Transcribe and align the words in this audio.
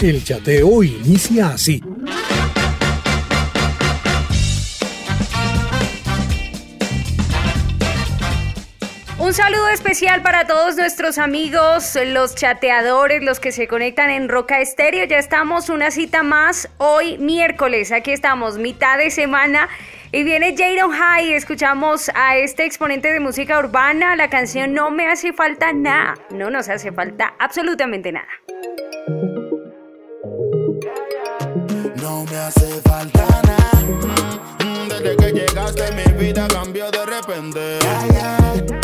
El 0.00 0.22
chateo 0.22 0.84
inicia 0.84 1.48
así. 1.48 1.82
Un 9.18 9.34
saludo 9.34 9.68
especial 9.70 10.22
para 10.22 10.46
todos 10.46 10.76
nuestros 10.76 11.18
amigos, 11.18 11.98
los 12.06 12.36
chateadores, 12.36 13.24
los 13.24 13.40
que 13.40 13.50
se 13.50 13.66
conectan 13.66 14.10
en 14.10 14.28
Roca 14.28 14.60
Estéreo. 14.60 15.04
Ya 15.04 15.18
estamos 15.18 15.68
una 15.68 15.90
cita 15.90 16.22
más 16.22 16.68
hoy 16.78 17.18
miércoles. 17.18 17.90
Aquí 17.90 18.12
estamos, 18.12 18.56
mitad 18.56 18.98
de 18.98 19.10
semana. 19.10 19.68
Y 20.12 20.22
viene 20.22 20.54
Jadon 20.56 20.92
High, 20.92 21.32
escuchamos 21.32 22.08
a 22.14 22.36
este 22.36 22.64
exponente 22.64 23.12
de 23.12 23.18
música 23.18 23.58
urbana, 23.58 24.14
la 24.14 24.30
canción 24.30 24.72
No 24.72 24.92
me 24.92 25.08
hace 25.08 25.32
falta 25.32 25.72
nada, 25.72 26.14
no 26.30 26.50
nos 26.50 26.68
hace 26.68 26.92
falta 26.92 27.34
absolutamente 27.40 28.12
nada. 28.12 28.28
No 31.96 32.24
me 32.24 32.36
hace 32.36 32.80
falta 32.82 33.26
nada. 33.44 33.70
Desde 34.88 35.16
que 35.16 35.32
llegaste 35.32 35.92
mi 35.92 36.12
vida 36.18 36.48
cambió 36.48 36.90
de 36.90 37.06
repente. 37.06 37.78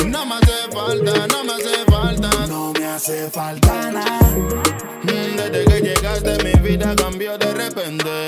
No 0.07 0.25
me 0.27 0.35
hace 0.37 0.71
falta, 0.73 1.27
no 1.27 1.45
me 1.45 1.53
hace 1.55 1.85
falta. 1.91 2.47
No 2.47 2.73
me 2.73 2.87
hace 2.87 3.31
falta 3.31 3.91
nada. 3.91 4.21
Desde 5.03 5.65
que 5.65 5.81
llegaste 5.81 6.45
mi 6.45 6.53
vida 6.61 6.95
cambió 6.95 7.37
de 7.37 7.53
repente. 7.53 8.27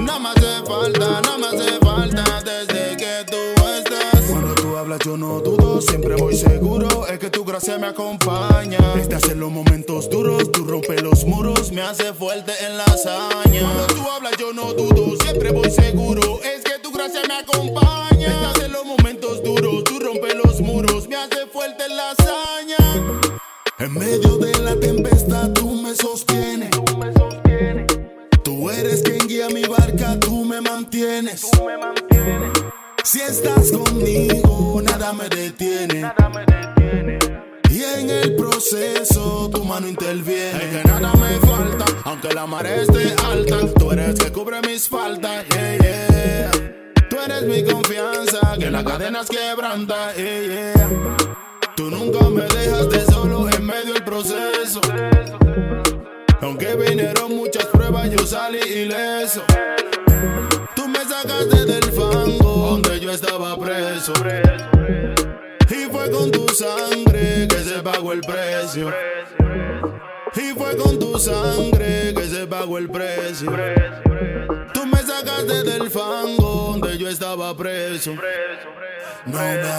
No 0.00 0.20
me 0.20 0.28
hace 0.30 0.62
falta, 0.66 1.20
no 1.22 1.38
me 1.38 1.46
hace 1.46 1.78
falta 1.80 2.42
desde 2.42 2.96
que 2.96 3.24
tú. 3.30 3.45
Cuando 4.76 4.92
hablas 4.92 5.06
yo 5.06 5.16
no 5.16 5.40
dudo, 5.40 5.80
siempre 5.80 6.16
voy 6.16 6.36
seguro, 6.36 7.06
es 7.06 7.18
que 7.18 7.30
tu 7.30 7.46
gracia 7.46 7.78
me 7.78 7.86
acompaña. 7.86 8.76
Estás 9.00 9.26
en 9.30 9.40
los 9.40 9.50
momentos 9.50 10.10
duros, 10.10 10.52
tú 10.52 10.66
rompes 10.66 11.02
los 11.02 11.24
muros, 11.24 11.72
me 11.72 11.80
hace 11.80 12.12
fuerte 12.12 12.52
en 12.62 12.76
la 12.76 12.84
hazaña. 12.84 13.62
Cuando 13.62 13.86
tú 13.86 14.02
hablas 14.14 14.36
yo 14.36 14.52
no 14.52 14.74
dudo, 14.74 15.16
siempre 15.22 15.50
voy 15.50 15.70
seguro, 15.70 16.40
es 16.42 16.62
que 16.62 16.78
tu 16.82 16.92
gracia 16.92 17.22
me 17.26 17.38
acompaña. 17.38 18.26
Estás 18.26 18.64
en 18.64 18.72
los 18.72 18.84
momentos 18.84 19.42
duros, 19.42 19.82
tú 19.84 19.98
rompes 19.98 20.34
los 20.44 20.60
muros, 20.60 21.08
me 21.08 21.16
hace 21.16 21.46
fuerte 21.46 21.86
en 21.86 21.96
la 21.96 22.10
hazaña. 22.10 22.76
En 23.78 23.94
medio 23.94 24.35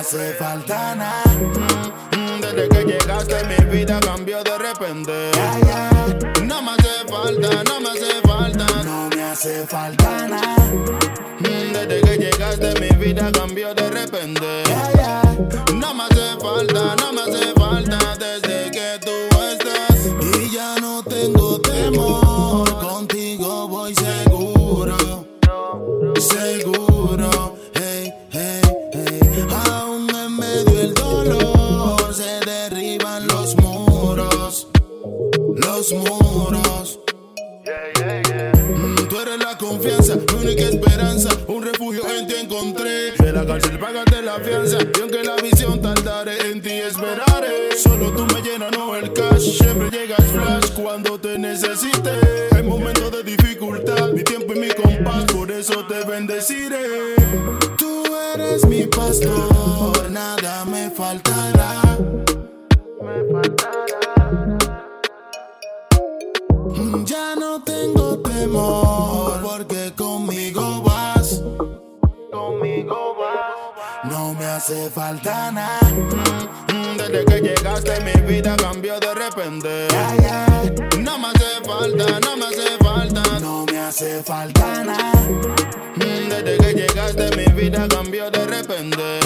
hace 0.07 0.34
falta 0.35 0.95
nada. 0.95 1.26
Mm, 38.75 39.07
Tú 39.07 39.19
eres 39.19 39.39
la 39.39 39.57
confianza, 39.57 40.16
mi 40.16 40.33
única 40.44 40.63
esperanza. 40.63 41.29
Un 41.47 41.63
refugio 41.63 42.01
en 42.09 42.28
ti 42.28 42.35
encontré. 42.41 43.11
De 43.11 43.31
la 43.31 43.45
cárcel 43.45 43.79
pagaste 43.79 44.22
la 44.22 44.35
fianza. 44.39 44.77
Y 44.81 45.01
aunque 45.01 45.23
la 45.23 45.35
visión 45.38 45.81
tardaré, 45.81 46.51
en 46.51 46.61
ti 46.61 46.72
esperaré. 46.72 47.75
Solo 47.77 48.11
tú 48.11 48.25
me 48.33 48.41
llenas, 48.41 48.72
no 48.77 48.95
el 48.95 49.11
cash. 49.13 49.57
Siempre 49.57 49.89
llegas 49.89 50.25
flash 50.31 50.72
cuando 50.81 51.19
te 51.19 51.38
necesite. 51.38 52.11
En 52.57 52.67
momentos 52.67 53.11
de 53.11 53.23
dificultad, 53.23 54.11
mi 54.11 54.23
tiempo 54.23 54.53
y 54.53 54.59
mi 54.59 54.69
compás. 54.69 55.25
Por 55.25 55.51
eso 55.51 55.85
te 55.88 56.03
bendeciré. 56.06 57.16
Tú 57.77 58.03
eres 58.33 58.66
mi 58.66 58.85
pastor, 58.88 60.09
nada 60.11 60.66
me 60.66 60.89
faltará. 60.89 61.81
Me 63.03 63.31
faltará. 63.33 64.56
Ya 67.06 67.35
no 67.35 67.62
tengo 67.63 68.18
temor 68.19 69.41
porque 69.41 69.94
conmigo 69.96 70.81
vas. 70.81 71.41
Conmigo 72.31 73.16
vas. 73.19 74.12
No 74.12 74.34
me 74.34 74.46
hace 74.46 74.90
falta 74.90 75.52
nada. 75.52 75.80
Desde 76.97 77.25
que 77.25 77.41
llegaste 77.41 78.00
mi 78.02 78.22
vida 78.22 78.56
cambió 78.57 79.00
de 79.00 79.13
repente. 79.13 79.88
No 81.00 81.18
me 81.19 81.28
hace 81.28 81.62
falta, 81.66 82.19
no 82.19 82.38
me 82.38 82.46
hace 82.46 82.78
falta. 82.84 83.40
No 83.40 83.66
me 83.66 83.80
hace 83.80 84.24
falta 84.24 84.84
nada. 84.84 85.12
Desde 85.96 86.57
que 86.57 86.74
llegaste 86.74 87.36
mi 87.36 87.46
vida 87.53 87.88
cambió 87.88 88.31
de 88.31 88.46
repente. 88.46 89.19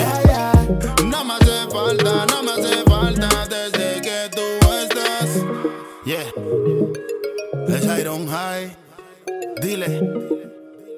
No 1.05 1.23
me 1.23 1.33
hace 1.33 1.69
falta, 1.71 2.25
no 2.25 2.43
me 2.43 2.51
hace 2.51 2.83
falta 2.83 3.29
desde 3.47 4.01
que 4.01 4.29
tú 4.35 4.71
estás. 4.73 5.61
Yeah. 6.03 7.10
Es 7.73 7.85
Iron 7.99 8.27
High. 8.27 8.69
Dile. 9.61 10.50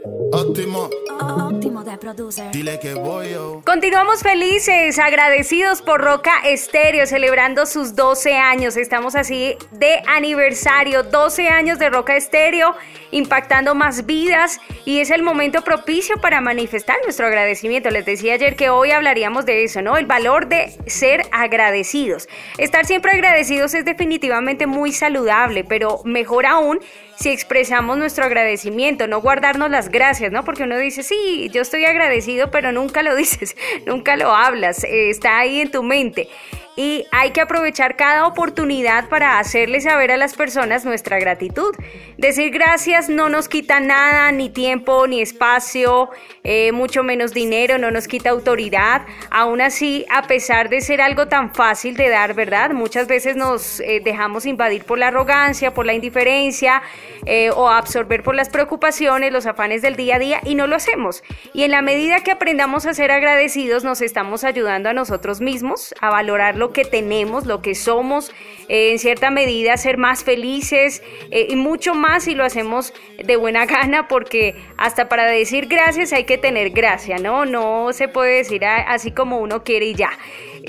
Óptimo. 0.05 0.89
Óptimo 1.19 1.83
de 1.83 1.97
producer. 1.97 2.51
Dile 2.51 2.77
que 2.79 2.94
voy 2.94 3.31
yo. 3.31 3.61
Continuamos 3.65 4.21
felices, 4.21 5.00
agradecidos 5.00 5.81
por 5.81 6.01
Roca 6.01 6.31
Estéreo, 6.44 7.07
celebrando 7.07 7.65
sus 7.65 7.95
12 7.95 8.35
años. 8.35 8.75
Estamos 8.75 9.15
así 9.15 9.55
de 9.71 10.01
aniversario, 10.07 11.03
12 11.03 11.47
años 11.47 11.79
de 11.79 11.89
Roca 11.89 12.17
Estéreo, 12.17 12.75
impactando 13.11 13.75
más 13.75 14.05
vidas 14.05 14.59
y 14.83 15.00
es 15.00 15.09
el 15.09 15.23
momento 15.23 15.61
propicio 15.61 16.19
para 16.19 16.41
manifestar 16.41 16.97
nuestro 17.03 17.27
agradecimiento. 17.27 17.89
Les 17.89 18.06
decía 18.06 18.33
ayer 18.33 18.57
que 18.57 18.69
hoy 18.69 18.91
hablaríamos 18.91 19.45
de 19.45 19.63
eso, 19.63 19.81
¿no? 19.81 19.95
El 19.95 20.06
valor 20.06 20.47
de 20.47 20.75
ser 20.88 21.21
agradecidos. 21.31 22.27
Estar 22.57 22.85
siempre 22.85 23.11
agradecidos 23.11 23.73
es 23.73 23.85
definitivamente 23.85 24.67
muy 24.67 24.91
saludable, 24.91 25.63
pero 25.63 26.01
mejor 26.03 26.45
aún 26.45 26.81
si 27.15 27.30
expresamos 27.30 27.98
nuestro 27.98 28.25
agradecimiento, 28.25 29.07
no 29.07 29.21
guardarnos 29.21 29.69
las 29.69 29.89
gracias, 29.89 30.31
¿no? 30.31 30.44
Porque 30.44 30.63
uno 30.63 30.77
dice, 30.77 31.04
sí, 31.04 31.50
yo 31.54 31.62
estoy 31.62 31.86
agradecido, 31.86 32.51
pero 32.51 32.71
nunca 32.71 33.04
lo 33.04 33.15
dices, 33.18 33.56
nunca 33.86 34.15
lo 34.15 34.33
hablas, 34.33 34.83
eh, 34.83 35.10
está 35.10 35.39
ahí 35.39 35.62
en 35.62 35.71
tu 35.71 35.83
mente. 35.83 36.30
Y 36.75 37.05
hay 37.11 37.31
que 37.31 37.41
aprovechar 37.41 37.95
cada 37.95 38.25
oportunidad 38.25 39.09
para 39.09 39.39
hacerle 39.39 39.81
saber 39.81 40.11
a 40.11 40.17
las 40.17 40.35
personas 40.35 40.85
nuestra 40.85 41.19
gratitud. 41.19 41.75
Decir 42.17 42.51
gracias 42.51 43.09
no 43.09 43.29
nos 43.29 43.47
quita 43.47 43.79
nada, 43.79 44.31
ni 44.31 44.49
tiempo, 44.49 45.07
ni 45.07 45.21
espacio, 45.21 46.09
eh, 46.43 46.71
mucho 46.71 47.03
menos 47.03 47.33
dinero, 47.33 47.77
no 47.77 47.91
nos 47.91 48.07
quita 48.07 48.31
autoridad. 48.31 49.05
Aún 49.29 49.61
así, 49.61 50.05
a 50.09 50.23
pesar 50.23 50.69
de 50.69 50.81
ser 50.81 51.01
algo 51.01 51.27
tan 51.27 51.53
fácil 51.53 51.95
de 51.95 52.09
dar, 52.09 52.33
¿verdad? 52.33 52.71
Muchas 52.71 53.07
veces 53.07 53.35
nos 53.35 53.79
eh, 53.79 54.01
dejamos 54.03 54.45
invadir 54.45 54.83
por 54.85 54.97
la 54.97 55.07
arrogancia, 55.07 55.73
por 55.73 55.85
la 55.85 55.93
indiferencia 55.93 56.81
eh, 57.25 57.51
o 57.51 57.69
absorber 57.69 58.23
por 58.23 58.35
las 58.35 58.49
preocupaciones, 58.49 59.31
los 59.31 59.45
afanes 59.45 59.81
del 59.81 59.95
día 59.95 60.15
a 60.15 60.19
día 60.19 60.41
y 60.43 60.55
no 60.55 60.67
lo 60.67 60.75
hacemos. 60.75 61.23
Y 61.53 61.63
en 61.63 61.71
la 61.71 61.81
medida 61.81 62.21
que 62.21 62.31
aprendamos 62.31 62.85
a 62.85 62.93
ser 62.93 63.11
agradecidos, 63.11 63.83
nos 63.83 64.01
estamos 64.01 64.43
ayudando 64.43 64.89
a 64.89 64.93
nosotros 64.93 65.41
mismos 65.41 65.93
a 66.01 66.09
valorar 66.09 66.55
lo 66.63 66.71
que 66.71 66.86
tenemos, 66.86 67.45
lo 67.45 67.62
que 67.62 67.75
somos, 67.75 68.31
eh, 68.69 68.92
en 68.92 69.00
cierta 69.00 69.30
medida 69.31 69.75
ser 69.75 69.98
más 69.98 70.24
felices 70.24 71.04
eh, 71.30 71.48
y 71.50 71.57
mucho 71.57 71.94
más 71.94 72.24
si 72.24 72.36
lo 72.36 72.45
hacemos 72.45 72.94
de 73.21 73.36
buena 73.36 73.65
gana, 73.75 74.07
porque 74.07 74.56
hasta 74.77 75.10
para 75.10 75.25
decir 75.25 75.68
gracias 75.68 76.13
hay 76.13 76.24
que 76.24 76.38
tener 76.38 76.69
gracia, 76.69 77.18
¿no? 77.18 77.45
No 77.45 77.92
se 77.92 78.07
puede 78.07 78.38
decir 78.38 78.63
así 78.63 79.12
como 79.12 79.39
uno 79.39 79.65
quiere 79.65 79.88
y 79.88 79.95
ya. 79.95 80.12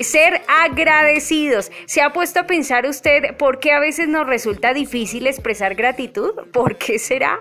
Ser 0.01 0.41
agradecidos. 0.49 1.71
¿Se 1.85 2.01
ha 2.01 2.11
puesto 2.11 2.41
a 2.41 2.43
pensar 2.45 2.85
usted 2.85 3.37
por 3.37 3.59
qué 3.61 3.71
a 3.71 3.79
veces 3.79 4.09
nos 4.09 4.27
resulta 4.27 4.73
difícil 4.73 5.27
expresar 5.27 5.75
gratitud? 5.75 6.33
¿Por 6.51 6.77
qué 6.77 6.99
será? 6.99 7.39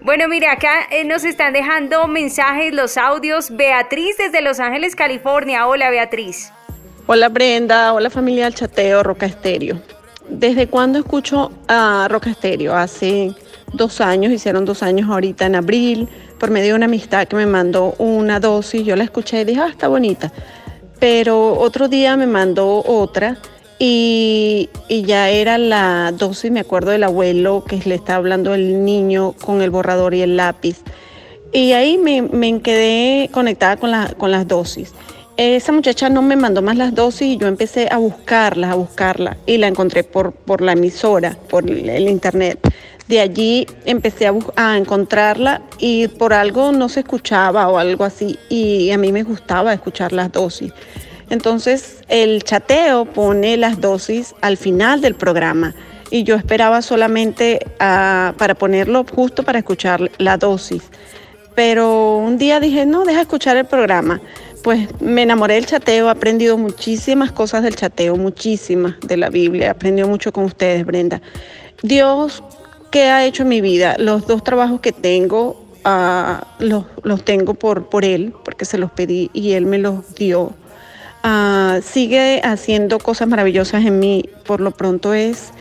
Bueno, 0.00 0.26
mire, 0.26 0.48
acá 0.48 0.88
eh, 0.90 1.04
nos 1.04 1.22
están 1.22 1.52
dejando 1.52 2.08
mensajes, 2.08 2.74
los 2.74 2.96
audios. 2.96 3.54
Beatriz 3.56 4.16
desde 4.18 4.40
Los 4.40 4.58
Ángeles, 4.58 4.96
California. 4.96 5.68
Hola, 5.68 5.90
Beatriz. 5.90 6.50
Hola 7.06 7.28
Brenda, 7.28 7.92
hola 7.92 8.08
familia 8.08 8.44
del 8.44 8.54
chateo 8.54 9.02
Roca 9.02 9.26
Estéreo. 9.26 9.78
¿Desde 10.26 10.68
cuándo 10.68 10.98
escucho 10.98 11.52
a 11.68 12.08
Roca 12.08 12.30
Estéreo? 12.30 12.74
Hace 12.74 13.34
dos 13.74 14.00
años, 14.00 14.32
hicieron 14.32 14.64
dos 14.64 14.82
años 14.82 15.10
ahorita 15.10 15.44
en 15.44 15.54
abril, 15.54 16.08
por 16.40 16.50
medio 16.50 16.68
de 16.68 16.76
una 16.76 16.86
amistad 16.86 17.28
que 17.28 17.36
me 17.36 17.44
mandó 17.44 17.94
una 17.98 18.40
dosis, 18.40 18.86
yo 18.86 18.96
la 18.96 19.04
escuché 19.04 19.42
y 19.42 19.44
dije, 19.44 19.60
ah, 19.60 19.68
está 19.68 19.88
bonita. 19.88 20.32
Pero 20.98 21.58
otro 21.58 21.88
día 21.88 22.16
me 22.16 22.26
mandó 22.26 22.82
otra 22.86 23.36
y, 23.78 24.70
ya 24.88 25.28
era 25.28 25.58
la 25.58 26.10
dosis, 26.16 26.50
me 26.50 26.60
acuerdo 26.60 26.92
del 26.92 27.04
abuelo 27.04 27.64
que 27.68 27.82
le 27.84 27.96
estaba 27.96 28.16
hablando 28.16 28.54
el 28.54 28.82
niño 28.82 29.34
con 29.44 29.60
el 29.60 29.68
borrador 29.68 30.14
y 30.14 30.22
el 30.22 30.38
lápiz. 30.38 30.78
Y 31.52 31.72
ahí 31.72 31.98
me, 31.98 32.62
quedé 32.62 33.28
conectada 33.30 33.76
con, 33.76 33.92
con 34.16 34.30
las 34.30 34.48
dosis 34.48 34.94
esa 35.36 35.72
muchacha 35.72 36.08
no 36.08 36.22
me 36.22 36.36
mandó 36.36 36.62
más 36.62 36.76
las 36.76 36.94
dosis 36.94 37.22
y 37.28 37.36
yo 37.36 37.48
empecé 37.48 37.88
a 37.90 37.98
buscarlas, 37.98 38.70
a 38.70 38.74
buscarla 38.74 39.36
y 39.46 39.58
la 39.58 39.66
encontré 39.66 40.04
por, 40.04 40.32
por 40.32 40.60
la 40.60 40.72
emisora, 40.72 41.36
por 41.48 41.68
el 41.68 42.08
internet. 42.08 42.58
De 43.08 43.20
allí 43.20 43.66
empecé 43.84 44.26
a, 44.26 44.34
a, 44.56 44.78
encontrarla 44.78 45.60
y 45.78 46.08
por 46.08 46.32
algo 46.32 46.72
no 46.72 46.88
se 46.88 47.00
escuchaba 47.00 47.68
o 47.68 47.78
algo 47.78 48.04
así 48.04 48.38
y 48.48 48.90
a 48.92 48.98
mí 48.98 49.12
me 49.12 49.24
gustaba 49.24 49.74
escuchar 49.74 50.12
las 50.12 50.32
dosis. 50.32 50.72
Entonces 51.30 52.02
el 52.08 52.44
chateo 52.44 53.04
pone 53.04 53.56
las 53.56 53.80
dosis 53.80 54.34
al 54.40 54.56
final 54.56 55.00
del 55.00 55.14
programa 55.14 55.74
y 56.10 56.22
yo 56.22 56.36
esperaba 56.36 56.80
solamente 56.80 57.66
ah, 57.80 58.34
para 58.38 58.54
ponerlo 58.54 59.04
justo 59.04 59.42
para 59.42 59.58
escuchar 59.58 60.10
la 60.18 60.36
dosis. 60.36 60.82
Pero 61.54 62.18
un 62.18 62.38
día 62.38 62.60
dije, 62.60 62.86
no, 62.86 63.04
deja 63.04 63.20
escuchar 63.20 63.56
el 63.56 63.64
programa 63.64 64.20
pues 64.64 64.88
me 65.02 65.22
enamoré 65.22 65.56
del 65.56 65.66
chateo, 65.66 66.08
he 66.08 66.10
aprendido 66.10 66.56
muchísimas 66.56 67.30
cosas 67.30 67.62
del 67.62 67.76
chateo, 67.76 68.16
muchísimas 68.16 68.98
de 69.00 69.18
la 69.18 69.28
Biblia, 69.28 69.66
he 69.66 69.68
aprendido 69.68 70.08
mucho 70.08 70.32
con 70.32 70.44
ustedes, 70.44 70.86
Brenda. 70.86 71.20
Dios, 71.82 72.42
¿qué 72.90 73.10
ha 73.10 73.26
hecho 73.26 73.42
en 73.42 73.50
mi 73.50 73.60
vida? 73.60 73.96
Los 73.98 74.26
dos 74.26 74.42
trabajos 74.42 74.80
que 74.80 74.92
tengo, 74.92 75.62
ah, 75.84 76.46
los, 76.60 76.86
tengo 77.24 77.52
por, 77.52 77.90
por 77.90 78.06
Él, 78.06 78.32
porque 78.42 78.64
se 78.64 78.78
los 78.78 78.90
pedí 78.90 79.30
y 79.34 79.52
Él 79.52 79.66
me 79.66 79.76
los 79.76 80.14
dio. 80.14 80.54
Ah, 81.22 81.80
sigue 81.82 82.40
haciendo 82.42 82.98
cosas 82.98 83.28
maravillosas 83.28 83.84
en 83.84 83.98
mí, 83.98 84.30
por 84.46 84.62
lo 84.62 84.70
pronto 84.70 85.12
es 85.12 85.52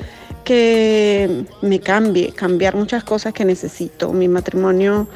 que 0.45 1.45
me 1.61 1.81
cambie, 1.81 2.31
cambiar 2.31 2.75
muchas 2.75 3.03
cosas 3.03 3.33
que 3.33 3.43
necesito. 3.43 4.13
Mi 4.13 4.29
matrimonio 4.29 5.09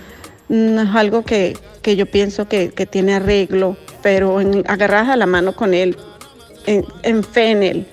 no 0.50 0.82
es 0.82 0.96
algo 0.96 1.24
que, 1.24 1.58
yo 1.84 2.06
pienso 2.06 2.48
que, 2.48 2.70
tiene 2.90 3.16
arreglo, 3.16 3.78
pero 4.02 4.42
en, 4.42 4.64
agarradas 4.68 5.10
a 5.10 5.18
la 5.18 5.26
mano 5.26 5.56
con 5.56 5.74
él, 5.74 5.98
en, 6.66 7.24
fe 7.24 7.52
en 7.52 7.64
él, 7.64 7.88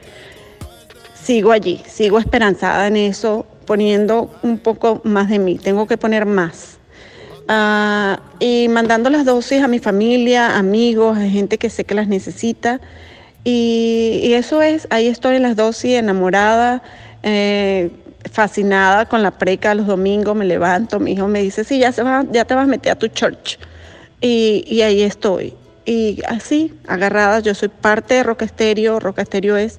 sigo 1.21 1.53
allí, 1.53 1.83
sigo 1.87 2.19
esperanzada 2.19 2.87
en 2.87 2.97
eso, 2.97 3.47
poniendo 3.67 4.31
un 4.43 4.59
poco 4.59 5.01
más 5.05 5.29
de 5.29 5.39
mí, 5.39 5.59
tengo 5.59 5.87
que 5.87 5.97
poner 5.97 6.27
más. 6.27 6.79
Ah, 7.47 8.21
y 8.41 8.69
mandando 8.69 9.11
las 9.11 9.25
dosis 9.25 9.62
a 9.62 9.69
mi 9.69 9.79
familia, 9.79 10.56
amigos, 10.56 11.19
a 11.19 11.29
gente 11.29 11.59
que 11.59 11.71
sé 11.71 11.85
que 11.85 11.95
las 11.95 12.09
necesita. 12.09 12.81
Y, 13.45 14.21
y 14.23 14.33
eso 14.33 14.62
es, 14.62 14.87
ahí 14.91 15.09
estoy 15.09 15.37
en 15.37 15.43
las 15.43 15.55
dosis, 15.55 15.95
enamorada. 15.95 16.83
Eh, 17.23 17.91
fascinada 18.34 19.06
con 19.06 19.22
la 19.22 19.31
preca 19.31 19.76
los 19.76 19.86
domingos, 19.86 20.34
me 20.34 20.44
levanto, 20.44 20.98
mi 20.98 21.12
hijo 21.12 21.28
me 21.28 21.40
dice, 21.40 21.62
sí, 21.62 21.78
ya, 21.78 21.92
se 21.92 22.02
va, 22.02 22.25
ya 22.32 22.44
te 22.44 22.54
vas 22.54 22.64
a 22.64 22.66
meter 22.66 22.90
a 22.90 22.96
tu 22.96 23.06
church. 23.06 23.58
Y, 24.20 24.81
ahí 24.81 25.02
estoy. 25.02 25.54
Y 25.84 26.20
así, 26.26 26.75
agarrada, 26.88 27.38
yo 27.38 27.54
soy 27.54 27.69
parte 27.69 28.14
de 28.14 28.22
Roca 28.25 28.44
Estéreo. 28.44 28.98
Roca 28.98 29.22
Estéreo 29.22 29.56
es 29.56 29.78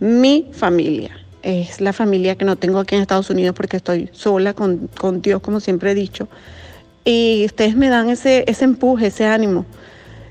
mi 0.00 0.50
familia. 0.52 1.12
Es 1.42 1.80
la 1.80 1.92
familia 1.92 2.36
que 2.36 2.44
no 2.44 2.56
tengo 2.56 2.80
aquí 2.80 2.96
en 2.96 3.02
Estados 3.02 3.30
Unidos 3.30 3.54
porque 3.54 3.76
estoy 3.76 4.10
sola 4.12 4.52
con, 4.52 4.88
con 4.98 5.22
Dios, 5.22 5.40
como 5.40 5.60
siempre 5.60 5.92
he 5.92 5.94
dicho. 5.94 6.26
Y 7.04 7.44
ustedes 7.46 7.76
me 7.76 7.88
dan 7.88 8.10
ese, 8.10 8.44
ese 8.48 8.64
empuje, 8.64 9.08
ese 9.08 9.26
ánimo. 9.26 9.64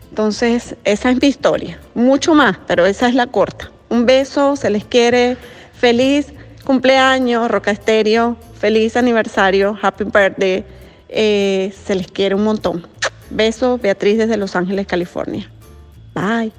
Entonces, 0.09 0.75
esa 0.83 1.09
es 1.09 1.21
mi 1.21 1.29
historia. 1.29 1.79
Mucho 1.93 2.33
más, 2.33 2.57
pero 2.67 2.85
esa 2.85 3.07
es 3.07 3.15
la 3.15 3.27
corta. 3.27 3.71
Un 3.87 4.05
beso, 4.05 4.57
se 4.57 4.69
les 4.69 4.83
quiere. 4.83 5.37
Feliz 5.73 6.33
cumpleaños, 6.63 7.49
Roca 7.49 7.71
Estéreo, 7.71 8.37
feliz 8.59 8.95
aniversario, 8.97 9.77
happy 9.81 10.05
birthday. 10.05 10.63
Eh, 11.09 11.73
se 11.85 11.95
les 11.95 12.07
quiere 12.07 12.35
un 12.35 12.43
montón. 12.43 12.87
Besos, 13.29 13.81
Beatriz 13.81 14.17
desde 14.17 14.37
Los 14.37 14.55
Ángeles, 14.55 14.87
California. 14.87 15.49
Bye. 16.13 16.51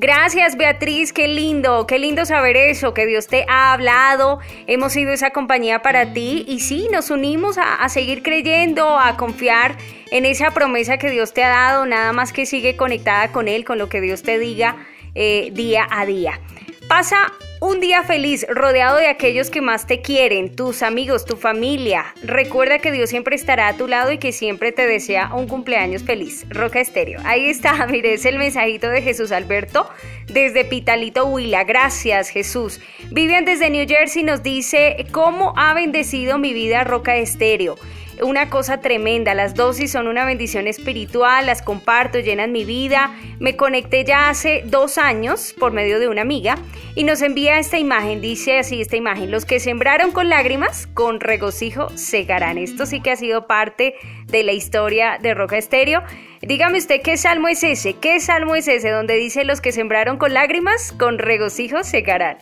Gracias 0.00 0.56
Beatriz, 0.56 1.12
qué 1.12 1.26
lindo, 1.26 1.84
qué 1.88 1.98
lindo 1.98 2.24
saber 2.24 2.56
eso, 2.56 2.94
que 2.94 3.04
Dios 3.04 3.26
te 3.26 3.44
ha 3.48 3.72
hablado, 3.72 4.38
hemos 4.68 4.92
sido 4.92 5.12
esa 5.12 5.30
compañía 5.30 5.82
para 5.82 6.12
ti 6.12 6.44
y 6.46 6.60
sí, 6.60 6.86
nos 6.92 7.10
unimos 7.10 7.58
a, 7.58 7.88
seguir 7.88 8.22
creyendo, 8.22 8.96
a 8.96 9.16
confiar 9.16 9.76
en 10.12 10.24
esa 10.24 10.52
promesa 10.52 10.98
que 10.98 11.10
Dios 11.10 11.34
te 11.34 11.42
ha 11.42 11.48
dado, 11.48 11.84
nada 11.84 12.12
más 12.12 12.32
que 12.32 12.46
sigue 12.46 12.76
conectada 12.76 13.32
con 13.32 13.48
Él, 13.48 13.64
con 13.64 13.78
lo 13.78 13.88
que 13.88 14.00
Dios 14.00 14.22
te 14.22 14.38
diga 14.38 14.76
eh, 15.16 15.50
día 15.52 15.88
a 15.90 16.06
día. 16.06 16.38
Pasa 16.86 17.32
un 17.60 17.80
día 17.80 18.02
feliz, 18.02 18.46
rodeado 18.48 18.98
de 18.98 19.08
aquellos 19.08 19.50
que 19.50 19.60
más 19.60 19.86
te 19.86 20.00
quieren, 20.00 20.54
tus 20.54 20.82
amigos, 20.82 21.24
tu 21.24 21.36
familia. 21.36 22.14
Recuerda 22.22 22.78
que 22.78 22.92
Dios 22.92 23.10
siempre 23.10 23.34
estará 23.34 23.68
a 23.68 23.76
tu 23.76 23.88
lado 23.88 24.12
y 24.12 24.18
que 24.18 24.32
siempre 24.32 24.72
te 24.72 24.86
desea 24.86 25.34
un 25.34 25.48
cumpleaños 25.48 26.04
feliz. 26.04 26.46
Roca 26.48 26.80
Estéreo. 26.80 27.20
Ahí 27.24 27.48
está, 27.48 27.86
mire, 27.90 28.14
es 28.14 28.24
el 28.24 28.38
mensajito 28.38 28.88
de 28.88 29.02
Jesús 29.02 29.32
Alberto 29.32 29.88
desde 30.26 30.64
Pitalito 30.64 31.26
Huila. 31.26 31.64
Gracias, 31.64 32.28
Jesús. 32.28 32.80
Vivian 33.10 33.44
desde 33.44 33.70
New 33.70 33.86
Jersey 33.88 34.22
nos 34.22 34.42
dice, 34.42 35.06
¿cómo 35.10 35.54
ha 35.56 35.74
bendecido 35.74 36.38
mi 36.38 36.52
vida 36.52 36.84
Roca 36.84 37.16
Estéreo? 37.16 37.76
Una 38.22 38.50
cosa 38.50 38.80
tremenda. 38.80 39.34
Las 39.34 39.54
dosis 39.54 39.92
son 39.92 40.08
una 40.08 40.24
bendición 40.24 40.66
espiritual, 40.66 41.46
las 41.46 41.62
comparto, 41.62 42.18
llenan 42.18 42.52
mi 42.52 42.64
vida. 42.64 43.14
Me 43.38 43.56
conecté 43.56 44.04
ya 44.04 44.28
hace 44.28 44.62
dos 44.66 44.98
años 44.98 45.54
por 45.58 45.72
medio 45.72 45.98
de 45.98 46.08
una 46.08 46.22
amiga 46.22 46.58
y 46.94 47.04
nos 47.04 47.22
envía 47.22 47.58
esta 47.58 47.78
imagen. 47.78 48.20
Dice 48.20 48.58
así 48.58 48.80
esta 48.80 48.96
imagen, 48.96 49.30
los 49.30 49.44
que 49.44 49.60
sembraron 49.60 50.10
con 50.12 50.28
lágrimas, 50.28 50.86
con 50.86 51.20
regocijo 51.20 51.88
segarán. 51.96 52.58
Esto 52.58 52.86
sí 52.86 53.00
que 53.00 53.12
ha 53.12 53.16
sido 53.16 53.46
parte 53.46 53.94
de 54.28 54.42
la 54.42 54.52
historia 54.52 55.18
de 55.20 55.34
Roca 55.34 55.56
Estéreo. 55.58 56.02
Dígame 56.40 56.78
usted 56.78 57.00
qué 57.02 57.16
salmo 57.16 57.48
es 57.48 57.64
ese, 57.64 57.94
qué 57.94 58.20
salmo 58.20 58.54
es 58.54 58.68
ese 58.68 58.90
donde 58.90 59.14
dice 59.14 59.44
los 59.44 59.60
que 59.60 59.72
sembraron 59.72 60.18
con 60.18 60.32
lágrimas, 60.34 60.92
con 60.92 61.18
regocijo 61.18 61.82
secarán. 61.82 62.38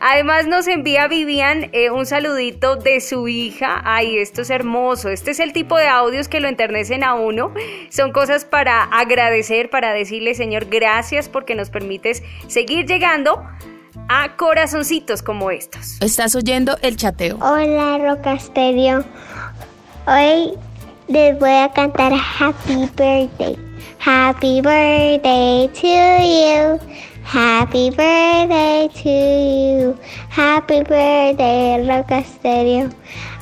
Además 0.00 0.46
nos 0.46 0.68
envía 0.68 1.08
Vivian 1.08 1.68
eh, 1.72 1.90
un 1.90 2.06
saludito 2.06 2.76
de 2.76 3.00
su 3.00 3.26
hija. 3.26 3.80
Ay, 3.84 4.18
esto 4.18 4.42
es 4.42 4.50
hermoso. 4.50 5.08
Este 5.08 5.32
es 5.32 5.40
el 5.40 5.52
tipo 5.52 5.76
de 5.76 5.88
audios 5.88 6.28
que 6.28 6.40
lo 6.40 6.48
enternecen 6.48 7.02
a 7.02 7.14
uno. 7.14 7.52
Son 7.88 8.12
cosas 8.12 8.44
para 8.44 8.84
agradecer, 8.84 9.68
para 9.68 9.92
decirle 9.92 10.34
Señor 10.34 10.66
gracias 10.66 11.28
porque 11.28 11.54
nos 11.54 11.70
permites 11.70 12.22
seguir 12.46 12.86
llegando 12.86 13.42
a 14.08 14.36
corazoncitos 14.36 15.22
como 15.22 15.50
estos. 15.50 16.00
Estás 16.00 16.34
oyendo 16.34 16.76
el 16.82 16.96
chateo. 16.96 17.36
Hola 17.40 17.98
Rocasterio. 17.98 19.04
Hoy 20.06 20.54
les 21.10 21.32
voy 21.32 21.50
a 21.50 21.68
cantar 21.68 22.12
Happy 22.12 22.86
Birthday. 22.96 23.56
Happy 23.98 24.60
birthday 24.62 25.68
to 25.74 25.88
you. 26.22 26.78
Happy 27.24 27.90
birthday 27.90 28.88
to 28.94 29.10
you. 29.10 29.98
Happy 30.28 30.82
birthday, 30.84 31.84
Roca 31.84 32.22
Stereo. 32.22 32.90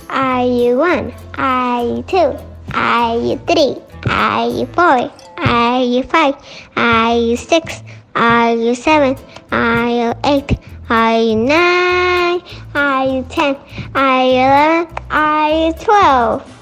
Are 0.08 0.46
you 0.46 0.78
one? 0.78 1.12
Are 1.36 1.84
you 1.84 2.02
two? 2.04 2.32
Are 2.72 3.16
you 3.18 3.38
three? 3.46 3.76
Are 4.08 4.48
you 4.48 4.64
four? 4.72 5.10
Are 5.36 5.82
you 5.82 6.02
five? 6.04 6.36
Are 6.74 7.16
you 7.16 7.36
six? 7.36 7.82
Are 8.14 8.54
you 8.54 8.74
seven? 8.74 9.14
Are 9.52 9.88
you 9.90 10.14
eight? 10.24 10.58
Are 10.88 11.20
you 11.20 11.36
nine? 11.36 12.40
Are 12.74 13.04
you 13.04 13.26
ten? 13.28 13.56
Are 13.94 14.24
you 14.24 14.40
eleven? 14.40 14.96
Are 15.10 15.50
you 15.50 15.72
twelve? 15.74 16.57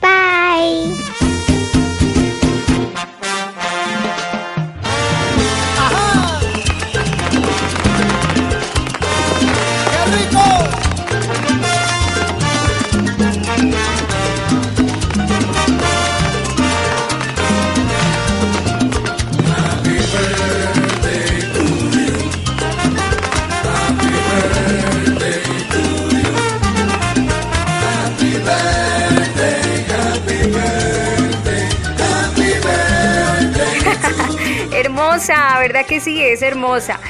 Bye. 0.00 1.37
Hermosa, 35.18 35.58
¿verdad 35.58 35.84
que 35.84 35.98
sí? 35.98 36.22
Es 36.22 36.42
hermosa. 36.42 37.00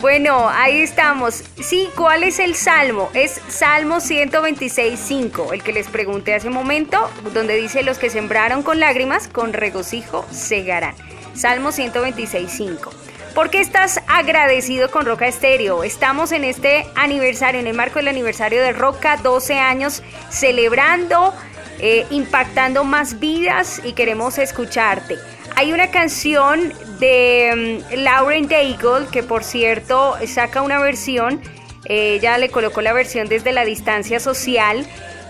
Bueno, 0.00 0.48
ahí 0.48 0.80
estamos. 0.80 1.44
Sí, 1.60 1.90
¿cuál 1.94 2.22
es 2.22 2.38
el 2.38 2.54
salmo? 2.54 3.10
Es 3.12 3.38
Salmo 3.48 3.96
126.5, 3.96 5.52
el 5.52 5.62
que 5.62 5.74
les 5.74 5.88
pregunté 5.88 6.34
hace 6.34 6.48
un 6.48 6.54
momento, 6.54 7.10
donde 7.34 7.56
dice, 7.56 7.82
los 7.82 7.98
que 7.98 8.08
sembraron 8.08 8.62
con 8.62 8.80
lágrimas, 8.80 9.28
con 9.28 9.52
regocijo 9.52 10.24
segarán. 10.30 10.94
Salmo 11.34 11.68
126.5. 11.68 12.88
¿Por 13.34 13.50
qué 13.50 13.60
estás 13.60 14.00
agradecido 14.08 14.90
con 14.90 15.04
Roca 15.04 15.28
Estéreo? 15.28 15.84
Estamos 15.84 16.32
en 16.32 16.44
este 16.44 16.86
aniversario, 16.94 17.60
en 17.60 17.66
el 17.66 17.76
marco 17.76 17.98
del 17.98 18.08
aniversario 18.08 18.62
de 18.62 18.72
Roca, 18.72 19.18
12 19.18 19.58
años, 19.58 20.02
celebrando, 20.30 21.34
eh, 21.78 22.06
impactando 22.08 22.84
más 22.84 23.20
vidas 23.20 23.82
y 23.84 23.92
queremos 23.92 24.38
escucharte. 24.38 25.18
Hay 25.60 25.74
una 25.74 25.88
canción 25.88 26.72
de 27.00 27.82
mm, 27.92 27.96
Lauren 27.96 28.48
Daigle, 28.48 29.08
que 29.12 29.22
por 29.22 29.44
cierto 29.44 30.14
saca 30.26 30.62
una 30.62 30.78
versión, 30.78 31.38
ella 31.84 32.38
le 32.38 32.48
colocó 32.48 32.80
la 32.80 32.94
versión 32.94 33.28
desde 33.28 33.52
la 33.52 33.66
distancia 33.66 34.20
social 34.20 34.86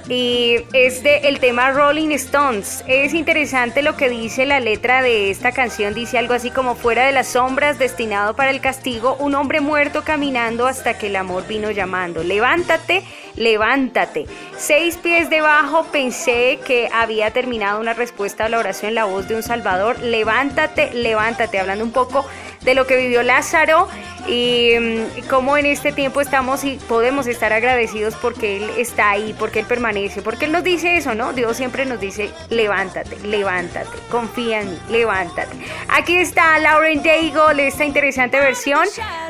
y 0.08 0.58
es 0.72 1.02
de 1.02 1.18
el 1.28 1.40
tema 1.40 1.72
Rolling 1.72 2.10
Stones. 2.10 2.84
Es 2.86 3.12
interesante 3.12 3.82
lo 3.82 3.96
que 3.96 4.08
dice 4.08 4.46
la 4.46 4.60
letra 4.60 5.02
de 5.02 5.32
esta 5.32 5.50
canción, 5.50 5.94
dice 5.94 6.16
algo 6.16 6.34
así 6.34 6.52
como 6.52 6.76
fuera 6.76 7.06
de 7.06 7.12
las 7.12 7.26
sombras, 7.26 7.80
destinado 7.80 8.36
para 8.36 8.50
el 8.50 8.60
castigo, 8.60 9.16
un 9.18 9.34
hombre 9.34 9.60
muerto 9.60 10.04
caminando 10.04 10.68
hasta 10.68 10.96
que 10.96 11.08
el 11.08 11.16
amor 11.16 11.48
vino 11.48 11.72
llamando. 11.72 12.22
Levántate, 12.22 13.02
levántate. 13.36 14.26
Seis 14.56 14.96
pies 14.96 15.30
debajo 15.30 15.84
pensé 15.84 16.58
que 16.64 16.88
había 16.92 17.30
terminado 17.30 17.80
una 17.80 17.94
respuesta 17.94 18.46
a 18.46 18.48
la 18.48 18.58
oración 18.58 18.90
en 18.90 18.94
la 18.96 19.04
voz 19.04 19.28
de 19.28 19.36
un 19.36 19.42
Salvador. 19.42 19.98
Levántate, 20.00 20.92
levántate, 20.92 21.58
hablando 21.58 21.84
un 21.84 21.92
poco 21.92 22.24
de 22.62 22.74
lo 22.74 22.86
que 22.86 22.96
vivió 22.96 23.22
Lázaro 23.22 23.88
y 24.26 24.72
mm, 24.78 25.28
cómo 25.28 25.56
en 25.56 25.66
este 25.66 25.92
tiempo 25.92 26.20
estamos 26.20 26.64
y 26.64 26.76
podemos 26.76 27.26
estar 27.26 27.52
agradecidos 27.52 28.14
porque 28.16 28.58
Él 28.58 28.70
está 28.76 29.10
ahí, 29.10 29.34
porque 29.38 29.60
Él 29.60 29.66
permanece, 29.66 30.22
porque 30.22 30.44
Él 30.44 30.52
nos 30.52 30.62
dice 30.62 30.96
eso, 30.96 31.14
¿no? 31.14 31.32
Dios 31.32 31.56
siempre 31.56 31.86
nos 31.86 32.00
dice, 32.00 32.30
levántate, 32.50 33.18
levántate, 33.20 33.88
confía 34.10 34.60
en 34.60 34.70
mí, 34.70 34.78
levántate. 34.90 35.56
Aquí 35.88 36.18
está 36.18 36.58
Lauren 36.58 37.02
Daigle, 37.02 37.66
esta 37.66 37.84
interesante 37.84 38.38
versión, 38.38 38.86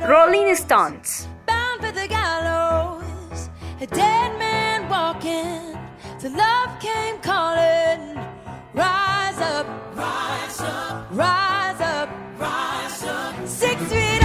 Rolling 0.07 0.47
Stones. 0.49 1.28
a 3.81 3.87
dead 3.87 4.39
man 4.39 4.89
walking, 4.91 5.79
so 6.19 6.29
love 6.29 6.79
came 6.81 7.19
calling. 7.21 8.15
Rise 8.75 9.41
up, 9.41 9.67
rise 9.97 10.61
up, 10.61 11.09
rise 11.11 11.81
up, 11.81 12.11
rise 12.39 13.05
up. 13.05 13.49
Six 13.49 13.83
feet. 13.85 14.20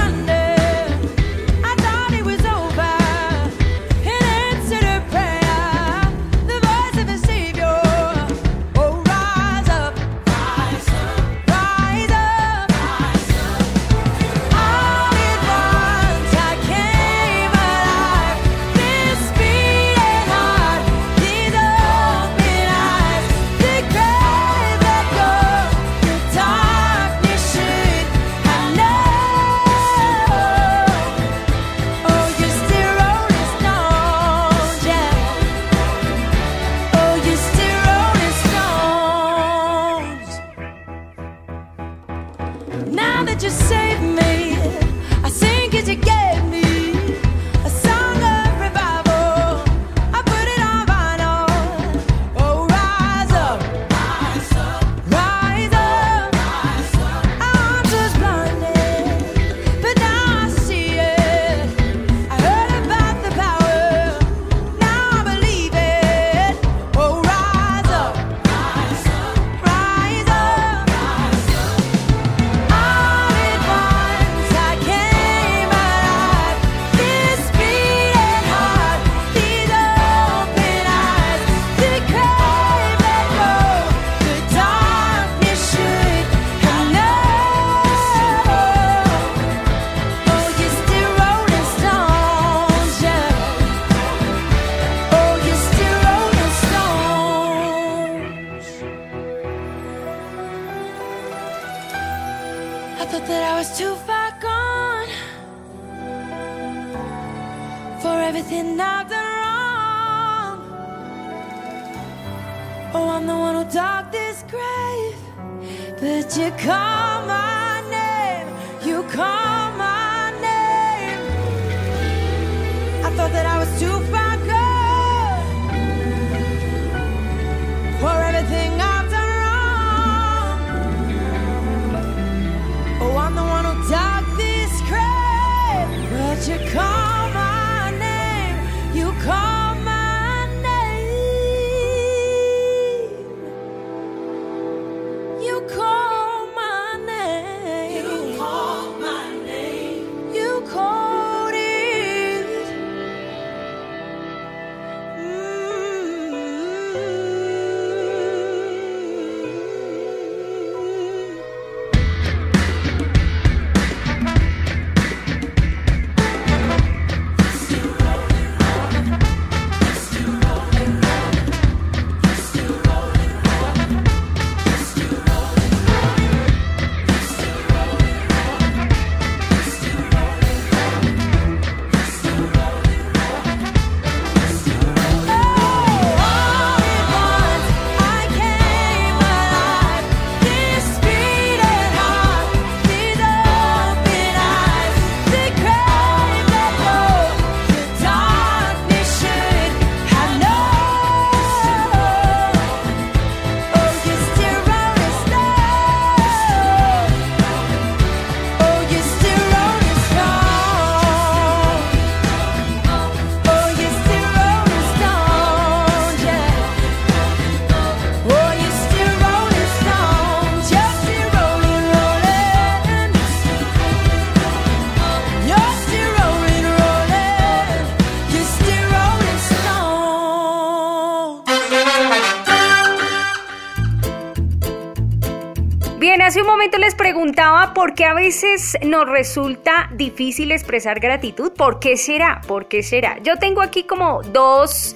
Hace 236.25 236.41
un 236.41 236.47
momento 236.47 236.79
les 236.79 236.95
preguntaba 236.95 237.75
por 237.75 237.93
qué 237.93 238.03
a 238.03 238.15
veces 238.15 238.75
nos 238.83 239.07
resulta 239.07 239.91
difícil 239.93 240.51
expresar 240.51 240.99
gratitud. 240.99 241.51
¿Por 241.53 241.79
qué 241.79 241.97
será? 241.97 242.41
¿Por 242.47 242.67
qué 242.67 242.81
será? 242.81 243.19
Yo 243.21 243.37
tengo 243.37 243.61
aquí 243.61 243.83
como 243.83 244.23
dos 244.23 244.95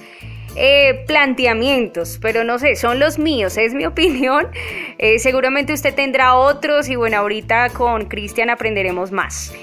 eh, 0.56 1.04
planteamientos, 1.06 2.18
pero 2.20 2.42
no 2.42 2.58
sé, 2.58 2.74
son 2.74 2.98
los 2.98 3.20
míos, 3.20 3.56
es 3.58 3.74
mi 3.74 3.86
opinión. 3.86 4.48
Eh, 4.98 5.20
seguramente 5.20 5.72
usted 5.72 5.94
tendrá 5.94 6.34
otros 6.34 6.88
y 6.88 6.96
bueno, 6.96 7.18
ahorita 7.18 7.70
con 7.70 8.06
Cristian 8.06 8.50
aprenderemos 8.50 9.12
más. 9.12 9.54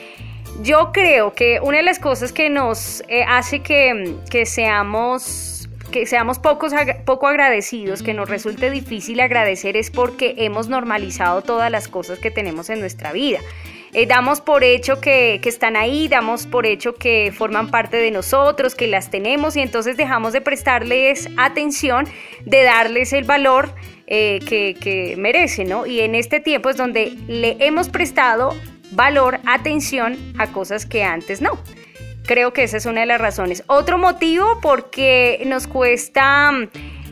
Yo 0.61 0.91
creo 0.93 1.33
que 1.33 1.59
una 1.61 1.77
de 1.77 1.83
las 1.83 1.99
cosas 1.99 2.31
que 2.31 2.49
nos 2.49 3.03
eh, 3.09 3.25
hace 3.27 3.59
que, 3.59 4.15
que 4.29 4.45
seamos 4.45 5.56
que 5.91 6.05
seamos 6.05 6.39
pocos, 6.39 6.73
poco 7.05 7.27
agradecidos, 7.27 8.03
que 8.03 8.13
nos 8.13 8.29
resulte 8.29 8.69
difícil 8.69 9.19
agradecer 9.19 9.77
es 9.77 9.91
porque 9.91 10.35
hemos 10.37 10.67
normalizado 10.67 11.41
todas 11.41 11.71
las 11.71 11.87
cosas 11.87 12.19
que 12.19 12.31
tenemos 12.31 12.69
en 12.69 12.79
nuestra 12.79 13.11
vida. 13.11 13.39
Eh, 13.93 14.05
damos 14.05 14.41
por 14.41 14.63
hecho 14.63 14.99
que, 14.99 15.39
están 15.43 15.75
ahí, 15.75 16.07
damos 16.07 16.45
por 16.45 16.65
hecho 16.65 16.95
que 16.95 17.33
forman 17.35 17.71
parte 17.71 17.97
de 17.97 18.11
nosotros, 18.11 18.75
que 18.75 18.87
las 18.87 19.09
tenemos 19.09 19.55
y 19.55 19.61
entonces 19.61 19.97
dejamos 19.97 20.33
de 20.33 20.41
prestarles 20.41 21.29
atención, 21.37 22.05
de 22.45 22.63
darles 22.63 23.13
el 23.13 23.23
valor 23.23 23.73
eh, 24.05 24.39
que, 24.47 24.75
que 24.79 25.15
merecen, 25.17 25.69
¿no? 25.69 25.85
Y 25.85 26.01
en 26.01 26.15
este 26.15 26.39
tiempo 26.39 26.69
es 26.69 26.77
donde 26.77 27.13
le 27.27 27.57
hemos 27.59 27.89
prestado 27.89 28.55
valor, 28.91 29.39
atención 29.45 30.17
a 30.37 30.47
cosas 30.47 30.85
que 30.85 31.03
antes 31.03 31.41
no. 31.41 31.57
Creo 32.27 32.51
que 32.51 32.63
esa 32.63 32.75
es 32.75 32.85
una 32.85 32.99
de 33.01 33.07
las 33.07 33.21
razones. 33.21 33.63
Otro 33.67 33.97
motivo 33.97 34.59
porque 34.61 35.41
nos 35.45 35.65
cuesta 35.65 36.51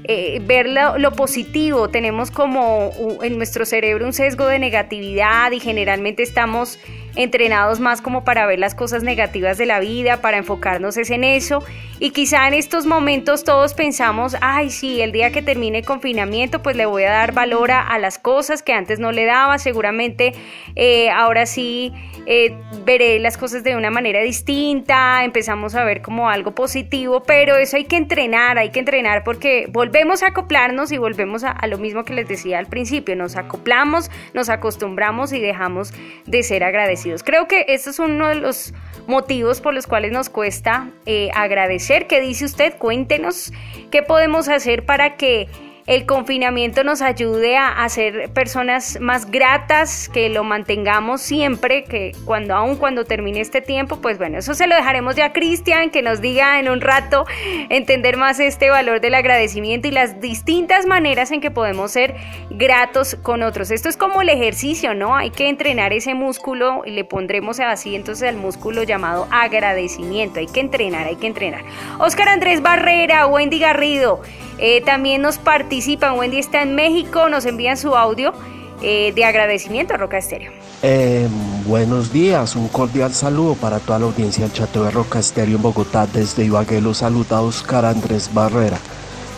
eh, 0.04 0.40
ver 0.44 0.68
lo, 0.68 1.12
positivo. 1.14 1.90
Tenemos 1.90 2.30
como 2.30 2.92
en 3.24 3.38
nuestro 3.38 3.66
cerebro 3.66 4.06
un 4.06 4.14
sesgo 4.14 4.46
de 4.46 4.60
negatividad 4.60 5.52
y 5.54 5.62
generalmente 5.62 6.22
estamos 6.22 6.78
entrenados 7.16 7.80
más 7.80 8.02
como 8.02 8.24
para 8.24 8.46
ver 8.46 8.60
las 8.60 8.76
cosas 8.76 9.04
negativas 9.04 9.58
de 9.58 9.66
la 9.66 9.80
vida, 9.80 10.18
para 10.22 10.38
enfocarnos 10.38 10.98
es 10.98 11.10
en 11.10 11.24
eso. 11.24 11.64
Y 12.00 12.10
quizá 12.10 12.48
en 12.48 12.54
estos 12.54 12.86
momentos 12.86 13.44
todos 13.44 13.74
pensamos, 13.74 14.36
ay, 14.42 14.70
sí, 14.70 15.02
el 15.02 15.12
día 15.12 15.32
que 15.32 15.42
termine 15.42 15.80
el 15.80 15.86
confinamiento, 15.86 16.62
pues 16.62 16.76
le 16.76 16.86
voy 16.86 17.04
a 17.04 17.12
dar 17.12 17.32
valor 17.32 17.72
a, 17.72 17.98
las 18.00 18.20
cosas 18.20 18.62
que 18.62 18.74
antes 18.74 19.00
no 19.00 19.14
le 19.14 19.24
daba. 19.24 19.58
Seguramente 19.58 20.34
eh, 20.76 21.10
ahora 21.10 21.46
sí 21.46 21.94
eh, 22.26 22.58
veré 22.84 23.20
las 23.20 23.38
cosas 23.38 23.64
de 23.64 23.78
una 23.78 23.92
manera 23.92 24.22
distinta, 24.22 25.24
empezamos 25.24 25.76
a 25.76 25.86
ver 25.86 26.02
como 26.02 26.30
algo 26.30 26.54
positivo, 26.54 27.24
pero 27.24 27.56
eso 27.56 27.78
hay 27.78 27.86
que 27.86 27.96
entrenar, 27.96 28.58
hay 28.58 28.72
que 28.72 28.80
entrenar 28.80 29.24
porque 29.24 29.68
volvemos 29.72 30.22
a 30.22 30.28
acoplarnos 30.28 30.92
y 30.92 30.98
volvemos 30.98 31.46
a, 31.46 31.52
a 31.52 31.68
lo 31.68 31.78
mismo 31.78 32.04
que 32.04 32.14
les 32.14 32.28
decía 32.28 32.60
al 32.60 32.66
principio, 32.66 33.16
nos 33.16 33.38
acoplamos, 33.38 34.12
nos 34.34 34.50
acostumbramos 34.50 35.32
y 35.32 35.40
dejamos 35.40 35.94
de 36.26 36.44
ser 36.44 36.66
agradecidos. 36.66 37.05
Creo 37.24 37.48
que 37.48 37.66
este 37.68 37.92
es 37.92 38.00
uno 38.00 38.28
de 38.28 38.36
los 38.36 38.74
motivos 39.08 39.62
por 39.62 39.74
los 39.74 39.86
cuales 39.86 40.12
nos 40.12 40.30
cuesta 40.30 40.90
eh, 41.06 41.30
agradecer. 41.36 42.08
¿Qué 42.08 42.20
dice 42.22 42.46
usted? 42.46 42.78
Cuéntenos 42.78 43.52
qué 43.92 44.02
podemos 44.02 44.50
hacer 44.50 44.86
para 44.86 45.16
que 45.16 45.48
el 45.88 46.08
confinamiento 46.08 46.84
nos 46.84 47.04
ayude 47.04 47.58
a, 47.58 47.88
ser 47.90 48.32
personas 48.32 48.98
más 49.00 49.30
gratas, 49.30 50.10
que 50.10 50.30
lo 50.30 50.44
mantengamos 50.44 51.22
siempre, 51.22 51.84
que 51.84 52.14
cuando 52.26 52.56
aún 52.56 52.78
cuando 52.78 53.06
termine 53.06 53.40
este 53.40 53.62
tiempo, 53.62 54.02
pues 54.02 54.18
bueno, 54.18 54.40
eso 54.40 54.56
se 54.56 54.66
lo 54.66 54.76
dejaremos 54.76 55.16
ya 55.16 55.26
a 55.26 55.34
Cristian, 55.34 55.92
que 55.92 56.02
nos 56.02 56.22
diga 56.22 56.60
en 56.60 56.70
un 56.70 56.82
rato 56.82 57.26
entender 57.70 58.18
más 58.18 58.40
este 58.40 58.72
valor 58.72 59.00
del 59.00 59.14
agradecimiento 59.14 59.88
y 59.88 59.92
las 59.92 60.20
distintas 60.20 60.88
maneras 60.88 61.32
en 61.32 61.40
que 61.40 61.52
podemos 61.52 61.92
ser 61.92 62.16
gratos 62.50 63.16
con 63.22 63.44
otros. 63.44 63.70
Esto 63.70 63.88
es 63.88 63.96
como 63.96 64.24
el 64.24 64.30
ejercicio, 64.30 64.96
¿no? 64.96 65.16
Hay 65.16 65.30
que 65.30 65.50
entrenar 65.50 65.94
ese 65.94 66.16
músculo 66.16 66.82
y 66.84 66.92
le 66.92 67.04
pondremos 67.04 67.60
así 67.60 67.96
entonces 67.96 68.28
al 68.28 68.38
músculo 68.38 68.82
llamado 68.82 69.28
agradecimiento. 69.30 70.40
Hay 70.40 70.48
que 70.48 70.62
entrenar, 70.62 71.06
hay 71.06 71.18
que 71.18 71.28
entrenar. 71.28 71.64
Oscar 72.00 72.30
Andrés 72.30 72.64
Barrera, 72.64 73.28
Wendy 73.28 73.60
Garrido. 73.60 74.22
Eh, 74.58 74.82
también 74.82 75.22
nos 75.22 75.38
participan, 75.38 75.75
Wendy 76.18 76.40
está 76.40 76.62
en 76.62 76.74
México, 76.74 77.28
nos 77.28 77.46
envían 77.46 77.76
su 77.76 77.96
audio 77.96 78.34
eh, 78.82 79.12
de 79.14 79.26
agradecimiento 79.26 79.94
a 79.94 79.98
Roca 79.98 80.18
Estéreo. 80.18 80.52
Eh, 80.82 81.28
buenos 81.68 82.14
días, 82.14 82.56
un 82.56 82.70
cordial 82.70 83.14
saludo 83.14 83.56
para 83.56 83.80
toda 83.80 84.00
la 84.00 84.06
audiencia 84.06 84.46
del 84.46 84.54
Chateo 84.54 84.86
de 84.86 84.92
Roca 84.92 85.20
Estéreo 85.20 85.58
en 85.58 85.62
Bogotá. 85.62 86.08
Desde 86.08 86.46
Ibagué 86.46 86.80
los 86.80 87.00
saluda 87.00 87.42
Oscar 87.42 87.84
Andrés 87.84 88.34
Barrera. 88.34 88.78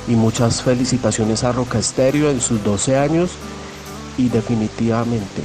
Y 0.08 0.12
muchas 0.12 0.62
felicitaciones 0.62 1.44
a 1.44 1.54
Roca 1.54 1.80
Estéreo 1.80 2.30
en 2.30 2.40
sus 2.40 2.64
12 2.64 2.98
años 2.98 3.32
y 4.18 4.30
definitivamente 4.30 5.42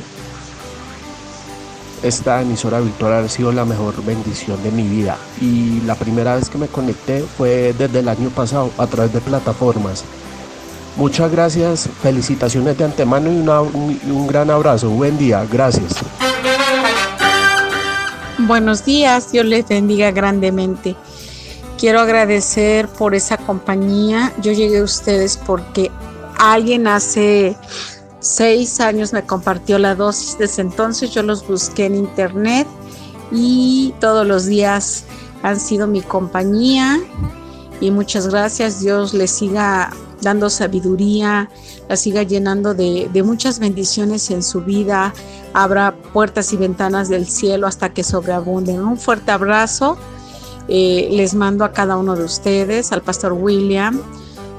esta 2.02 2.42
emisora 2.42 2.80
virtual 2.80 3.24
ha 3.24 3.28
sido 3.28 3.50
la 3.52 3.64
mejor 3.64 4.04
bendición 4.04 4.62
de 4.62 4.70
mi 4.70 4.86
vida. 4.86 5.16
Y 5.40 5.80
la 5.86 5.94
primera 5.94 6.36
vez 6.36 6.50
que 6.50 6.58
me 6.58 6.66
conecté 6.66 7.22
fue 7.22 7.74
desde 7.78 8.00
el 8.00 8.08
año 8.08 8.28
pasado 8.28 8.70
a 8.76 8.86
través 8.86 9.12
de 9.14 9.20
plataformas. 9.20 10.04
Muchas 10.96 11.32
gracias, 11.32 11.88
felicitaciones 12.02 12.76
de 12.76 12.84
antemano 12.84 13.30
y, 13.30 14.10
un 14.10 14.26
gran 14.26 14.50
abrazo. 14.50 14.90
Buen 14.90 15.16
día, 15.16 15.46
gracias. 15.50 15.94
Buenos 18.38 18.84
días, 18.84 19.32
Dios 19.32 19.46
les 19.46 19.66
bendiga 19.66 20.10
grandemente. 20.10 20.94
Quiero 21.78 22.00
agradecer 22.00 22.88
por 22.88 23.14
esa 23.14 23.38
compañía. 23.38 24.32
Yo 24.42 24.52
llegué 24.52 24.78
a 24.78 24.84
ustedes 24.84 25.36
porque 25.36 25.90
alguien 26.38 26.86
hace 26.86 27.56
seis 28.20 28.80
años 28.80 29.12
me 29.12 29.22
compartió 29.24 29.78
la 29.78 29.94
dosis. 29.94 30.38
Desde 30.38 30.62
entonces 30.62 31.10
yo 31.10 31.22
los 31.22 31.46
busqué 31.46 31.86
en 31.86 31.94
internet 31.94 32.68
y 33.30 33.94
todos 33.98 34.26
los 34.26 34.46
días 34.46 35.04
han 35.42 35.58
sido 35.58 35.86
mi 35.86 36.02
compañía. 36.02 37.00
Y 37.80 37.90
muchas 37.90 38.28
gracias. 38.28 38.80
Dios 38.80 39.14
les 39.14 39.30
siga 39.30 39.90
dando 40.22 40.48
sabiduría, 40.48 41.50
la 41.88 41.96
siga 41.96 42.22
llenando 42.22 42.74
de, 42.74 43.22
muchas 43.24 43.58
bendiciones 43.58 44.30
en 44.30 44.42
su 44.42 44.62
vida. 44.62 45.12
Abra 45.52 45.94
puertas 46.12 46.52
y 46.52 46.56
ventanas 46.56 47.08
del 47.08 47.26
cielo 47.26 47.66
hasta 47.66 47.92
que 47.92 48.02
sobreabunden. 48.02 48.80
Un 48.80 48.96
fuerte 48.96 49.30
abrazo. 49.32 49.98
Eh, 50.68 51.08
les 51.10 51.34
mando 51.34 51.64
a 51.64 51.72
cada 51.72 51.96
uno 51.96 52.14
de 52.14 52.24
ustedes, 52.24 52.92
al 52.92 53.02
pastor 53.02 53.32
William, 53.32 54.00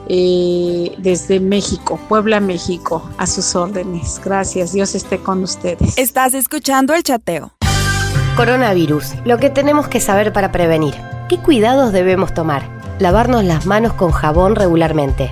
eh, 0.09 0.93
desde 0.97 1.39
México, 1.39 1.97
Puebla, 2.09 2.39
México, 2.41 3.09
a 3.17 3.25
sus 3.25 3.55
órdenes. 3.55 4.21
Gracias, 4.23 4.73
Dios 4.73 4.95
esté 4.95 5.19
con 5.19 5.41
ustedes. 5.43 5.97
Estás 5.97 6.33
escuchando 6.33 6.93
el 6.93 7.03
chateo. 7.03 7.53
Coronavirus, 8.35 9.13
lo 9.25 9.37
que 9.37 9.49
tenemos 9.49 9.87
que 9.87 10.01
saber 10.01 10.33
para 10.33 10.51
prevenir. 10.51 10.95
¿Qué 11.29 11.37
cuidados 11.37 11.93
debemos 11.93 12.33
tomar? 12.33 12.67
Lavarnos 12.99 13.43
las 13.43 13.65
manos 13.65 13.93
con 13.93 14.11
jabón 14.11 14.55
regularmente. 14.55 15.31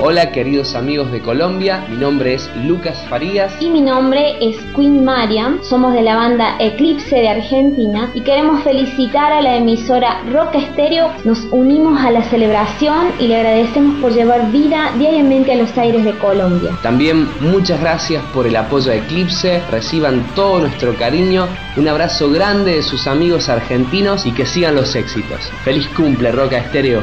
Hola 0.00 0.30
queridos 0.30 0.76
amigos 0.76 1.10
de 1.10 1.20
Colombia, 1.20 1.84
mi 1.90 1.96
nombre 1.96 2.34
es 2.34 2.48
Lucas 2.64 3.04
Farías 3.08 3.52
y 3.58 3.68
mi 3.68 3.80
nombre 3.80 4.36
es 4.40 4.56
Queen 4.76 5.04
Mariam, 5.04 5.58
somos 5.64 5.92
de 5.92 6.02
la 6.02 6.14
banda 6.14 6.54
Eclipse 6.60 7.16
de 7.16 7.28
Argentina 7.28 8.08
y 8.14 8.20
queremos 8.20 8.62
felicitar 8.62 9.32
a 9.32 9.42
la 9.42 9.56
emisora 9.56 10.22
Roca 10.30 10.58
Estéreo, 10.58 11.10
nos 11.24 11.40
unimos 11.50 12.00
a 12.00 12.12
la 12.12 12.22
celebración 12.22 13.08
y 13.18 13.26
le 13.26 13.38
agradecemos 13.38 14.00
por 14.00 14.12
llevar 14.12 14.52
vida 14.52 14.92
diariamente 14.96 15.52
a 15.52 15.56
los 15.56 15.76
aires 15.76 16.04
de 16.04 16.12
Colombia. 16.12 16.78
También 16.80 17.28
muchas 17.40 17.80
gracias 17.80 18.22
por 18.32 18.46
el 18.46 18.54
apoyo 18.54 18.92
a 18.92 18.94
Eclipse, 18.94 19.60
reciban 19.68 20.24
todo 20.36 20.60
nuestro 20.60 20.94
cariño, 20.94 21.48
un 21.76 21.88
abrazo 21.88 22.30
grande 22.30 22.76
de 22.76 22.82
sus 22.84 23.08
amigos 23.08 23.48
argentinos 23.48 24.26
y 24.26 24.30
que 24.30 24.46
sigan 24.46 24.76
los 24.76 24.94
éxitos. 24.94 25.50
Feliz 25.64 25.88
cumple 25.88 26.30
Roca 26.30 26.58
Estéreo. 26.58 27.00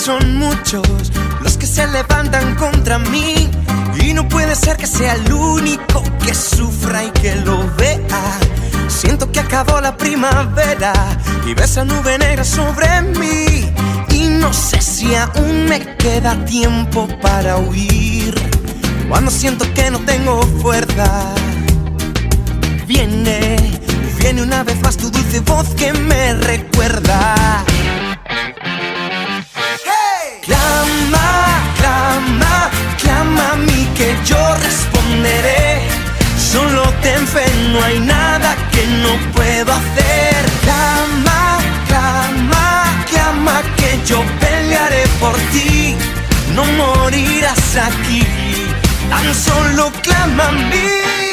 Son 0.00 0.38
muchos 0.38 1.12
los 1.42 1.58
que 1.58 1.66
se 1.66 1.86
levantan 1.86 2.54
contra 2.54 2.98
mí. 2.98 3.50
Y 4.02 4.14
no 4.14 4.26
puede 4.28 4.56
ser 4.56 4.76
que 4.78 4.86
sea 4.86 5.14
el 5.14 5.30
único 5.30 6.02
que 6.24 6.34
sufra 6.34 7.04
y 7.04 7.10
que 7.10 7.34
lo 7.36 7.58
vea. 7.76 8.38
Siento 8.88 9.30
que 9.30 9.40
acabó 9.40 9.78
la 9.80 9.96
primavera 9.96 10.92
y 11.46 11.52
ves 11.52 11.72
esa 11.72 11.84
nube 11.84 12.16
negra 12.18 12.44
sobre 12.44 13.02
mí. 13.02 13.70
Y 14.10 14.28
no 14.28 14.52
sé 14.54 14.80
si 14.80 15.14
aún 15.14 15.66
me 15.66 15.96
queda 15.96 16.44
tiempo 16.46 17.06
para 17.20 17.58
huir. 17.58 18.34
Cuando 19.08 19.30
siento 19.30 19.66
que 19.74 19.90
no 19.90 19.98
tengo 20.00 20.40
fuerza, 20.62 21.34
viene, 22.86 23.56
viene 24.18 24.42
una 24.42 24.64
vez 24.64 24.80
más 24.80 24.96
tu 24.96 25.10
dulce 25.10 25.40
voz 25.40 25.68
que 25.74 25.92
me 25.92 26.34
recuerda. 26.34 27.64
Clama, 30.42 31.62
clama, 31.76 32.70
clama 33.02 33.52
a 33.52 33.56
mí 33.56 33.88
que 33.94 34.16
yo 34.24 34.54
responderé. 34.56 35.82
Solo 36.38 36.82
ten 37.02 37.26
fe, 37.26 37.44
no 37.72 37.82
hay 37.82 38.00
nada 38.00 38.56
que 38.72 38.86
no 38.86 39.12
puedo 39.32 39.72
hacer. 39.72 40.44
Clama, 40.62 41.58
clama, 41.88 43.04
clama 43.10 43.62
que 43.76 44.00
yo 44.06 44.22
pelearé 44.40 45.04
por 45.20 45.36
ti. 45.52 45.96
No 46.54 46.64
morirás 46.64 47.76
aquí, 47.76 48.24
tan 49.10 49.34
solo 49.34 49.92
clama 50.02 50.48
a 50.48 50.52
mí. 50.52 51.29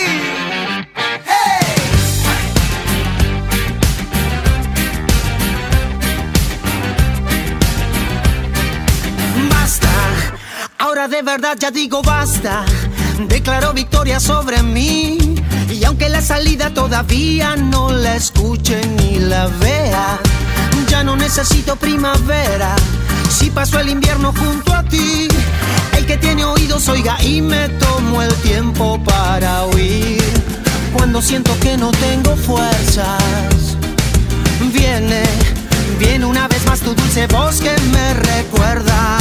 De 11.05 11.21
verdad 11.21 11.55
ya 11.59 11.69
digo 11.69 12.01
basta. 12.01 12.65
Declaro 13.27 13.71
victoria 13.71 14.19
sobre 14.19 14.63
mí. 14.63 15.35
Y 15.69 15.83
aunque 15.83 16.09
la 16.09 16.21
salida 16.21 16.73
todavía 16.73 17.55
no 17.55 17.91
la 17.91 18.15
escuche 18.15 18.81
ni 18.97 19.19
la 19.19 19.45
vea, 19.47 20.17
ya 20.89 21.03
no 21.03 21.15
necesito 21.15 21.75
primavera. 21.75 22.75
Si 23.29 23.51
paso 23.51 23.79
el 23.79 23.89
invierno 23.89 24.33
junto 24.33 24.73
a 24.73 24.81
ti, 24.83 25.27
el 25.95 26.05
que 26.07 26.17
tiene 26.17 26.45
oídos 26.45 26.89
oiga 26.89 27.21
y 27.21 27.41
me 27.41 27.69
tomo 27.69 28.23
el 28.23 28.33
tiempo 28.35 28.99
para 29.03 29.65
oír. 29.65 30.23
Cuando 30.93 31.21
siento 31.21 31.55
que 31.59 31.77
no 31.77 31.91
tengo 31.91 32.35
fuerzas, 32.35 33.77
viene, 34.73 35.23
viene 35.99 36.25
una 36.25 36.47
vez 36.47 36.65
más 36.65 36.79
tu 36.79 36.95
dulce 36.95 37.27
voz 37.27 37.59
que 37.61 37.75
me 37.91 38.13
recuerda. 38.15 39.19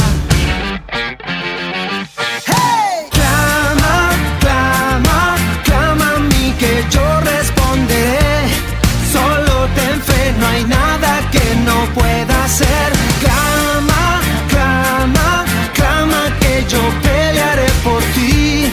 Que 11.31 11.55
no 11.65 11.85
pueda 11.93 12.45
hacer. 12.45 12.89
Clama, 13.23 14.21
clama, 14.49 15.45
clama 15.73 16.21
que 16.39 16.65
yo 16.69 16.81
pelearé 17.03 17.67
por 17.83 18.01
ti. 18.15 18.71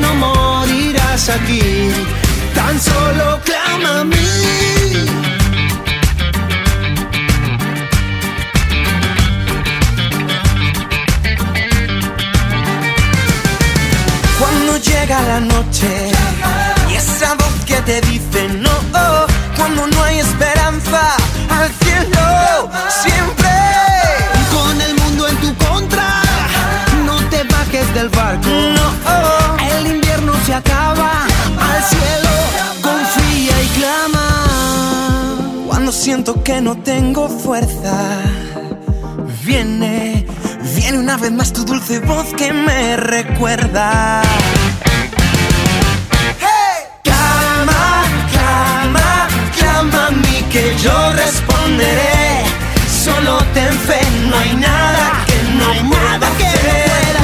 No 0.00 0.14
morirás 0.14 1.28
aquí, 1.28 1.90
tan 2.54 2.80
solo 2.80 3.40
clama 3.44 4.00
a 4.00 4.04
mí. 4.04 4.16
Cuando 14.38 14.76
llega 14.78 15.22
la 15.22 15.40
noche 15.40 16.10
y 16.90 16.94
esa 16.94 17.34
voz 17.34 17.54
que 17.66 17.80
te 17.82 18.00
dice 18.02 18.48
no, 18.60 18.74
cuando 19.56 19.86
no 19.86 20.02
hay 20.02 20.18
esperanza 20.18 21.16
al 21.48 21.70
siempre. 22.88 23.50
Con 24.52 24.80
el 24.80 24.94
mundo 24.94 25.28
en 25.28 25.36
tu 25.38 25.54
contra, 25.56 26.22
no 27.06 27.16
te 27.28 27.42
bajes 27.44 27.94
del 27.94 28.08
barco. 28.08 28.48
No, 28.48 28.86
oh, 29.06 29.56
el 29.76 29.86
invierno 29.86 30.32
se 30.46 30.54
acaba 30.54 31.26
al 31.70 31.82
cielo, 31.82 32.30
confía 32.82 33.62
y 33.62 33.68
clama. 33.78 34.26
Cuando 35.66 35.92
siento 35.92 36.42
que 36.42 36.60
no 36.60 36.76
tengo 36.76 37.28
fuerza, 37.28 38.20
viene, 39.44 40.26
viene 40.76 40.98
una 40.98 41.16
vez 41.16 41.32
más 41.32 41.52
tu 41.52 41.64
dulce 41.64 42.00
voz 42.00 42.32
que 42.34 42.52
me 42.52 42.96
recuerda. 42.96 44.22
Clama, 47.02 48.04
clama, 48.32 49.28
clama 49.56 50.06
a 50.06 50.10
mí 50.10 50.44
que 50.50 50.76
yo 50.78 51.12
responderé. 51.12 52.13
Solo 53.24 53.38
ten 53.54 53.72
fe, 53.72 54.00
no 54.28 54.36
hay 54.36 54.54
nada 54.54 55.24
que 55.26 55.42
no 55.56 55.88
pueda 55.88 56.26
hacer. 56.28 57.16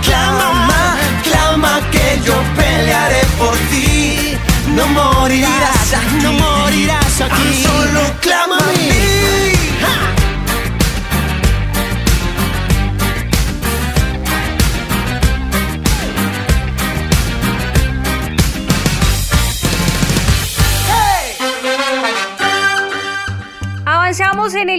Clama, 0.00 0.96
clama, 1.24 1.80
que 1.90 2.20
yo 2.24 2.34
pelearé 2.54 3.22
por 3.36 3.56
ti. 3.70 4.38
No 4.76 4.86
morirás 4.86 5.92
no 6.22 6.32
morirás 6.34 6.75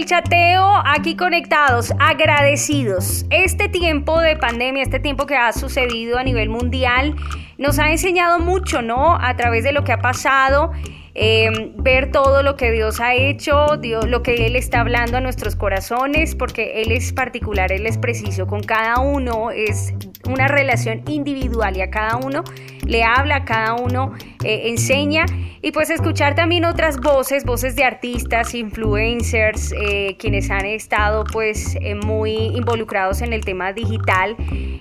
chateo, 0.08 0.80
aquí 0.86 1.16
conectados, 1.16 1.92
agradecidos. 1.98 3.26
Este 3.28 3.68
tiempo 3.68 4.18
de 4.20 4.36
pandemia, 4.36 4.82
este 4.82 5.00
tiempo 5.00 5.26
que 5.26 5.36
ha 5.36 5.52
sucedido 5.52 6.16
a 6.16 6.22
nivel 6.22 6.48
mundial, 6.48 7.14
nos 7.58 7.78
ha 7.78 7.90
enseñado 7.90 8.38
mucho, 8.38 8.80
¿no? 8.80 9.18
A 9.20 9.36
través 9.36 9.64
de 9.64 9.72
lo 9.72 9.84
que 9.84 9.92
ha 9.92 10.00
pasado, 10.00 10.72
eh, 11.14 11.50
ver 11.76 12.10
todo 12.10 12.42
lo 12.42 12.56
que 12.56 12.72
Dios 12.72 13.00
ha 13.00 13.14
hecho, 13.14 13.76
Dios, 13.76 14.08
lo 14.08 14.22
que 14.22 14.46
Él 14.46 14.56
está 14.56 14.80
hablando 14.80 15.18
a 15.18 15.20
nuestros 15.20 15.56
corazones, 15.56 16.34
porque 16.34 16.80
Él 16.80 16.90
es 16.90 17.12
particular, 17.12 17.70
Él 17.70 17.84
es 17.84 17.98
preciso 17.98 18.46
con 18.46 18.62
cada 18.62 19.00
uno, 19.00 19.50
es 19.50 19.92
una 20.26 20.48
relación 20.48 21.02
individual 21.06 21.76
y 21.76 21.82
a 21.82 21.90
cada 21.90 22.16
uno 22.16 22.44
le 22.86 23.04
habla, 23.04 23.36
a 23.36 23.44
cada 23.44 23.74
uno 23.74 24.14
eh, 24.44 24.68
enseña 24.68 25.26
y 25.60 25.72
pues 25.72 25.90
escuchar 25.90 26.34
también 26.34 26.64
otras 26.64 26.98
voces, 26.98 27.44
voces 27.44 27.74
de 27.74 27.84
artistas, 27.84 28.54
influencers, 28.54 29.72
eh, 29.72 30.16
quienes 30.18 30.50
han 30.50 30.64
estado 30.64 31.24
pues 31.24 31.76
eh, 31.80 31.94
muy 31.94 32.32
involucrados 32.56 33.22
en 33.22 33.32
el 33.32 33.44
tema 33.44 33.72
digital 33.72 34.36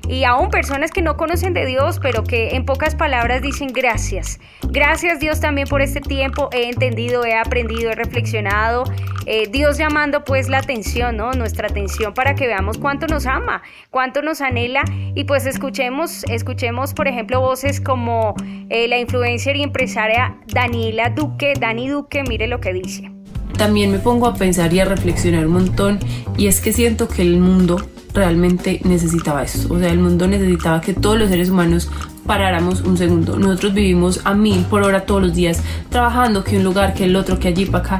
y 0.08 0.24
aún 0.24 0.50
personas 0.50 0.92
que 0.92 1.02
no 1.02 1.18
conocen 1.18 1.54
de 1.54 1.66
Dios, 1.66 2.00
pero 2.02 2.24
que 2.24 2.56
en 2.56 2.66
pocas 2.66 2.96
palabras 2.96 3.42
dicen 3.42 3.70
gracias. 3.74 4.40
Gracias 4.70 5.20
Dios 5.20 5.40
también 5.40 5.68
por 5.68 5.82
este 5.82 6.02
tiempo, 6.02 6.50
he 6.52 6.70
entendido, 6.70 7.26
he 7.26 7.36
aprendido, 7.36 7.90
he 7.92 7.96
reflexionado. 7.96 8.84
Eh, 9.30 9.50
Dios 9.52 9.78
llamando 9.78 10.24
pues 10.24 10.48
la 10.48 10.60
atención, 10.60 11.18
¿no? 11.18 11.34
Nuestra 11.34 11.68
atención 11.68 12.14
para 12.14 12.34
que 12.36 12.48
veamos 12.48 12.78
cuánto 12.78 13.08
nos 13.08 13.26
ama, 13.26 13.62
cuánto 13.90 14.22
nos 14.22 14.40
anhela 14.40 14.84
y 15.16 15.26
pues 15.26 15.46
escuchemos, 15.46 16.24
escuchemos 16.30 16.94
por 16.94 17.10
ejemplo 17.10 17.42
voces 17.42 17.82
como 17.82 18.36
eh, 18.70 18.88
la 18.88 18.98
influencer 19.48 19.56
y 19.56 19.64
empresaria 19.64 20.36
Daniela 20.48 21.10
Duque, 21.10 21.54
Dani 21.60 21.88
Duque, 21.88 22.24
mire 22.28 22.48
lo 22.48 22.60
que 22.60 22.74
dice. 22.74 23.12
También 23.58 23.92
me 23.92 24.00
pongo 24.00 24.28
a 24.28 24.34
pensar 24.34 24.74
y 24.74 24.80
a 24.80 24.86
reflexionar 24.86 25.48
un 25.48 25.54
montón 25.54 26.00
y 26.38 26.48
es 26.48 26.60
que 26.60 26.74
siento 26.74 27.08
que 27.08 27.22
el 27.22 27.40
mundo 27.40 27.78
realmente 28.14 28.82
necesitaba 28.84 29.44
eso, 29.44 29.72
o 29.74 29.80
sea, 29.80 29.90
el 29.90 30.00
mundo 30.00 30.28
necesitaba 30.28 30.82
que 30.82 30.94
todos 30.94 31.20
los 31.20 31.30
seres 31.30 31.50
humanos 31.50 31.90
paráramos 32.26 32.82
un 32.82 32.98
segundo. 32.98 33.38
Nosotros 33.38 33.74
vivimos 33.74 34.22
a 34.26 34.34
mil 34.34 34.66
por 34.66 34.84
hora 34.84 35.06
todos 35.06 35.22
los 35.22 35.34
días, 35.34 35.62
trabajando 35.90 36.44
que 36.44 36.58
un 36.58 36.64
lugar, 36.64 36.94
que 36.94 37.06
el 37.06 37.16
otro, 37.16 37.40
que 37.40 37.48
allí, 37.48 37.66
para 37.66 37.84
acá. 37.84 38.00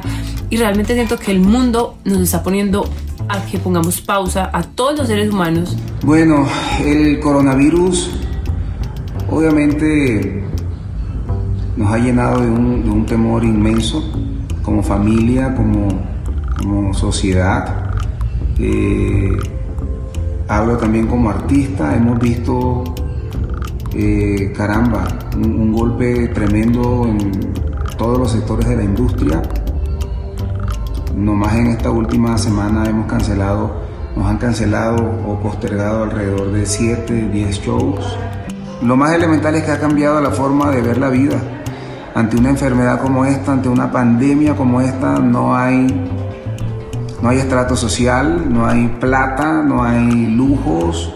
Y 0.50 0.56
realmente 0.56 0.94
siento 0.94 1.18
que 1.18 1.30
el 1.30 1.40
mundo 1.40 1.96
nos 2.04 2.20
está 2.20 2.42
poniendo 2.42 2.90
a 3.28 3.44
que 3.46 3.58
pongamos 3.58 4.00
pausa 4.00 4.50
a 4.52 4.62
todos 4.62 4.98
los 4.98 5.06
seres 5.06 5.30
humanos. 5.30 5.76
Bueno, 6.02 6.46
el 6.84 7.20
coronavirus 7.20 8.10
obviamente 9.30 10.44
nos 11.78 11.92
ha 11.92 11.98
llenado 11.98 12.40
de 12.40 12.50
un, 12.50 12.82
de 12.82 12.90
un 12.90 13.06
temor 13.06 13.44
inmenso 13.44 14.02
como 14.62 14.82
familia, 14.82 15.54
como, 15.54 15.86
como 16.60 16.92
sociedad. 16.92 17.92
Eh, 18.58 19.36
hablo 20.48 20.76
también 20.76 21.06
como 21.06 21.30
artista, 21.30 21.94
hemos 21.94 22.18
visto 22.18 22.82
eh, 23.94 24.52
caramba, 24.56 25.06
un, 25.36 25.44
un, 25.44 25.72
golpe 25.72 26.28
tremendo 26.28 27.06
en 27.06 27.30
todos 27.96 28.18
los 28.18 28.32
sectores 28.32 28.68
de 28.68 28.76
la 28.76 28.82
industria. 28.82 29.40
nomás 31.14 31.54
en 31.54 31.68
esta 31.68 31.90
última 31.90 32.36
semana 32.38 32.88
hemos 32.88 33.06
cancelado, 33.06 33.70
nos 34.16 34.26
han 34.26 34.38
cancelado 34.38 34.96
o 35.28 35.38
postergado 35.38 36.04
alrededor 36.04 36.50
de 36.52 36.66
7, 36.66 37.28
10 37.32 37.60
shows. 37.60 38.18
Lo 38.82 38.96
más 38.96 39.12
elemental 39.12 39.54
es 39.54 39.62
que 39.62 39.70
ha 39.70 39.78
cambiado 39.78 40.20
la 40.20 40.30
forma 40.30 40.72
de 40.72 40.82
ver 40.82 40.98
la 40.98 41.08
vida. 41.08 41.57
Ante 42.18 42.36
una 42.36 42.50
enfermedad 42.50 43.00
como 43.00 43.24
esta, 43.24 43.52
ante 43.52 43.68
una 43.68 43.92
pandemia 43.92 44.56
como 44.56 44.80
esta, 44.80 45.20
no 45.20 45.56
hay, 45.56 45.86
no 47.22 47.28
hay 47.28 47.38
estrato 47.38 47.76
social, 47.76 48.52
no 48.52 48.66
hay 48.66 48.88
plata, 48.98 49.62
no 49.62 49.84
hay 49.84 50.26
lujos, 50.26 51.14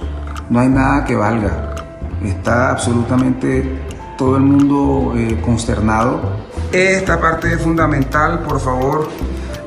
no 0.49 0.61
hay 0.61 0.69
nada 0.69 1.05
que 1.05 1.17
valga. 1.17 1.75
Está 2.23 2.71
absolutamente 2.71 3.83
todo 4.17 4.37
el 4.37 4.45
mundo 4.45 5.15
eh, 5.17 5.41
consternado. 5.45 6.21
Esta 6.71 7.21
parte 7.21 7.53
es 7.53 7.61
fundamental, 7.61 8.39
por 8.45 8.61
favor, 8.61 9.09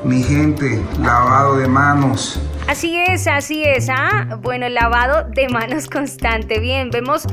mi 0.04 0.22
gente, 0.22 0.82
lavado 1.02 1.58
de 1.58 1.68
manos. 1.68 2.40
Así 2.68 2.96
es, 2.96 3.28
así 3.28 3.62
es, 3.62 3.88
¿ah? 3.88 4.38
Bueno, 4.42 4.68
lavado 4.68 5.28
de 5.30 5.48
manos 5.48 5.86
constante. 5.86 6.58
Bien, 6.58 6.90
vemos 6.90 7.26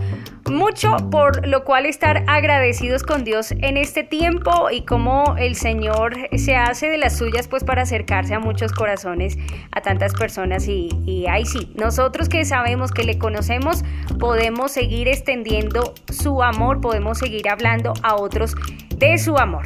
mucho 0.51 0.95
por 1.09 1.47
lo 1.47 1.63
cual 1.63 1.87
estar 1.87 2.23
agradecidos 2.27 3.01
con 3.01 3.23
Dios 3.23 3.51
en 3.51 3.77
este 3.77 4.03
tiempo 4.03 4.69
y 4.69 4.85
cómo 4.85 5.35
el 5.39 5.55
Señor 5.55 6.15
se 6.37 6.55
hace 6.55 6.87
de 6.89 6.99
las 6.99 7.17
suyas 7.17 7.47
pues 7.47 7.63
para 7.63 7.81
acercarse 7.81 8.35
a 8.35 8.39
muchos 8.39 8.71
corazones, 8.73 9.37
a 9.71 9.81
tantas 9.81 10.13
personas 10.13 10.67
y, 10.67 10.89
y 11.05 11.25
ahí 11.25 11.45
sí, 11.45 11.73
nosotros 11.75 12.29
que 12.29 12.45
sabemos 12.45 12.91
que 12.91 13.03
le 13.03 13.17
conocemos 13.17 13.83
podemos 14.19 14.71
seguir 14.71 15.07
extendiendo 15.07 15.95
su 16.11 16.43
amor, 16.43 16.79
podemos 16.79 17.17
seguir 17.17 17.49
hablando 17.49 17.93
a 18.03 18.15
otros 18.15 18.53
de 18.97 19.17
su 19.17 19.37
amor. 19.37 19.65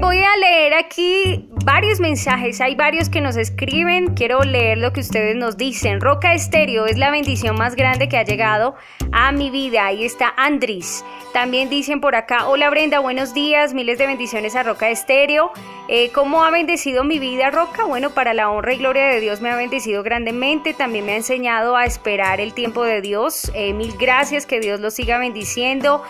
Voy 0.00 0.18
a 0.18 0.36
leer 0.38 0.74
aquí 0.74 1.46
varios 1.64 2.00
mensajes, 2.00 2.60
hay 2.60 2.74
varios 2.74 3.10
que 3.10 3.20
nos 3.20 3.36
escriben, 3.36 4.14
quiero 4.14 4.40
leer 4.40 4.78
lo 4.78 4.92
que 4.92 5.00
ustedes 5.00 5.36
nos 5.36 5.58
dicen. 5.58 6.00
Roca 6.00 6.32
Estéreo 6.32 6.86
es 6.86 6.96
la 6.96 7.10
bendición 7.10 7.56
más 7.56 7.76
grande 7.76 8.08
que 8.08 8.16
ha 8.16 8.24
llegado 8.24 8.74
a 9.12 9.30
mi 9.30 9.50
vida. 9.50 9.84
Ahí 9.84 10.04
está 10.04 10.32
Andris. 10.36 11.04
También 11.34 11.68
dicen 11.68 12.00
por 12.00 12.14
acá, 12.14 12.48
hola 12.48 12.70
Brenda, 12.70 12.98
buenos 13.00 13.34
días, 13.34 13.74
miles 13.74 13.98
de 13.98 14.06
bendiciones 14.06 14.56
a 14.56 14.62
Roca 14.62 14.88
Estéreo. 14.88 15.52
Eh, 15.88 16.10
¿Cómo 16.12 16.44
ha 16.44 16.50
bendecido 16.50 17.04
mi 17.04 17.18
vida 17.18 17.50
Roca? 17.50 17.84
Bueno, 17.84 18.10
para 18.10 18.32
la 18.32 18.50
honra 18.50 18.72
y 18.72 18.78
gloria 18.78 19.06
de 19.06 19.20
Dios 19.20 19.42
me 19.42 19.50
ha 19.50 19.56
bendecido 19.56 20.02
grandemente, 20.02 20.72
también 20.72 21.04
me 21.04 21.12
ha 21.12 21.16
enseñado 21.16 21.76
a 21.76 21.84
esperar 21.84 22.40
el 22.40 22.54
tiempo 22.54 22.84
de 22.84 23.02
Dios. 23.02 23.52
Eh, 23.54 23.74
mil 23.74 23.92
gracias, 23.98 24.46
que 24.46 24.60
Dios 24.60 24.80
lo 24.80 24.90
siga 24.90 25.18
bendiciendo. 25.18 26.02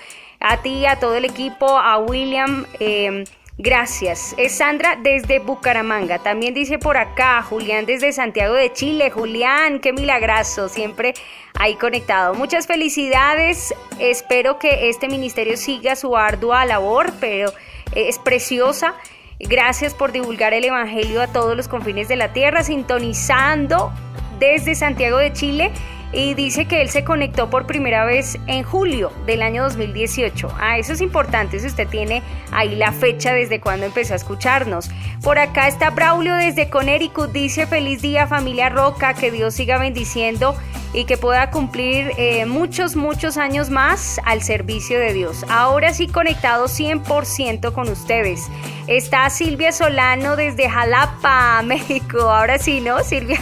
A 0.42 0.62
ti, 0.62 0.86
a 0.86 0.98
todo 0.98 1.16
el 1.16 1.26
equipo, 1.26 1.66
a 1.78 1.98
William. 1.98 2.64
Eh, 2.78 3.24
Gracias. 3.62 4.34
Es 4.38 4.56
Sandra 4.56 4.96
desde 4.96 5.38
Bucaramanga. 5.38 6.18
También 6.18 6.54
dice 6.54 6.78
por 6.78 6.96
acá 6.96 7.42
Julián 7.42 7.84
desde 7.84 8.10
Santiago 8.10 8.54
de 8.54 8.72
Chile. 8.72 9.10
Julián, 9.10 9.80
qué 9.80 9.92
milagroso. 9.92 10.70
Siempre 10.70 11.12
ahí 11.58 11.74
conectado. 11.74 12.32
Muchas 12.32 12.66
felicidades. 12.66 13.74
Espero 13.98 14.58
que 14.58 14.88
este 14.88 15.08
ministerio 15.08 15.58
siga 15.58 15.94
su 15.94 16.16
ardua 16.16 16.64
labor, 16.64 17.12
pero 17.20 17.52
es 17.94 18.18
preciosa. 18.18 18.94
Gracias 19.38 19.92
por 19.92 20.10
divulgar 20.10 20.54
el 20.54 20.64
Evangelio 20.64 21.20
a 21.20 21.26
todos 21.26 21.54
los 21.54 21.68
confines 21.68 22.08
de 22.08 22.16
la 22.16 22.32
tierra, 22.32 22.64
sintonizando 22.64 23.92
desde 24.38 24.74
Santiago 24.74 25.18
de 25.18 25.34
Chile 25.34 25.70
y 26.12 26.34
dice 26.34 26.66
que 26.66 26.82
él 26.82 26.88
se 26.88 27.04
conectó 27.04 27.50
por 27.50 27.66
primera 27.66 28.04
vez 28.04 28.38
en 28.46 28.64
julio 28.64 29.12
del 29.26 29.42
año 29.42 29.62
2018. 29.62 30.52
Ah, 30.58 30.78
eso 30.78 30.92
es 30.92 31.00
importante 31.00 31.60
si 31.60 31.66
usted 31.66 31.88
tiene 31.88 32.22
ahí 32.50 32.74
la 32.74 32.92
fecha 32.92 33.32
desde 33.32 33.60
cuando 33.60 33.86
empezó 33.86 34.14
a 34.14 34.16
escucharnos. 34.16 34.90
Por 35.22 35.38
acá 35.38 35.68
está 35.68 35.90
Braulio 35.90 36.34
desde 36.34 36.68
Connecticut, 36.68 37.30
dice 37.30 37.66
feliz 37.66 38.02
día 38.02 38.26
familia 38.26 38.68
Roca, 38.68 39.14
que 39.14 39.30
Dios 39.30 39.54
siga 39.54 39.78
bendiciendo 39.78 40.56
y 40.92 41.04
que 41.04 41.16
pueda 41.16 41.50
cumplir 41.50 42.12
eh, 42.16 42.46
muchos, 42.46 42.96
muchos 42.96 43.36
años 43.36 43.70
más 43.70 44.20
al 44.24 44.42
servicio 44.42 44.98
de 44.98 45.12
Dios. 45.12 45.44
Ahora 45.48 45.94
sí 45.94 46.08
conectado 46.08 46.66
100% 46.66 47.72
con 47.72 47.88
ustedes. 47.88 48.48
Está 48.88 49.30
Silvia 49.30 49.70
Solano 49.70 50.34
desde 50.34 50.68
Jalapa, 50.68 51.62
México. 51.64 52.18
Ahora 52.22 52.58
sí, 52.58 52.80
¿no? 52.80 53.04
Silvia, 53.04 53.38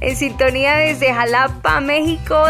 en 0.00 0.16
sintonía 0.16 0.74
desde 0.74 1.12
Jalapa, 1.12 1.80
México. 1.80 1.91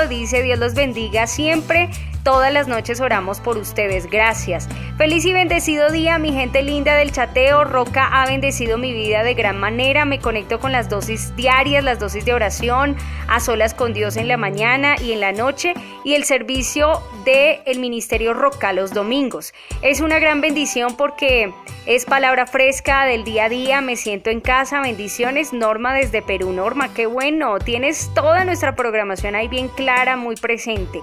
Dice 0.08 0.42
Dios 0.42 0.58
los 0.58 0.74
bendiga 0.74 1.26
siempre. 1.26 1.90
Todas 2.22 2.52
las 2.52 2.68
noches 2.68 3.00
oramos 3.00 3.40
por 3.40 3.56
ustedes. 3.56 4.08
Gracias. 4.08 4.68
Feliz 4.96 5.24
y 5.24 5.32
bendecido 5.32 5.90
día, 5.90 6.18
mi 6.18 6.32
gente 6.32 6.62
linda 6.62 6.94
del 6.94 7.10
chateo. 7.10 7.64
Roca 7.64 8.06
ha 8.12 8.26
bendecido 8.26 8.78
mi 8.78 8.92
vida 8.92 9.24
de 9.24 9.34
gran 9.34 9.58
manera. 9.58 10.04
Me 10.04 10.20
conecto 10.20 10.60
con 10.60 10.70
las 10.70 10.88
dosis 10.88 11.34
diarias, 11.34 11.82
las 11.82 11.98
dosis 11.98 12.24
de 12.24 12.32
oración, 12.32 12.96
a 13.26 13.40
solas 13.40 13.74
con 13.74 13.92
Dios 13.92 14.16
en 14.16 14.28
la 14.28 14.36
mañana 14.36 14.94
y 15.00 15.10
en 15.10 15.20
la 15.20 15.32
noche 15.32 15.74
y 16.04 16.14
el 16.14 16.22
servicio 16.22 17.02
del 17.24 17.58
el 17.66 17.80
Ministerio 17.80 18.34
Roca 18.34 18.72
los 18.72 18.94
domingos. 18.94 19.52
Es 19.82 20.00
una 20.00 20.20
gran 20.20 20.40
bendición 20.40 20.96
porque 20.96 21.52
es 21.86 22.04
palabra 22.04 22.46
fresca 22.46 23.04
del 23.04 23.24
día 23.24 23.46
a 23.46 23.48
día. 23.48 23.80
Me 23.80 23.96
siento 23.96 24.30
en 24.30 24.40
casa. 24.40 24.80
Bendiciones. 24.80 25.52
Norma 25.52 25.92
desde 25.92 26.22
Perú. 26.22 26.52
Norma, 26.52 26.94
qué 26.94 27.06
bueno. 27.06 27.58
Tienes 27.58 28.10
toda 28.14 28.44
nuestra 28.44 28.76
programación 28.76 29.34
ahí 29.34 29.48
bien 29.48 29.66
clara, 29.66 30.16
muy 30.16 30.36
presente. 30.36 31.00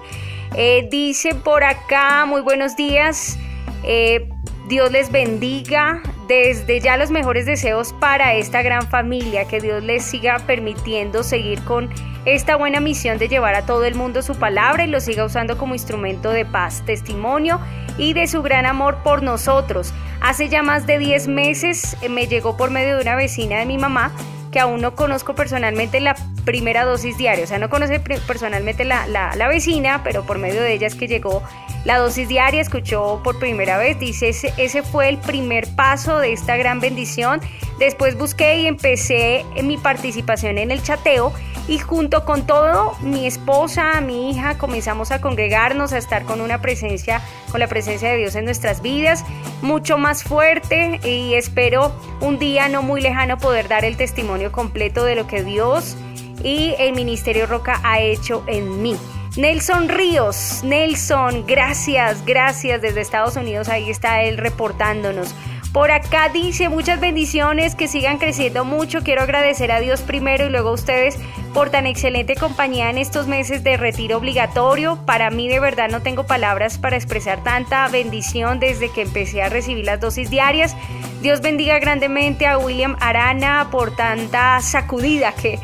Eh, 0.55 0.87
dice 0.89 1.35
por 1.35 1.63
acá, 1.63 2.25
muy 2.25 2.41
buenos 2.41 2.75
días. 2.75 3.37
Eh, 3.83 4.29
Dios 4.67 4.91
les 4.91 5.11
bendiga. 5.11 6.01
Desde 6.27 6.79
ya 6.79 6.95
los 6.95 7.09
mejores 7.09 7.47
deseos 7.47 7.91
para 7.93 8.35
esta 8.35 8.61
gran 8.61 8.87
familia. 8.87 9.45
Que 9.45 9.59
Dios 9.59 9.83
les 9.83 10.03
siga 10.03 10.37
permitiendo 10.45 11.23
seguir 11.23 11.63
con 11.63 11.89
esta 12.25 12.55
buena 12.55 12.79
misión 12.79 13.17
de 13.17 13.27
llevar 13.27 13.55
a 13.55 13.65
todo 13.65 13.85
el 13.85 13.95
mundo 13.95 14.21
su 14.21 14.35
palabra 14.35 14.85
y 14.85 14.87
lo 14.87 14.99
siga 14.99 15.25
usando 15.25 15.57
como 15.57 15.73
instrumento 15.73 16.29
de 16.29 16.45
paz, 16.45 16.83
testimonio 16.85 17.59
y 17.97 18.13
de 18.13 18.27
su 18.27 18.43
gran 18.43 18.65
amor 18.65 18.97
por 19.03 19.23
nosotros. 19.23 19.93
Hace 20.21 20.49
ya 20.49 20.61
más 20.61 20.85
de 20.85 20.99
10 20.99 21.27
meses 21.27 21.97
eh, 22.01 22.09
me 22.09 22.27
llegó 22.27 22.57
por 22.57 22.69
medio 22.69 22.97
de 22.97 23.01
una 23.01 23.15
vecina 23.15 23.57
de 23.57 23.65
mi 23.65 23.77
mamá 23.77 24.11
que 24.51 24.59
aún 24.59 24.81
no 24.81 24.95
conozco 24.95 25.35
personalmente 25.35 25.99
la 25.99 26.15
primera 26.45 26.85
dosis 26.85 27.17
diaria. 27.17 27.43
O 27.43 27.47
sea, 27.47 27.59
no 27.59 27.69
conoce 27.69 27.99
personalmente 27.99 28.85
la, 28.85 29.07
la, 29.07 29.47
vecina, 29.47 30.01
pero 30.03 30.25
por 30.25 30.39
medio 30.39 30.61
de 30.61 30.73
ella 30.73 30.87
es 30.87 30.95
que 30.95 31.07
llegó 31.07 31.43
la 31.85 31.97
dosis 31.97 32.27
diaria, 32.27 32.61
escuchó 32.61 33.21
por 33.23 33.39
primera 33.39 33.77
vez. 33.77 33.99
Dice, 33.99 34.29
ese, 34.29 34.53
ese 34.57 34.81
fue 34.81 35.09
el 35.09 35.17
primer 35.17 35.67
paso 35.75 36.19
de 36.19 36.33
esta 36.33 36.57
gran 36.57 36.79
bendición. 36.79 37.41
Después 37.77 38.17
busqué 38.17 38.59
y 38.59 38.67
empecé 38.67 39.45
mi 39.63 39.77
participación 39.77 40.57
en 40.57 40.71
el 40.71 40.81
chateo 40.81 41.33
y 41.69 41.77
junto 41.77 42.25
con 42.25 42.47
todo, 42.47 42.95
mi 43.01 43.27
esposa, 43.27 44.01
mi 44.01 44.31
hija, 44.31 44.57
comenzamos 44.57 45.11
a 45.11 45.21
congregarnos, 45.21 45.93
a 45.93 45.99
estar 45.99 46.23
con 46.23 46.41
una 46.41 46.61
presencia, 46.61 47.21
con 47.51 47.59
la 47.59 47.67
presencia 47.67 48.09
de 48.09 48.17
Dios 48.17 48.33
en 48.33 48.45
nuestras 48.45 48.81
vidas, 48.81 49.23
mucho 49.61 49.99
más 49.99 50.23
fuerte 50.23 50.99
y 51.07 51.35
espero 51.35 51.93
un 52.21 52.39
día 52.39 52.69
no 52.69 52.81
muy 52.81 53.01
lejano 53.01 53.37
poder 53.37 53.67
dar 53.67 53.85
el 53.85 53.97
testimonio 53.97 54.51
completo 54.51 55.03
de 55.03 55.15
lo 55.15 55.27
que 55.27 55.43
Dios 55.43 55.95
y 56.43 56.73
el 56.79 56.95
Ministerio 56.95 57.45
Roca 57.45 57.79
ha 57.83 57.99
hecho 57.99 58.43
en 58.47 58.81
mí. 58.81 58.95
Nelson 59.37 59.89
Ríos, 59.89 60.61
Nelson, 60.63 61.45
gracias, 61.45 62.25
gracias 62.25 62.81
desde 62.81 63.01
Estados 63.01 63.35
Unidos, 63.35 63.69
ahí 63.69 63.91
está 63.91 64.23
él 64.23 64.37
reportándonos. 64.37 65.35
Por 65.71 65.91
acá 65.91 66.29
dice 66.29 66.67
muchas 66.67 66.99
bendiciones, 66.99 67.75
que 67.75 67.87
sigan 67.87 68.17
creciendo 68.17 68.65
mucho. 68.65 69.01
Quiero 69.03 69.21
agradecer 69.21 69.71
a 69.71 69.79
Dios 69.79 70.01
primero 70.01 70.47
y 70.47 70.49
luego 70.49 70.69
a 70.69 70.73
ustedes 70.73 71.19
por 71.53 71.69
tan 71.69 71.87
excelente 71.87 72.35
compañía 72.35 72.89
en 72.89 72.97
estos 72.97 73.27
meses 73.27 73.63
de 73.63 73.77
retiro 73.77 74.17
obligatorio. 74.17 74.97
Para 75.05 75.29
mí 75.29 75.47
de 75.47 75.59
verdad 75.59 75.89
no 75.89 76.01
tengo 76.01 76.25
palabras 76.25 76.77
para 76.77 76.95
expresar 76.95 77.43
tanta 77.43 77.87
bendición 77.87 78.59
desde 78.59 78.91
que 78.91 79.01
empecé 79.01 79.41
a 79.41 79.49
recibir 79.49 79.85
las 79.85 79.99
dosis 79.99 80.29
diarias. 80.29 80.75
Dios 81.21 81.41
bendiga 81.41 81.79
grandemente 81.79 82.47
a 82.47 82.57
William 82.57 82.95
Arana 82.99 83.69
por 83.71 83.95
tanta 83.95 84.61
sacudida 84.61 85.33
que 85.33 85.59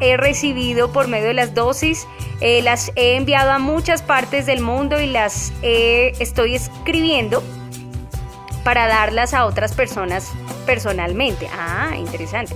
he 0.00 0.16
recibido 0.16 0.92
por 0.92 1.08
medio 1.08 1.28
de 1.28 1.34
las 1.34 1.54
dosis. 1.54 2.06
Eh, 2.40 2.62
las 2.62 2.92
he 2.96 3.16
enviado 3.16 3.50
a 3.50 3.58
muchas 3.58 4.02
partes 4.02 4.46
del 4.46 4.60
mundo 4.60 5.00
y 5.00 5.06
las 5.06 5.52
estoy 5.62 6.54
escribiendo 6.54 7.42
para 8.64 8.86
darlas 8.86 9.32
a 9.32 9.46
otras 9.46 9.74
personas 9.74 10.32
personalmente. 10.66 11.48
Ah, 11.52 11.94
interesante. 11.96 12.54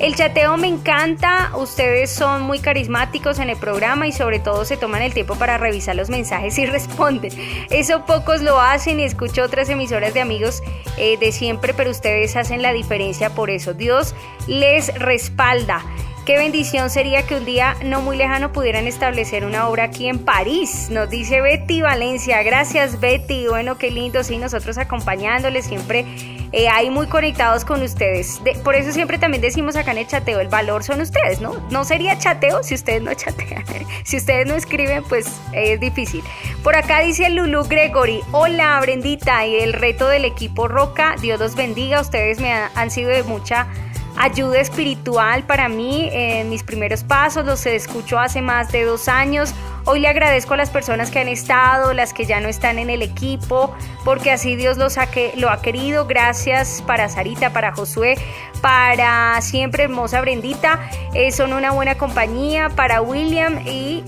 El 0.00 0.14
chateo 0.16 0.56
me 0.56 0.66
encanta, 0.66 1.52
ustedes 1.56 2.10
son 2.10 2.42
muy 2.42 2.58
carismáticos 2.58 3.38
en 3.38 3.50
el 3.50 3.58
programa 3.58 4.06
y 4.06 4.12
sobre 4.12 4.38
todo 4.38 4.64
se 4.64 4.78
toman 4.78 5.02
el 5.02 5.12
tiempo 5.12 5.36
para 5.36 5.58
revisar 5.58 5.94
los 5.94 6.08
mensajes 6.08 6.56
y 6.58 6.66
responden. 6.66 7.30
Eso 7.70 8.06
pocos 8.06 8.40
lo 8.40 8.58
hacen 8.58 8.98
y 8.98 9.04
escucho 9.04 9.42
otras 9.42 9.68
emisoras 9.68 10.14
de 10.14 10.22
amigos 10.22 10.62
eh, 10.96 11.18
de 11.18 11.32
siempre, 11.32 11.74
pero 11.74 11.90
ustedes 11.90 12.34
hacen 12.34 12.62
la 12.62 12.72
diferencia 12.72 13.30
por 13.30 13.50
eso. 13.50 13.74
Dios 13.74 14.14
les 14.46 14.92
respalda. 14.94 15.84
Qué 16.24 16.38
bendición 16.38 16.90
sería 16.90 17.26
que 17.26 17.34
un 17.34 17.44
día 17.44 17.76
no 17.84 18.02
muy 18.02 18.16
lejano 18.16 18.52
pudieran 18.52 18.86
establecer 18.86 19.44
una 19.44 19.68
obra 19.68 19.84
aquí 19.84 20.06
en 20.06 20.18
París. 20.18 20.88
Nos 20.90 21.10
dice 21.10 21.40
Betty 21.40 21.82
Valencia. 21.82 22.42
Gracias 22.42 23.00
Betty. 23.00 23.48
Bueno, 23.48 23.76
qué 23.78 23.90
lindo, 23.90 24.22
sí, 24.22 24.38
nosotros 24.38 24.78
acompañándoles 24.78 25.66
siempre 25.66 26.06
eh, 26.52 26.68
ahí 26.68 26.90
muy 26.90 27.06
conectados 27.06 27.64
con 27.64 27.82
ustedes. 27.82 28.40
por 28.64 28.74
eso 28.74 28.92
siempre 28.92 29.18
también 29.18 29.40
decimos 29.40 29.76
acá 29.76 29.92
en 29.92 29.98
el 29.98 30.06
chateo, 30.06 30.40
el 30.40 30.48
valor 30.48 30.82
son 30.82 31.00
ustedes, 31.00 31.40
¿no? 31.40 31.54
No 31.70 31.84
sería 31.84 32.18
chateo 32.18 32.62
si 32.62 32.74
ustedes 32.74 33.02
no 33.02 33.14
chatean. 33.14 33.64
si 34.04 34.16
ustedes 34.16 34.46
no 34.46 34.54
escriben, 34.54 35.04
pues 35.04 35.26
es 35.52 35.78
difícil. 35.78 36.22
Por 36.62 36.76
acá 36.76 37.00
dice 37.00 37.30
Lulu 37.30 37.64
Gregory, 37.64 38.20
hola 38.32 38.78
Brendita 38.80 39.46
y 39.46 39.56
el 39.56 39.72
reto 39.72 40.08
del 40.08 40.24
equipo 40.24 40.68
Roca, 40.68 41.14
Dios 41.20 41.38
los 41.38 41.54
bendiga, 41.54 42.00
ustedes 42.00 42.40
me 42.40 42.52
han 42.52 42.90
sido 42.90 43.10
de 43.10 43.22
mucha 43.22 43.68
ayuda 44.16 44.60
espiritual 44.60 45.44
para 45.44 45.68
mí 45.68 46.10
en 46.12 46.50
mis 46.50 46.62
primeros 46.62 47.04
pasos, 47.04 47.44
los 47.44 47.64
escucho 47.66 48.18
hace 48.18 48.42
más 48.42 48.70
de 48.70 48.84
dos 48.84 49.08
años. 49.08 49.54
Hoy 49.84 50.00
le 50.00 50.08
agradezco 50.08 50.54
a 50.54 50.56
las 50.56 50.70
personas 50.70 51.10
que 51.10 51.20
han 51.20 51.28
estado, 51.28 51.92
las 51.92 52.12
que 52.12 52.24
ya 52.24 52.40
no 52.40 52.48
están 52.48 52.78
en 52.78 52.90
el 52.90 53.02
equipo, 53.02 53.74
porque 54.04 54.30
así 54.30 54.56
Dios 54.56 54.76
los 54.76 54.98
ha 54.98 55.08
lo 55.36 55.50
ha 55.50 55.62
querido. 55.62 56.06
Gracias 56.06 56.82
para 56.86 57.08
Sarita, 57.08 57.52
para 57.52 57.72
Josué, 57.72 58.16
para 58.60 59.40
siempre 59.40 59.84
hermosa 59.84 60.20
Brendita. 60.20 60.80
Eh, 61.14 61.32
son 61.32 61.52
una 61.52 61.72
buena 61.72 61.96
compañía, 61.96 62.68
para 62.70 63.00
William 63.00 63.58
y 63.66 64.04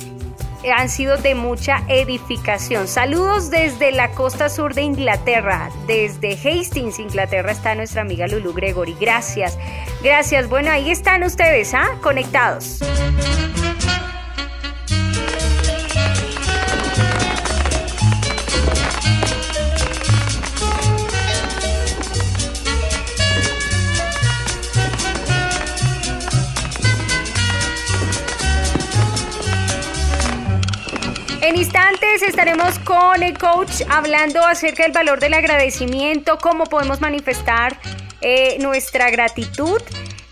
han 0.70 0.88
sido 0.88 1.16
de 1.16 1.34
mucha 1.34 1.82
edificación. 1.88 2.86
Saludos 2.86 3.50
desde 3.50 3.90
la 3.92 4.10
costa 4.12 4.48
sur 4.48 4.74
de 4.74 4.82
Inglaterra, 4.82 5.70
desde 5.86 6.34
Hastings, 6.34 6.98
Inglaterra 6.98 7.50
está 7.50 7.74
nuestra 7.74 8.02
amiga 8.02 8.26
Lulu 8.26 8.52
Gregory. 8.52 8.96
Gracias, 9.00 9.58
gracias. 10.02 10.48
Bueno, 10.48 10.70
ahí 10.70 10.90
están 10.90 11.24
ustedes, 11.24 11.74
¿ah? 11.74 11.96
Conectados. 12.00 12.80
En 31.52 31.58
instantes 31.58 32.22
estaremos 32.22 32.78
con 32.78 33.22
el 33.22 33.36
coach 33.36 33.82
hablando 33.90 34.40
acerca 34.40 34.84
del 34.84 34.92
valor 34.92 35.20
del 35.20 35.34
agradecimiento, 35.34 36.38
cómo 36.40 36.64
podemos 36.64 37.02
manifestar 37.02 37.78
eh, 38.22 38.56
nuestra 38.58 39.10
gratitud. 39.10 39.78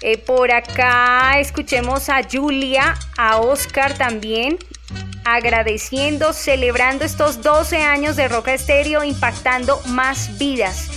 Eh, 0.01 0.17
por 0.17 0.51
acá 0.51 1.39
escuchemos 1.39 2.09
a 2.09 2.23
Julia, 2.23 2.95
a 3.19 3.37
Oscar 3.39 3.99
también, 3.99 4.57
agradeciendo, 5.27 6.33
celebrando 6.33 7.05
estos 7.05 7.43
12 7.43 7.83
años 7.83 8.17
de 8.17 8.27
Roca 8.27 8.55
Estéreo, 8.55 9.05
impactando 9.05 9.79
más 9.89 10.39
vidas. 10.39 10.89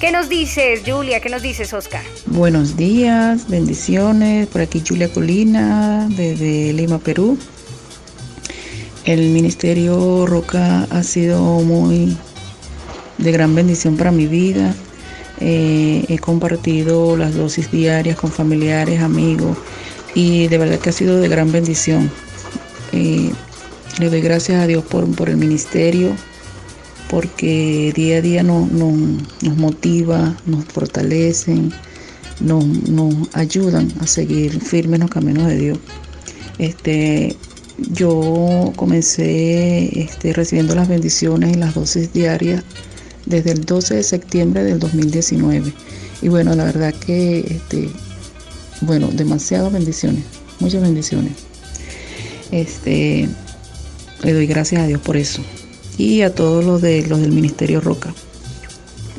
¿Qué 0.00 0.12
nos 0.12 0.28
dices, 0.28 0.82
Julia? 0.86 1.18
¿Qué 1.18 1.28
nos 1.28 1.42
dices, 1.42 1.72
Oscar? 1.72 2.04
Buenos 2.26 2.76
días, 2.76 3.48
bendiciones. 3.48 4.46
Por 4.46 4.60
aquí 4.60 4.80
Julia 4.86 5.12
Colina, 5.12 6.06
desde 6.08 6.72
Lima, 6.72 7.00
Perú. 7.00 7.36
El 9.04 9.30
Ministerio 9.30 10.26
Roca 10.26 10.86
ha 10.90 11.02
sido 11.02 11.40
muy 11.42 12.16
de 13.18 13.32
gran 13.32 13.52
bendición 13.52 13.96
para 13.96 14.12
mi 14.12 14.28
vida. 14.28 14.76
Eh, 15.40 16.04
he 16.08 16.18
compartido 16.20 17.16
las 17.16 17.34
dosis 17.34 17.68
diarias 17.72 18.16
con 18.16 18.30
familiares, 18.30 19.00
amigos 19.00 19.58
y 20.14 20.46
de 20.46 20.56
verdad 20.56 20.78
que 20.78 20.90
ha 20.90 20.92
sido 20.92 21.20
de 21.20 21.26
gran 21.28 21.50
bendición. 21.50 22.12
Eh, 22.92 23.32
le 23.98 24.08
doy 24.08 24.20
gracias 24.20 24.62
a 24.62 24.68
Dios 24.68 24.84
por, 24.84 25.28
el 25.28 25.36
ministerio 25.36 26.14
porque 27.10 27.92
día 27.96 28.18
a 28.18 28.20
día 28.20 28.42
nos, 28.44 28.70
motiva, 29.56 30.36
nos 30.46 30.64
fortalecen, 30.66 31.72
nos, 32.38 32.64
nos 32.64 33.14
ayudan 33.32 33.92
a 33.98 34.06
seguir 34.06 34.60
firmes 34.60 34.94
en 34.94 35.00
los 35.00 35.10
caminos 35.10 35.48
de 35.48 35.56
Dios. 35.56 35.78
Este, 36.58 37.36
yo 37.90 38.72
comencé 38.76 40.00
este, 40.00 40.32
recibiendo 40.32 40.74
las 40.74 40.88
bendiciones 40.88 41.56
y 41.56 41.58
las 41.58 41.74
dosis 41.74 42.12
diarias 42.12 42.64
desde 43.26 43.52
el 43.52 43.64
12 43.64 43.96
de 43.96 44.02
septiembre 44.02 44.64
del 44.64 44.78
2019. 44.78 45.72
Y 46.22 46.28
bueno, 46.28 46.54
la 46.54 46.64
verdad 46.64 46.94
que, 46.94 47.40
este, 47.40 47.88
bueno, 48.82 49.08
demasiadas 49.12 49.72
bendiciones, 49.72 50.24
muchas 50.60 50.82
bendiciones. 50.82 51.32
Este, 52.50 53.28
le 54.22 54.32
doy 54.32 54.46
gracias 54.46 54.82
a 54.82 54.86
Dios 54.86 55.00
por 55.00 55.16
eso. 55.16 55.42
Y 55.98 56.22
a 56.22 56.34
todos 56.34 56.64
los, 56.64 56.80
de, 56.80 57.06
los 57.06 57.20
del 57.20 57.32
Ministerio 57.32 57.80
Roca, 57.80 58.14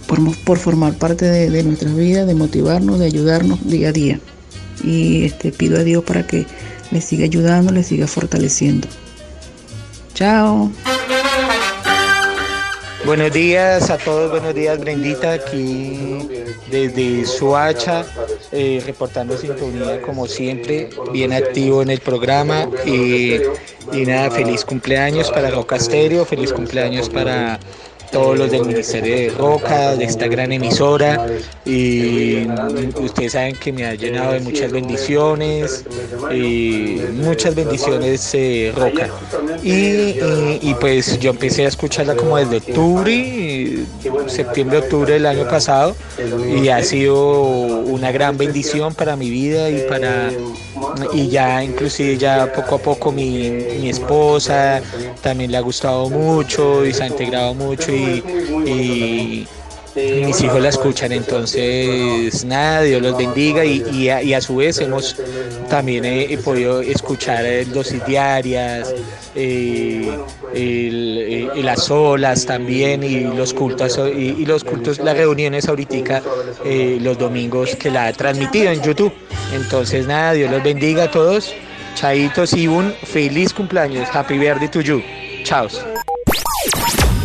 por, 0.08 0.20
por 0.44 0.58
formar 0.58 0.98
parte 0.98 1.26
de, 1.26 1.50
de 1.50 1.64
nuestras 1.64 1.96
vidas, 1.96 2.28
de 2.28 2.36
motivarnos, 2.36 3.00
de 3.00 3.06
ayudarnos 3.06 3.66
día 3.68 3.90
a 3.90 3.92
día. 3.92 4.20
Y 4.84 5.26
este, 5.26 5.52
pido 5.52 5.78
a 5.78 5.84
Dios 5.84 6.04
para 6.04 6.26
que 6.26 6.46
le 6.94 7.02
siga 7.02 7.26
ayudando, 7.26 7.74
le 7.74 7.84
siga 7.84 8.08
fortaleciendo. 8.08 8.88
Chao. 10.14 10.72
Buenos 13.06 13.34
días 13.34 13.90
a 13.90 13.98
todos, 13.98 14.32
buenos 14.32 14.56
días 14.56 14.80
Brendita, 14.80 15.34
aquí 15.34 16.30
desde 16.72 17.26
Suacha, 17.26 18.06
eh, 18.54 18.82
reportando 18.86 19.38
sintonía 19.38 20.02
como 20.02 20.26
siempre, 20.26 20.90
bien 21.12 21.34
activo 21.34 21.82
en 21.82 21.90
el 21.90 22.00
programa 22.00 22.70
y, 22.86 23.42
y 23.92 24.06
nada, 24.06 24.32
feliz 24.32 24.64
cumpleaños 24.64 25.30
para 25.32 25.50
Rocasterio, 25.50 26.24
feliz 26.24 26.54
cumpleaños 26.54 27.10
para 27.10 27.60
todos 28.14 28.38
los 28.38 28.52
del 28.52 28.66
Ministerio 28.66 29.16
de 29.16 29.30
Roca, 29.32 29.96
de 29.96 30.06
esta 30.06 30.28
gran 30.28 30.52
emisora. 30.52 31.26
Y 31.66 32.48
ustedes 33.02 33.34
saben 33.34 33.56
que 33.56 33.74
me 33.74 33.86
ha 33.86 33.96
llenado 33.96 34.34
de 34.34 34.40
muchas 34.40 34.72
bendiciones, 34.72 35.84
y 36.32 37.02
muchas 37.14 37.56
bendiciones 37.56 38.30
eh, 38.34 38.72
Roca. 38.76 39.10
Y, 39.64 40.74
pues 40.80 41.20
yo 41.20 41.32
empecé 41.32 41.66
a 41.66 41.70
escucharla 41.70 42.16
como 42.16 42.38
desde 42.38 42.58
octubre, 42.58 43.86
septiembre, 44.28 44.78
octubre 44.78 45.14
del 45.14 45.26
año 45.26 45.48
pasado, 45.48 45.96
y 46.62 46.70
ha 46.70 46.82
sido 46.84 47.42
una 47.42 48.12
gran 48.12 48.38
bendición 48.38 48.94
para 48.94 49.16
mi 49.16 49.30
vida 49.30 49.70
y 49.70 49.82
para 49.90 50.30
y 51.14 51.28
ya 51.28 51.64
inclusive 51.64 52.18
ya 52.18 52.52
poco 52.52 52.76
a 52.76 52.78
poco 52.80 53.12
mi, 53.12 53.50
mi, 53.50 53.90
esposa 53.90 54.82
también 55.22 55.52
le 55.52 55.58
ha 55.58 55.62
gustado 55.62 56.10
mucho 56.10 56.86
y 56.86 56.94
se 56.94 57.04
ha 57.04 57.08
integrado 57.08 57.54
mucho 57.54 57.92
y, 57.92 59.48
mis 59.96 60.42
hijos 60.42 60.62
la 60.62 60.70
escuchan, 60.70 61.12
entonces 61.12 62.44
nada, 62.46 62.82
Dios 62.82 63.02
los 63.02 63.18
bendiga 63.18 63.64
y, 63.64 64.10
a, 64.10 64.42
su 64.42 64.58
vez 64.58 64.80
hemos 64.80 65.16
también 65.70 66.04
he, 66.06 66.38
podido 66.38 66.82
escuchar 66.82 67.46
dosis 67.68 68.06
diarias, 68.06 68.94
eh, 69.36 70.18
las 71.56 71.90
olas 71.92 72.46
también 72.46 73.04
y 73.04 73.22
los 73.22 73.54
cultos 73.54 74.00
y, 74.16 74.46
los 74.46 74.64
cultos, 74.64 75.00
las 75.00 75.16
reuniones 75.16 75.68
ahorita 75.68 75.94
eh, 76.66 76.98
los 77.02 77.18
domingos 77.18 77.76
que 77.76 77.92
la 77.92 78.08
ha 78.08 78.14
transmitido 78.14 78.72
en 78.72 78.82
YouTube. 78.82 79.14
Entonces 79.54 80.08
nada, 80.08 80.34
Dios 80.34 80.50
los 80.52 80.64
bendiga 80.64 81.04
a 81.04 81.12
todos. 81.12 81.54
Chaitos 81.96 82.54
y 82.54 82.68
un 82.68 82.94
feliz 83.04 83.54
cumpleaños. 83.54 84.10
Happy 84.12 84.38
birthday 84.38 84.68
to 84.68 84.82
you. 84.82 85.02
Chao. 85.44 85.68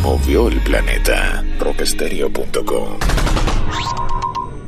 Movió 0.03 0.49
el 0.49 0.61
planeta. 0.61 1.43
Rockstereo.com. 1.69 2.99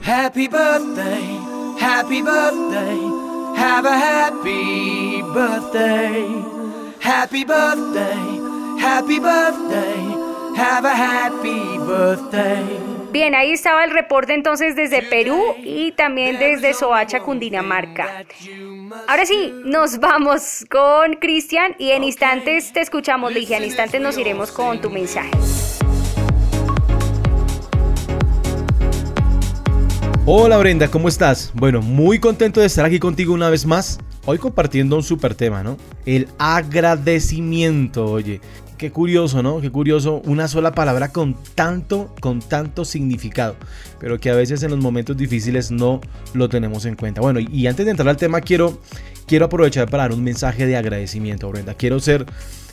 Happy 0.03 0.49
birthday, 0.49 1.39
happy 1.81 2.21
birthday, 2.21 3.57
have 3.57 3.87
a 3.87 3.97
happy 3.97 5.23
birthday. 5.23 6.61
Happy 7.01 7.45
birthday, 7.45 8.79
happy 8.79 9.19
birthday, 9.19 10.55
have 10.55 10.85
a 10.85 10.95
happy 10.95 11.79
birthday. 11.79 12.79
Bien, 13.11 13.35
ahí 13.35 13.53
estaba 13.53 13.85
el 13.85 13.91
reporte 13.91 14.35
entonces 14.35 14.77
desde 14.77 15.01
Perú 15.03 15.41
y 15.65 15.93
también 15.93 16.39
desde 16.39 16.75
Soacha, 16.75 17.21
Cundinamarca. 17.21 18.27
Ahora 19.09 19.25
sí, 19.25 19.55
nos 19.65 19.99
vamos 20.01 20.67
con 20.71 21.15
Cristian 21.15 21.75
y 21.79 21.93
en 21.93 22.05
instantes 22.05 22.75
te 22.75 22.81
escuchamos, 22.83 23.33
Ligia. 23.33 23.57
En 23.57 23.65
instantes 23.65 24.03
nos 24.03 24.19
iremos 24.19 24.53
con 24.53 24.83
tu 24.83 24.91
mensaje. 24.91 25.31
Hola 30.33 30.59
Brenda, 30.59 30.87
¿cómo 30.87 31.09
estás? 31.09 31.51
Bueno, 31.55 31.83
muy 31.83 32.21
contento 32.21 32.61
de 32.61 32.67
estar 32.67 32.85
aquí 32.85 33.01
contigo 33.01 33.35
una 33.35 33.51
vez 33.51 33.67
más. 33.67 33.99
Hoy 34.27 34.39
compartiendo 34.39 34.95
un 34.95 35.03
super 35.03 35.35
tema, 35.35 35.65
¿no? 35.65 35.77
El 36.07 36.29
agradecimiento, 36.39 38.07
oye 38.07 38.41
qué 38.79 38.93
curioso, 38.93 39.43
¿no? 39.43 39.61
Qué 39.61 39.73
curioso, 39.73 40.23
una 40.25 40.47
sola 40.47 40.71
palabra 40.71 41.09
con 41.09 41.35
tanto, 41.57 42.15
con 42.21 42.39
tanto 42.39 42.85
significado, 42.85 43.57
pero 43.99 44.21
que 44.21 44.31
a 44.31 44.37
veces 44.37 44.63
en 44.63 44.71
los 44.71 44.79
momentos 44.79 45.17
difíciles 45.17 45.73
no 45.73 46.01
lo 46.33 46.49
tenemos 46.49 46.85
en 46.85 46.95
cuenta. 46.95 47.21
Bueno, 47.21 47.41
y 47.41 47.67
antes 47.67 47.85
de 47.85 47.91
entrar 47.91 48.09
al 48.09 48.17
tema, 48.17 48.41
quiero, 48.41 48.81
quiero 49.27 49.47
aprovechar 49.47 49.91
para 49.91 50.05
dar 50.05 50.13
un 50.13 50.23
mensaje 50.23 50.65
de 50.65 50.77
agradecimiento, 50.77 51.51
Brenda. 51.51 51.75
Quiero 51.75 51.99
ser 51.99 52.25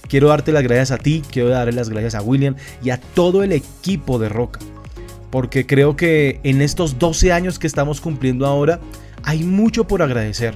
Quiero 0.08 0.30
darte 0.30 0.54
las 0.54 0.64
gracias 0.64 0.92
a 0.92 0.98
ti, 1.00 1.22
quiero 1.30 1.50
darle 1.50 1.74
las 1.74 1.90
gracias 1.90 2.16
a 2.16 2.22
William 2.22 2.56
y 2.82 2.92
a 2.92 2.98
todo 2.98 3.44
el 3.44 3.52
equipo 3.52 4.20
de 4.20 4.30
Roca. 4.30 4.60
Porque 5.30 5.66
creo 5.66 5.96
que 5.96 6.40
en 6.44 6.62
estos 6.62 7.00
12 7.00 7.32
años 7.34 7.60
que 7.60 7.68
estamos 7.68 8.02
cumpliendo 8.02 8.46
ahora, 8.46 8.80
hay 9.24 9.44
mucho 9.44 9.86
por 9.86 10.02
agradecer. 10.02 10.56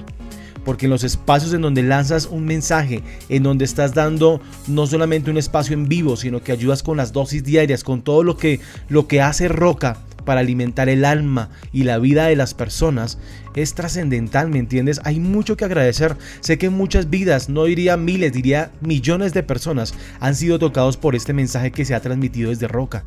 Porque 0.64 0.86
en 0.86 0.90
los 0.90 1.02
espacios 1.02 1.52
en 1.52 1.62
donde 1.62 1.82
lanzas 1.82 2.26
un 2.26 2.44
mensaje, 2.44 3.02
en 3.28 3.42
donde 3.42 3.64
estás 3.64 3.94
dando 3.94 4.40
no 4.68 4.86
solamente 4.86 5.30
un 5.30 5.38
espacio 5.38 5.74
en 5.74 5.88
vivo, 5.88 6.16
sino 6.16 6.42
que 6.42 6.52
ayudas 6.52 6.82
con 6.82 6.96
las 6.96 7.12
dosis 7.12 7.42
diarias, 7.42 7.82
con 7.82 8.02
todo 8.02 8.22
lo 8.22 8.36
que, 8.36 8.60
lo 8.88 9.08
que 9.08 9.20
hace 9.20 9.48
Roca, 9.48 9.98
para 10.24 10.40
alimentar 10.40 10.88
el 10.88 11.04
alma 11.04 11.50
y 11.72 11.84
la 11.84 11.98
vida 11.98 12.26
de 12.26 12.36
las 12.36 12.54
personas 12.54 13.18
es 13.54 13.74
trascendental, 13.74 14.48
¿me 14.48 14.58
entiendes? 14.58 15.00
Hay 15.04 15.20
mucho 15.20 15.56
que 15.56 15.64
agradecer. 15.64 16.16
Sé 16.40 16.58
que 16.58 16.70
muchas 16.70 17.10
vidas, 17.10 17.48
no 17.48 17.64
diría 17.64 17.96
miles, 17.96 18.32
diría 18.32 18.70
millones 18.80 19.34
de 19.34 19.42
personas 19.42 19.94
han 20.20 20.34
sido 20.34 20.58
tocados 20.58 20.96
por 20.96 21.14
este 21.14 21.32
mensaje 21.32 21.72
que 21.72 21.84
se 21.84 21.94
ha 21.94 22.00
transmitido 22.00 22.50
desde 22.50 22.68
Roca 22.68 23.04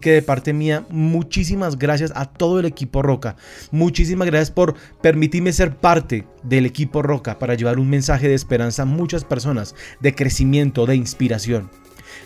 que 0.00 0.12
de 0.12 0.22
parte 0.22 0.52
mía, 0.52 0.84
muchísimas 0.90 1.78
gracias 1.78 2.12
a 2.14 2.26
todo 2.26 2.58
el 2.58 2.66
equipo 2.66 3.02
Roca. 3.02 3.36
Muchísimas 3.70 4.26
gracias 4.26 4.50
por 4.50 4.74
permitirme 5.00 5.52
ser 5.52 5.76
parte 5.76 6.26
del 6.42 6.66
equipo 6.66 7.02
Roca 7.02 7.38
para 7.38 7.54
llevar 7.54 7.78
un 7.78 7.88
mensaje 7.88 8.28
de 8.28 8.34
esperanza 8.34 8.82
a 8.82 8.86
muchas 8.86 9.24
personas, 9.24 9.74
de 10.00 10.14
crecimiento, 10.14 10.86
de 10.86 10.96
inspiración. 10.96 11.70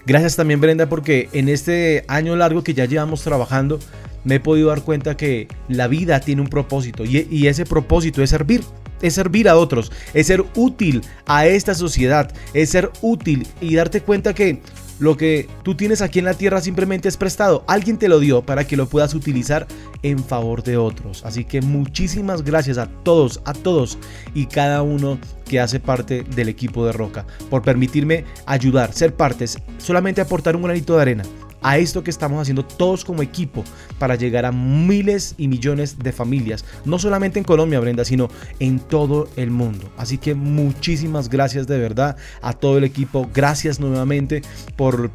Gracias 0.07 0.37
también 0.37 0.61
Brenda 0.61 0.89
porque 0.89 1.29
en 1.33 1.49
este 1.49 2.05
año 2.09 2.37
largo 2.37 2.63
que 2.63 2.75
ya 2.75 2.85
llevamos 2.85 3.23
trabajando, 3.23 3.79
me 4.25 4.37
he 4.37 4.41
podido 4.41 4.69
dar 4.69 4.83
cuenta 4.83 5.17
que 5.17 5.49
la 5.69 5.87
vida 5.87 6.21
tiene 6.21 6.43
un 6.43 6.49
propósito 6.49 7.05
y, 7.05 7.47
ese 7.47 7.65
propósito 7.67 8.23
es 8.23 8.31
servir. 8.31 8.63
Es 9.03 9.15
servir 9.15 9.51
a 9.51 9.57
otros, 9.57 9.93
es 10.15 10.29
ser 10.29 10.43
útil 10.55 11.03
a 11.27 11.47
esta 11.47 11.75
sociedad, 11.75 12.33
es 12.55 12.71
ser 12.71 12.91
útil 13.03 13.47
y 13.61 13.75
darte 13.75 14.01
cuenta 14.01 14.33
que 14.33 14.63
lo 14.99 15.17
que 15.17 15.49
tú 15.63 15.75
tienes 15.75 16.03
aquí 16.03 16.19
en 16.19 16.25
la 16.25 16.35
tierra 16.35 16.61
simplemente 16.61 17.09
es 17.09 17.17
prestado. 17.17 17.65
Alguien 17.67 17.99
te 17.99 18.09
lo 18.09 18.21
dio 18.21 18.43
para 18.43 18.67
que 18.67 18.77
lo 18.77 18.87
puedas 18.87 19.15
utilizar 19.15 19.67
en 20.03 20.19
favor 20.19 20.63
de 20.63 20.77
otros. 20.77 21.25
Así 21.25 21.45
que 21.45 21.61
muchísimas 21.61 22.43
gracias 22.43 22.79
a 22.79 22.87
todos, 22.87 23.41
a 23.45 23.53
todos 23.53 23.99
y 24.35 24.47
cada 24.47 24.83
uno 24.83 25.19
que 25.45 25.61
hace 25.61 25.81
parte 25.81 26.23
del 26.23 26.49
equipo 26.49 26.87
de 26.87 26.93
Roca 26.93 27.27
por 27.51 27.63
permitirme 27.63 28.25
ayudar, 28.47 28.93
ser 28.93 29.15
partes, 29.15 29.59
solamente 29.79 30.21
aportar 30.21 30.57
un 30.57 30.63
granito 30.63 30.97
de 30.97 31.03
arena 31.03 31.25
a 31.65 31.79
esto 31.79 32.05
que 32.05 32.11
estamos 32.11 32.41
haciendo 32.41 32.65
todos 32.65 33.05
como 33.05 33.23
equipo 33.23 33.65
para 33.99 34.15
llegar 34.15 34.45
a 34.45 34.53
miles 34.53 35.35
y 35.39 35.49
millones 35.49 35.99
de 35.99 36.13
familias, 36.13 36.65
no 36.85 36.99
solamente 36.99 37.39
en 37.39 37.45
Colombia, 37.45 37.81
Brenda, 37.81 38.05
sino 38.05 38.29
en 38.61 38.79
todo 38.79 39.29
el 39.37 39.51
mundo. 39.51 39.91
Así 39.97 40.19
que 40.19 40.35
muchísimas 40.35 41.29
gracias 41.29 41.67
de 41.67 41.79
verdad 41.79 42.17
a 42.43 42.53
todo 42.53 42.79
el 42.79 42.85
equipo. 42.85 43.29
Gracias 43.33 43.81
nuevamente 43.81 44.43
por 44.77 45.11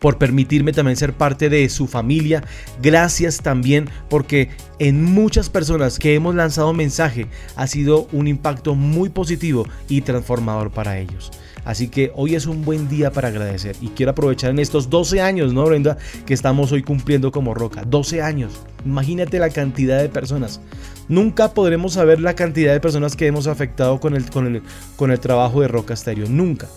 por 0.00 0.18
permitirme 0.18 0.72
también 0.72 0.96
ser 0.96 1.12
parte 1.12 1.48
de 1.48 1.68
su 1.68 1.86
familia. 1.86 2.42
Gracias 2.82 3.40
también 3.40 3.88
porque 4.10 4.50
en 4.80 5.04
muchas 5.04 5.48
personas 5.48 6.00
que 6.00 6.16
hemos 6.16 6.34
lanzado 6.34 6.72
mensaje 6.72 7.28
ha 7.54 7.68
sido 7.68 8.08
un 8.10 8.26
impacto 8.26 8.74
muy 8.74 9.10
positivo 9.10 9.64
y 9.88 10.00
transformador 10.00 10.72
para 10.72 10.98
ellos. 10.98 11.30
Así 11.64 11.88
que 11.88 12.12
hoy 12.14 12.34
es 12.34 12.46
un 12.46 12.64
buen 12.64 12.88
día 12.88 13.12
para 13.12 13.28
agradecer 13.28 13.76
y 13.80 13.88
quiero 13.88 14.12
aprovechar 14.12 14.50
en 14.50 14.58
estos 14.58 14.90
12 14.90 15.20
años, 15.20 15.52
¿no, 15.52 15.64
Brenda? 15.64 15.96
Que 16.26 16.34
estamos 16.34 16.72
hoy 16.72 16.82
cumpliendo 16.82 17.30
como 17.30 17.54
Roca. 17.54 17.84
12 17.84 18.20
años. 18.22 18.52
Imagínate 18.84 19.38
la 19.38 19.50
cantidad 19.50 20.00
de 20.00 20.08
personas. 20.08 20.60
Nunca 21.08 21.54
podremos 21.54 21.94
saber 21.94 22.20
la 22.20 22.34
cantidad 22.34 22.72
de 22.72 22.80
personas 22.80 23.16
que 23.16 23.26
hemos 23.26 23.46
afectado 23.46 24.00
con 24.00 24.16
el, 24.16 24.28
con 24.30 24.46
el, 24.46 24.62
con 24.96 25.10
el 25.10 25.20
trabajo 25.20 25.60
de 25.60 25.68
Roca 25.68 25.94
Stereo. 25.94 26.28
Nunca. 26.28 26.68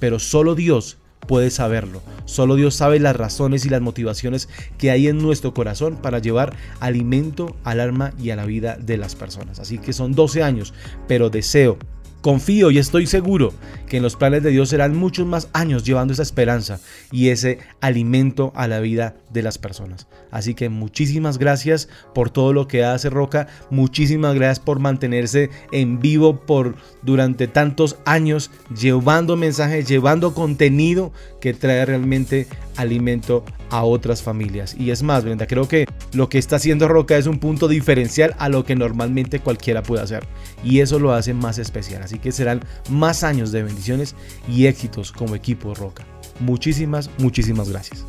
Pero 0.00 0.18
solo 0.18 0.54
Dios 0.56 0.98
puede 1.26 1.50
saberlo. 1.50 2.02
Solo 2.24 2.56
Dios 2.56 2.74
sabe 2.74 2.98
las 2.98 3.16
razones 3.16 3.64
y 3.64 3.68
las 3.68 3.80
motivaciones 3.80 4.48
que 4.78 4.90
hay 4.90 5.06
en 5.06 5.18
nuestro 5.18 5.54
corazón 5.54 5.96
para 5.96 6.18
llevar 6.18 6.56
alimento 6.80 7.56
al 7.62 7.80
alma 7.80 8.12
y 8.18 8.30
a 8.30 8.36
la 8.36 8.44
vida 8.44 8.76
de 8.76 8.96
las 8.96 9.14
personas. 9.14 9.60
Así 9.60 9.78
que 9.78 9.92
son 9.92 10.12
12 10.12 10.42
años, 10.42 10.74
pero 11.06 11.30
deseo 11.30 11.78
Confío 12.22 12.70
y 12.70 12.78
estoy 12.78 13.06
seguro 13.06 13.52
que 13.88 13.96
en 13.96 14.04
los 14.04 14.14
planes 14.14 14.44
de 14.44 14.50
Dios 14.50 14.68
serán 14.68 14.96
muchos 14.96 15.26
más 15.26 15.48
años 15.52 15.84
llevando 15.84 16.12
esa 16.12 16.22
esperanza 16.22 16.80
y 17.10 17.30
ese 17.30 17.58
alimento 17.80 18.52
a 18.54 18.68
la 18.68 18.78
vida 18.78 19.16
de 19.30 19.42
las 19.42 19.58
personas. 19.58 20.06
Así 20.30 20.54
que 20.54 20.68
muchísimas 20.68 21.36
gracias 21.36 21.88
por 22.14 22.30
todo 22.30 22.52
lo 22.52 22.68
que 22.68 22.84
hace 22.84 23.10
Roca, 23.10 23.48
muchísimas 23.70 24.36
gracias 24.36 24.60
por 24.60 24.78
mantenerse 24.78 25.50
en 25.72 25.98
vivo 25.98 26.46
por 26.46 26.76
durante 27.02 27.48
tantos 27.48 27.98
años 28.04 28.52
llevando 28.74 29.36
mensajes, 29.36 29.88
llevando 29.88 30.32
contenido 30.32 31.12
que 31.40 31.54
trae 31.54 31.84
realmente 31.84 32.46
alimento 32.76 33.44
a 33.70 33.84
otras 33.84 34.22
familias. 34.22 34.74
Y 34.78 34.90
es 34.90 35.02
más, 35.02 35.24
Brenda, 35.24 35.46
creo 35.46 35.68
que 35.68 35.86
lo 36.12 36.28
que 36.28 36.38
está 36.38 36.56
haciendo 36.56 36.88
Roca 36.88 37.16
es 37.16 37.26
un 37.26 37.38
punto 37.38 37.68
diferencial 37.68 38.34
a 38.38 38.48
lo 38.48 38.64
que 38.64 38.76
normalmente 38.76 39.40
cualquiera 39.40 39.82
puede 39.82 40.02
hacer. 40.02 40.24
Y 40.64 40.80
eso 40.80 40.98
lo 40.98 41.12
hace 41.12 41.34
más 41.34 41.58
especial. 41.58 42.02
Así 42.02 42.18
que 42.18 42.32
serán 42.32 42.60
más 42.90 43.24
años 43.24 43.52
de 43.52 43.62
bendiciones 43.62 44.14
y 44.48 44.66
éxitos 44.66 45.12
como 45.12 45.34
equipo 45.34 45.74
Roca. 45.74 46.04
Muchísimas, 46.40 47.10
muchísimas 47.18 47.68
gracias. 47.68 48.04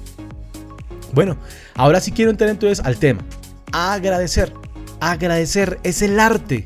Bueno, 1.14 1.38
ahora 1.76 2.00
sí 2.02 2.12
quiero 2.12 2.32
entrar 2.32 2.50
entonces 2.50 2.84
al 2.84 2.98
tema. 2.98 3.24
Agradecer. 3.72 4.52
Agradecer 5.00 5.80
es 5.84 6.02
el 6.02 6.20
arte 6.20 6.66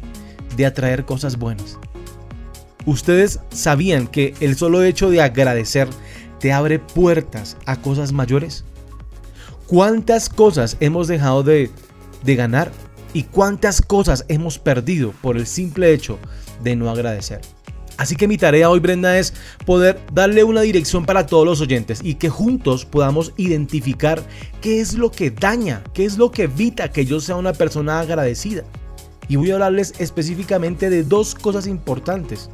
de 0.55 0.65
atraer 0.65 1.05
cosas 1.05 1.37
buenas. 1.37 1.77
Ustedes 2.85 3.41
sabían 3.49 4.07
que 4.07 4.33
el 4.39 4.55
solo 4.55 4.83
hecho 4.83 5.09
de 5.09 5.21
agradecer 5.21 5.89
te 6.39 6.51
abre 6.51 6.79
puertas 6.79 7.57
a 7.65 7.81
cosas 7.81 8.11
mayores? 8.11 8.63
¿Cuántas 9.67 10.29
cosas 10.29 10.77
hemos 10.79 11.07
dejado 11.07 11.43
de, 11.43 11.69
ganar 12.23 12.71
y 13.13 13.23
cuántas 13.23 13.81
cosas 13.81 14.25
hemos 14.29 14.59
perdido 14.59 15.13
por 15.21 15.37
el 15.37 15.45
simple 15.47 15.93
hecho 15.93 16.19
de 16.63 16.75
no 16.75 16.89
agradecer? 16.89 17.41
Así 17.97 18.15
que 18.15 18.27
mi 18.27 18.37
tarea 18.37 18.69
hoy, 18.69 18.79
Brenda, 18.79 19.17
es 19.17 19.33
poder 19.65 19.99
darle 20.13 20.43
una 20.43 20.61
dirección 20.61 21.05
para 21.05 21.25
todos 21.25 21.45
los 21.45 21.61
oyentes 21.61 21.99
y 22.03 22.13
que 22.15 22.29
juntos 22.29 22.85
podamos 22.85 23.33
identificar 23.37 24.21
qué 24.61 24.79
es 24.79 24.93
lo 24.93 25.11
que 25.11 25.31
daña, 25.31 25.83
qué 25.93 26.05
es 26.05 26.17
lo 26.17 26.29
que 26.29 26.43
evita 26.43 26.91
que 26.91 27.05
yo 27.05 27.19
sea 27.19 27.35
una 27.35 27.53
persona 27.53 27.99
agradecida. 27.99 28.63
Y 29.27 29.35
voy 29.35 29.49
a 29.49 29.55
hablarles 29.55 29.95
específicamente 29.97 30.89
de 30.89 31.03
dos 31.03 31.33
cosas 31.33 31.65
importantes 31.65 32.49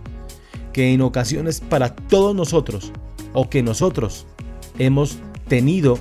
que 0.71 0.93
en 0.93 1.01
ocasiones 1.01 1.59
para 1.59 1.93
todos 1.95 2.34
nosotros 2.34 2.91
o 3.34 3.49
que 3.49 3.63
nosotros 3.63 4.25
hemos 4.79 5.17
tenido 5.47 5.99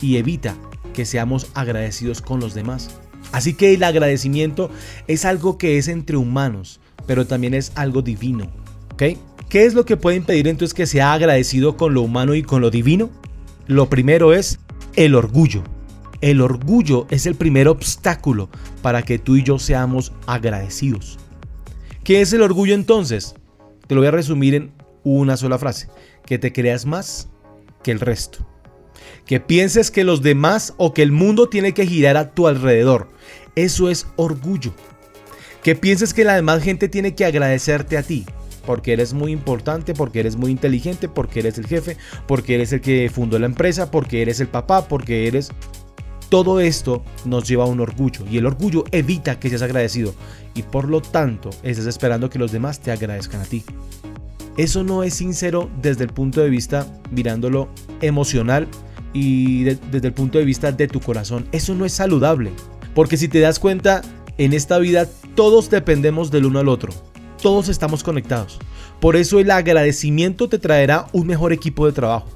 y 0.00 0.16
evita 0.16 0.56
que 0.92 1.04
seamos 1.04 1.50
agradecidos 1.54 2.22
con 2.22 2.40
los 2.40 2.54
demás. 2.54 2.90
Así 3.32 3.54
que 3.54 3.74
el 3.74 3.84
agradecimiento 3.84 4.70
es 5.06 5.24
algo 5.24 5.58
que 5.58 5.78
es 5.78 5.88
entre 5.88 6.16
humanos, 6.16 6.80
pero 7.06 7.26
también 7.26 7.54
es 7.54 7.72
algo 7.74 8.02
divino. 8.02 8.50
¿Qué 8.96 9.16
es 9.64 9.74
lo 9.74 9.84
que 9.84 9.96
puede 9.96 10.16
impedir 10.16 10.48
entonces 10.48 10.74
que 10.74 10.86
sea 10.86 11.12
agradecido 11.12 11.76
con 11.76 11.94
lo 11.94 12.02
humano 12.02 12.34
y 12.34 12.42
con 12.42 12.60
lo 12.60 12.70
divino? 12.70 13.10
Lo 13.66 13.88
primero 13.88 14.32
es 14.32 14.60
el 14.96 15.14
orgullo. 15.14 15.62
El 16.20 16.40
orgullo 16.40 17.06
es 17.10 17.26
el 17.26 17.36
primer 17.36 17.68
obstáculo 17.68 18.48
para 18.82 19.02
que 19.02 19.18
tú 19.18 19.36
y 19.36 19.44
yo 19.44 19.58
seamos 19.58 20.12
agradecidos. 20.26 21.18
¿Qué 22.02 22.20
es 22.20 22.32
el 22.32 22.42
orgullo 22.42 22.74
entonces? 22.74 23.36
Te 23.86 23.94
lo 23.94 24.00
voy 24.00 24.08
a 24.08 24.12
resumir 24.12 24.54
en 24.54 24.72
una 25.04 25.36
sola 25.36 25.58
frase 25.58 25.88
que 26.28 26.38
te 26.38 26.52
creas 26.52 26.84
más 26.84 27.30
que 27.82 27.90
el 27.90 28.00
resto. 28.00 28.46
Que 29.24 29.40
pienses 29.40 29.90
que 29.90 30.04
los 30.04 30.20
demás 30.20 30.74
o 30.76 30.92
que 30.92 31.02
el 31.02 31.10
mundo 31.10 31.48
tiene 31.48 31.72
que 31.72 31.86
girar 31.86 32.18
a 32.18 32.32
tu 32.32 32.46
alrededor. 32.46 33.08
Eso 33.54 33.88
es 33.88 34.06
orgullo. 34.16 34.74
Que 35.62 35.74
pienses 35.74 36.12
que 36.12 36.24
la 36.24 36.34
demás 36.34 36.62
gente 36.62 36.90
tiene 36.90 37.14
que 37.14 37.24
agradecerte 37.24 37.96
a 37.96 38.02
ti. 38.02 38.26
Porque 38.66 38.92
eres 38.92 39.14
muy 39.14 39.32
importante, 39.32 39.94
porque 39.94 40.20
eres 40.20 40.36
muy 40.36 40.50
inteligente, 40.50 41.08
porque 41.08 41.40
eres 41.40 41.56
el 41.56 41.66
jefe, 41.66 41.96
porque 42.26 42.56
eres 42.56 42.74
el 42.74 42.82
que 42.82 43.10
fundó 43.12 43.38
la 43.38 43.46
empresa, 43.46 43.90
porque 43.90 44.20
eres 44.20 44.40
el 44.40 44.48
papá, 44.48 44.86
porque 44.86 45.26
eres... 45.26 45.50
Todo 46.28 46.60
esto 46.60 47.02
nos 47.24 47.48
lleva 47.48 47.64
a 47.64 47.68
un 47.68 47.80
orgullo 47.80 48.26
y 48.30 48.36
el 48.36 48.44
orgullo 48.44 48.84
evita 48.92 49.40
que 49.40 49.48
seas 49.48 49.62
agradecido 49.62 50.14
y 50.54 50.60
por 50.60 50.86
lo 50.86 51.00
tanto 51.00 51.48
estás 51.62 51.86
esperando 51.86 52.28
que 52.28 52.38
los 52.38 52.52
demás 52.52 52.80
te 52.80 52.90
agradezcan 52.90 53.40
a 53.40 53.44
ti. 53.44 53.64
Eso 54.58 54.82
no 54.82 55.04
es 55.04 55.14
sincero 55.14 55.70
desde 55.80 56.02
el 56.02 56.10
punto 56.10 56.40
de 56.40 56.50
vista 56.50 56.84
mirándolo 57.12 57.68
emocional 58.00 58.66
y 59.12 59.62
desde 59.62 60.08
el 60.08 60.12
punto 60.12 60.38
de 60.38 60.44
vista 60.44 60.72
de 60.72 60.88
tu 60.88 61.00
corazón. 61.00 61.46
Eso 61.52 61.76
no 61.76 61.84
es 61.84 61.92
saludable. 61.92 62.50
Porque 62.92 63.16
si 63.16 63.28
te 63.28 63.38
das 63.38 63.60
cuenta, 63.60 64.02
en 64.36 64.52
esta 64.52 64.78
vida 64.78 65.06
todos 65.36 65.70
dependemos 65.70 66.32
del 66.32 66.44
uno 66.44 66.58
al 66.58 66.68
otro. 66.68 66.92
Todos 67.40 67.68
estamos 67.68 68.02
conectados. 68.02 68.58
Por 69.00 69.14
eso 69.14 69.38
el 69.38 69.52
agradecimiento 69.52 70.48
te 70.48 70.58
traerá 70.58 71.06
un 71.12 71.28
mejor 71.28 71.52
equipo 71.52 71.86
de 71.86 71.92
trabajo. 71.92 72.26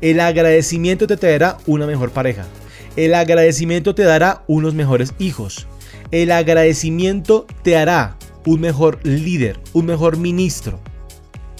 El 0.00 0.20
agradecimiento 0.20 1.08
te 1.08 1.16
traerá 1.16 1.58
una 1.66 1.88
mejor 1.88 2.12
pareja. 2.12 2.46
El 2.94 3.14
agradecimiento 3.14 3.96
te 3.96 4.04
dará 4.04 4.44
unos 4.46 4.74
mejores 4.74 5.12
hijos. 5.18 5.66
El 6.12 6.30
agradecimiento 6.30 7.48
te 7.64 7.76
hará 7.76 8.16
un 8.46 8.60
mejor 8.60 9.00
líder, 9.02 9.58
un 9.72 9.86
mejor 9.86 10.18
ministro. 10.18 10.78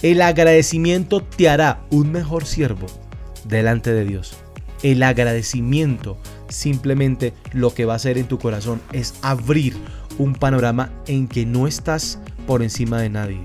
El 0.05 0.21
agradecimiento 0.21 1.23
te 1.23 1.49
hará 1.49 1.81
un 1.89 2.11
mejor 2.11 2.45
siervo 2.45 2.85
delante 3.43 3.91
de 3.91 4.05
Dios. 4.05 4.35
El 4.83 5.01
agradecimiento 5.01 6.15
simplemente 6.47 7.33
lo 7.53 7.73
que 7.73 7.85
va 7.85 7.93
a 7.93 7.95
hacer 7.95 8.19
en 8.19 8.27
tu 8.27 8.37
corazón 8.37 8.79
es 8.93 9.15
abrir 9.23 9.75
un 10.19 10.35
panorama 10.35 10.91
en 11.07 11.27
que 11.27 11.47
no 11.47 11.65
estás 11.65 12.19
por 12.45 12.61
encima 12.61 13.01
de 13.01 13.09
nadie. 13.09 13.39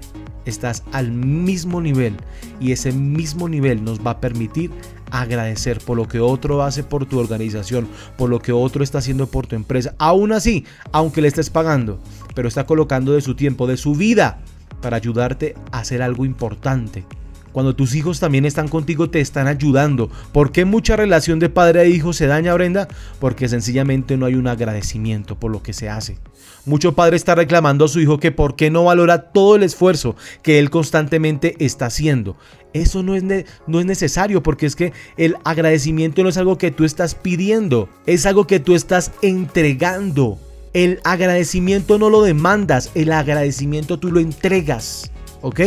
Estás 0.45 0.83
al 0.93 1.13
mismo 1.13 1.81
nivel 1.81 2.15
y 2.61 2.73
ese 2.73 2.93
mismo 2.93 3.49
nivel 3.49 3.83
nos 3.83 4.07
va 4.07 4.11
a 4.11 4.21
permitir 4.21 4.71
agradecer 5.11 5.79
por 5.79 5.97
lo 5.97 6.09
que 6.09 6.21
otro 6.21 6.63
hace 6.63 6.85
por 6.85 7.07
tu 7.07 7.21
organización, 7.21 7.89
por 8.19 8.29
lo 8.29 8.39
que 8.39 8.53
otro 8.53 8.85
está 8.85 8.99
haciendo 8.99 9.29
por 9.29 9.47
tu 9.47 9.57
empresa. 9.57 9.95
Aún 9.97 10.31
así, 10.31 10.67
aunque 10.93 11.23
le 11.23 11.29
estés 11.29 11.49
pagando, 11.49 11.99
pero 12.35 12.49
está 12.49 12.67
colocando 12.67 13.13
de 13.13 13.23
su 13.23 13.35
tiempo, 13.35 13.67
de 13.67 13.79
su 13.79 13.95
vida, 13.95 14.43
para 14.81 14.97
ayudarte 14.97 15.55
a 15.73 15.81
hacer 15.81 16.03
algo 16.03 16.25
importante. 16.25 17.05
Cuando 17.53 17.75
tus 17.75 17.95
hijos 17.95 18.21
también 18.21 18.45
están 18.45 18.69
contigo, 18.69 19.11
te 19.11 19.21
están 19.21 19.49
ayudando. 19.49 20.09
¿Por 20.33 20.53
qué 20.53 20.65
mucha 20.65 20.97
relación 20.97 21.41
de 21.41 21.49
padre 21.49 21.81
a 21.81 21.85
hijo 21.85 22.13
se 22.13 22.27
daña, 22.27 22.55
Brenda? 22.55 22.87
Porque 23.19 23.49
sencillamente 23.49 24.17
no 24.17 24.27
hay 24.27 24.35
un 24.37 24.47
agradecimiento 24.47 25.39
por 25.39 25.51
lo 25.51 25.63
que 25.63 25.73
se 25.73 25.89
hace. 25.89 26.19
Mucho 26.65 26.95
padre 26.95 27.17
está 27.17 27.35
reclamando 27.35 27.87
a 27.87 27.89
su 27.89 28.01
hijo 28.01 28.21
que 28.21 28.31
por 28.31 28.55
qué 28.55 28.71
no 28.71 28.85
valora 28.85 29.33
todo 29.33 29.57
el 29.57 29.63
esfuerzo 29.63 30.15
que 30.43 30.59
él 30.59 30.71
constantemente 30.71 31.57
está 31.59 31.87
haciendo. 31.87 32.37
Eso 32.73 33.03
no 33.03 33.17
es, 33.17 33.25
no 33.67 33.81
es 33.81 33.87
necesario 33.87 34.43
porque 34.43 34.67
es 34.67 34.77
que 34.77 34.93
el 35.17 35.37
agradecimiento 35.43 36.23
no 36.23 36.29
es 36.29 36.37
algo 36.37 36.59
que 36.59 36.71
tú 36.71 36.85
estás 36.85 37.17
pidiendo, 37.17 37.89
es 38.07 38.27
algo 38.27 38.47
que 38.47 38.61
tú 38.61 38.77
estás 38.77 39.11
entregando. 39.23 40.39
El 40.73 41.01
agradecimiento 41.03 41.99
no 41.99 42.11
lo 42.11 42.23
demandas, 42.23 42.91
el 42.95 43.13
agradecimiento 43.13 43.99
tú 43.99 44.13
lo 44.13 44.21
entregas. 44.21 45.11
¿Ok? 45.43 45.61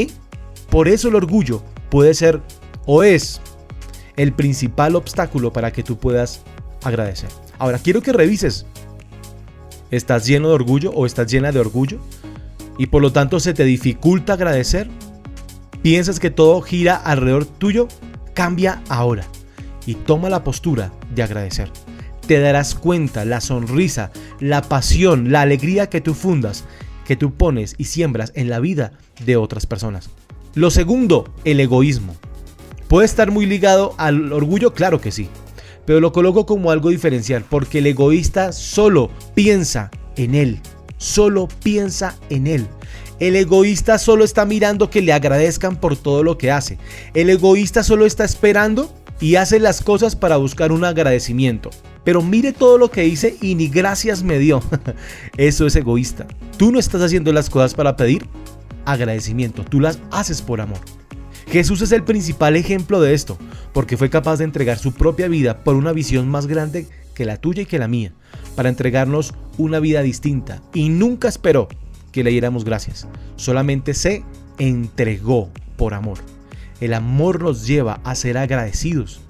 Por 0.70 0.88
eso 0.88 1.10
el 1.10 1.16
orgullo 1.16 1.62
puede 1.90 2.14
ser 2.14 2.42
o 2.86 3.04
es 3.04 3.42
el 4.16 4.34
principal 4.34 4.96
obstáculo 4.96 5.52
para 5.52 5.72
que 5.72 5.84
tú 5.84 5.98
puedas 5.98 6.42
agradecer. 6.84 7.30
Ahora, 7.60 7.80
quiero 7.80 8.02
que 8.02 8.14
revises. 8.14 8.66
¿Estás 9.92 10.26
lleno 10.26 10.48
de 10.48 10.56
orgullo 10.56 10.92
o 10.92 11.06
estás 11.06 11.30
llena 11.30 11.52
de 11.52 11.60
orgullo? 11.60 12.00
Y 12.78 12.88
por 12.88 13.02
lo 13.02 13.12
tanto 13.12 13.40
se 13.40 13.54
te 13.54 13.64
dificulta 13.66 14.34
agradecer. 14.34 14.90
¿Piensas 15.82 16.20
que 16.20 16.32
todo 16.32 16.62
gira 16.62 16.96
alrededor 16.96 17.46
tuyo? 17.46 17.88
Cambia 18.34 18.82
ahora 18.90 19.26
y 19.86 19.96
toma 19.96 20.30
la 20.30 20.44
postura 20.44 20.92
de 21.14 21.24
agradecer 21.24 21.70
te 22.28 22.40
darás 22.40 22.76
cuenta 22.76 23.26
la 23.26 23.42
sonrisa, 23.42 24.12
la 24.40 24.62
pasión, 24.62 25.32
la 25.32 25.42
alegría 25.42 25.90
que 25.90 26.02
tú 26.02 26.14
fundas, 26.14 26.64
que 27.06 27.16
tú 27.16 27.34
pones 27.34 27.76
y 27.78 27.86
siembras 27.86 28.32
en 28.36 28.50
la 28.50 28.60
vida 28.60 28.94
de 29.26 29.38
otras 29.38 29.66
personas. 29.66 30.10
Lo 30.56 30.72
segundo, 30.72 31.34
el 31.46 31.60
egoísmo. 31.60 32.16
¿Puede 32.88 33.06
estar 33.06 33.32
muy 33.32 33.46
ligado 33.46 33.96
al 33.98 34.32
orgullo? 34.32 34.74
Claro 34.74 35.02
que 35.02 35.12
sí. 35.12 35.30
Pero 35.86 36.00
lo 36.00 36.12
coloco 36.12 36.46
como 36.46 36.72
algo 36.72 36.90
diferencial, 36.90 37.44
porque 37.50 37.80
el 37.80 37.88
egoísta 37.88 38.54
solo 38.54 39.10
piensa 39.34 39.92
en 40.16 40.36
él. 40.36 40.62
Solo 40.98 41.48
piensa 41.64 42.16
en 42.30 42.48
él. 42.48 42.68
El 43.20 43.36
egoísta 43.36 43.98
solo 43.98 44.24
está 44.24 44.46
mirando 44.46 44.90
que 44.90 45.02
le 45.02 45.12
agradezcan 45.12 45.76
por 45.76 45.98
todo 45.98 46.24
lo 46.24 46.38
que 46.38 46.52
hace. 46.52 46.78
El 47.14 47.30
egoísta 47.30 47.84
solo 47.84 48.06
está 48.06 48.24
esperando 48.24 48.94
y 49.20 49.36
hace 49.36 49.60
las 49.60 49.82
cosas 49.82 50.16
para 50.16 50.38
buscar 50.38 50.72
un 50.72 50.86
agradecimiento. 50.86 51.70
Pero 52.04 52.22
mire 52.22 52.52
todo 52.52 52.78
lo 52.78 52.92
que 52.92 53.08
hice 53.08 53.38
y 53.42 53.56
ni 53.56 53.68
gracias 53.68 54.24
me 54.24 54.40
dio. 54.40 54.62
Eso 55.38 55.66
es 55.66 55.76
egoísta. 55.76 56.28
Tú 56.58 56.72
no 56.72 56.80
estás 56.80 57.02
haciendo 57.02 57.32
las 57.32 57.50
cosas 57.50 57.74
para 57.74 57.96
pedir 57.96 58.28
agradecimiento, 58.86 59.64
tú 59.64 59.80
las 59.80 60.00
haces 60.12 60.42
por 60.42 60.62
amor. 60.62 60.80
Jesús 61.48 61.82
es 61.82 61.92
el 61.92 62.04
principal 62.04 62.56
ejemplo 62.56 63.02
de 63.02 63.14
esto, 63.14 63.38
porque 63.74 63.98
fue 63.98 64.10
capaz 64.10 64.38
de 64.38 64.46
entregar 64.46 64.78
su 64.78 64.94
propia 64.94 65.28
vida 65.28 65.64
por 65.64 65.76
una 65.76 65.92
visión 65.92 66.28
más 66.28 66.48
grande 66.48 66.88
que 67.14 67.26
la 67.26 67.38
tuya 67.38 67.64
y 67.64 67.66
que 67.66 67.80
la 67.80 67.88
mía, 67.88 68.14
para 68.56 68.70
entregarnos 68.70 69.34
una 69.58 69.80
vida 69.80 70.02
distinta, 70.02 70.62
y 70.74 70.90
nunca 70.90 71.28
esperó 71.28 71.68
que 72.12 72.24
le 72.24 72.32
diéramos 72.32 72.66
gracias, 72.66 73.08
solamente 73.36 73.94
se 73.94 74.24
entregó 74.58 75.50
por 75.78 75.94
amor. 75.94 76.20
El 76.80 76.94
amor 76.94 77.42
nos 77.42 77.68
lleva 77.68 78.02
a 78.04 78.16
ser 78.16 78.38
agradecidos 78.38 79.22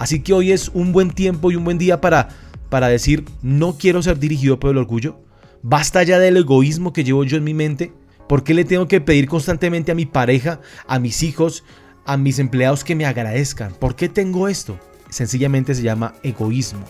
Así 0.00 0.20
que 0.20 0.32
hoy 0.32 0.50
es 0.50 0.70
un 0.70 0.92
buen 0.92 1.10
tiempo 1.10 1.50
y 1.50 1.56
un 1.56 1.64
buen 1.64 1.76
día 1.76 2.00
para, 2.00 2.30
para 2.70 2.88
decir, 2.88 3.26
no 3.42 3.76
quiero 3.76 4.02
ser 4.02 4.18
dirigido 4.18 4.58
por 4.58 4.70
el 4.70 4.78
orgullo. 4.78 5.20
Basta 5.60 6.02
ya 6.02 6.18
del 6.18 6.38
egoísmo 6.38 6.94
que 6.94 7.04
llevo 7.04 7.22
yo 7.24 7.36
en 7.36 7.44
mi 7.44 7.52
mente. 7.52 7.92
¿Por 8.26 8.42
qué 8.42 8.54
le 8.54 8.64
tengo 8.64 8.88
que 8.88 9.02
pedir 9.02 9.28
constantemente 9.28 9.92
a 9.92 9.94
mi 9.94 10.06
pareja, 10.06 10.62
a 10.86 10.98
mis 10.98 11.22
hijos, 11.22 11.64
a 12.06 12.16
mis 12.16 12.38
empleados 12.38 12.82
que 12.82 12.94
me 12.94 13.04
agradezcan? 13.04 13.74
¿Por 13.74 13.94
qué 13.94 14.08
tengo 14.08 14.48
esto? 14.48 14.80
Sencillamente 15.10 15.74
se 15.74 15.82
llama 15.82 16.14
egoísmo. 16.22 16.86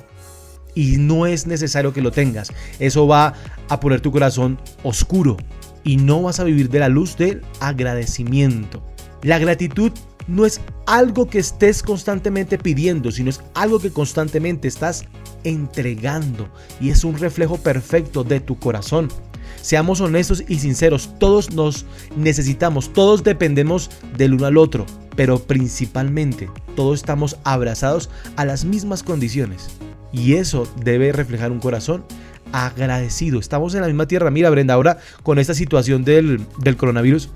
Y 0.76 0.98
no 0.98 1.26
es 1.26 1.48
necesario 1.48 1.92
que 1.92 2.02
lo 2.02 2.12
tengas. 2.12 2.52
Eso 2.78 3.08
va 3.08 3.34
a 3.68 3.80
poner 3.80 4.00
tu 4.00 4.12
corazón 4.12 4.56
oscuro 4.84 5.36
y 5.82 5.96
no 5.96 6.22
vas 6.22 6.38
a 6.38 6.44
vivir 6.44 6.70
de 6.70 6.78
la 6.78 6.88
luz 6.88 7.16
del 7.16 7.42
agradecimiento. 7.58 8.84
La 9.22 9.40
gratitud 9.40 9.90
no 10.31 10.47
es 10.47 10.61
algo 10.87 11.28
que 11.28 11.39
estés 11.39 11.83
constantemente 11.83 12.57
pidiendo, 12.57 13.11
sino 13.11 13.31
es 13.31 13.41
algo 13.55 13.81
que 13.81 13.91
constantemente 13.91 14.68
estás 14.68 15.05
entregando 15.45 16.49
y 16.81 16.91
es 16.91 17.05
un 17.05 17.18
reflejo 17.18 17.59
perfecto 17.59 18.24
de 18.24 18.41
tu 18.41 18.59
corazón. 18.59 19.09
Seamos 19.61 20.01
honestos 20.01 20.45
y 20.49 20.59
sinceros, 20.59 21.11
todos 21.18 21.53
nos 21.53 21.85
necesitamos, 22.16 22.93
todos 22.93 23.24
dependemos 23.24 23.91
del 24.16 24.35
uno 24.35 24.47
al 24.47 24.57
otro, 24.57 24.87
pero 25.16 25.39
principalmente 25.41 26.49
todos 26.76 27.01
estamos 27.01 27.37
abrazados 27.45 28.09
a 28.37 28.45
las 28.45 28.64
mismas 28.64 29.03
condiciones. 29.03 29.68
Y 30.12 30.35
eso 30.35 30.66
debe 30.83 31.12
reflejar 31.12 31.53
un 31.53 31.61
corazón 31.61 32.05
agradecido. 32.53 33.39
Estamos 33.39 33.74
en 33.74 33.83
la 33.83 33.87
misma 33.87 34.09
tierra. 34.09 34.31
Mira, 34.31 34.51
Brenda, 34.51 34.74
ahora 34.74 34.99
con 35.22 35.39
esta 35.39 35.55
situación 35.55 36.05
del, 36.05 36.45
del 36.59 36.76
coronavirus, 36.76 37.31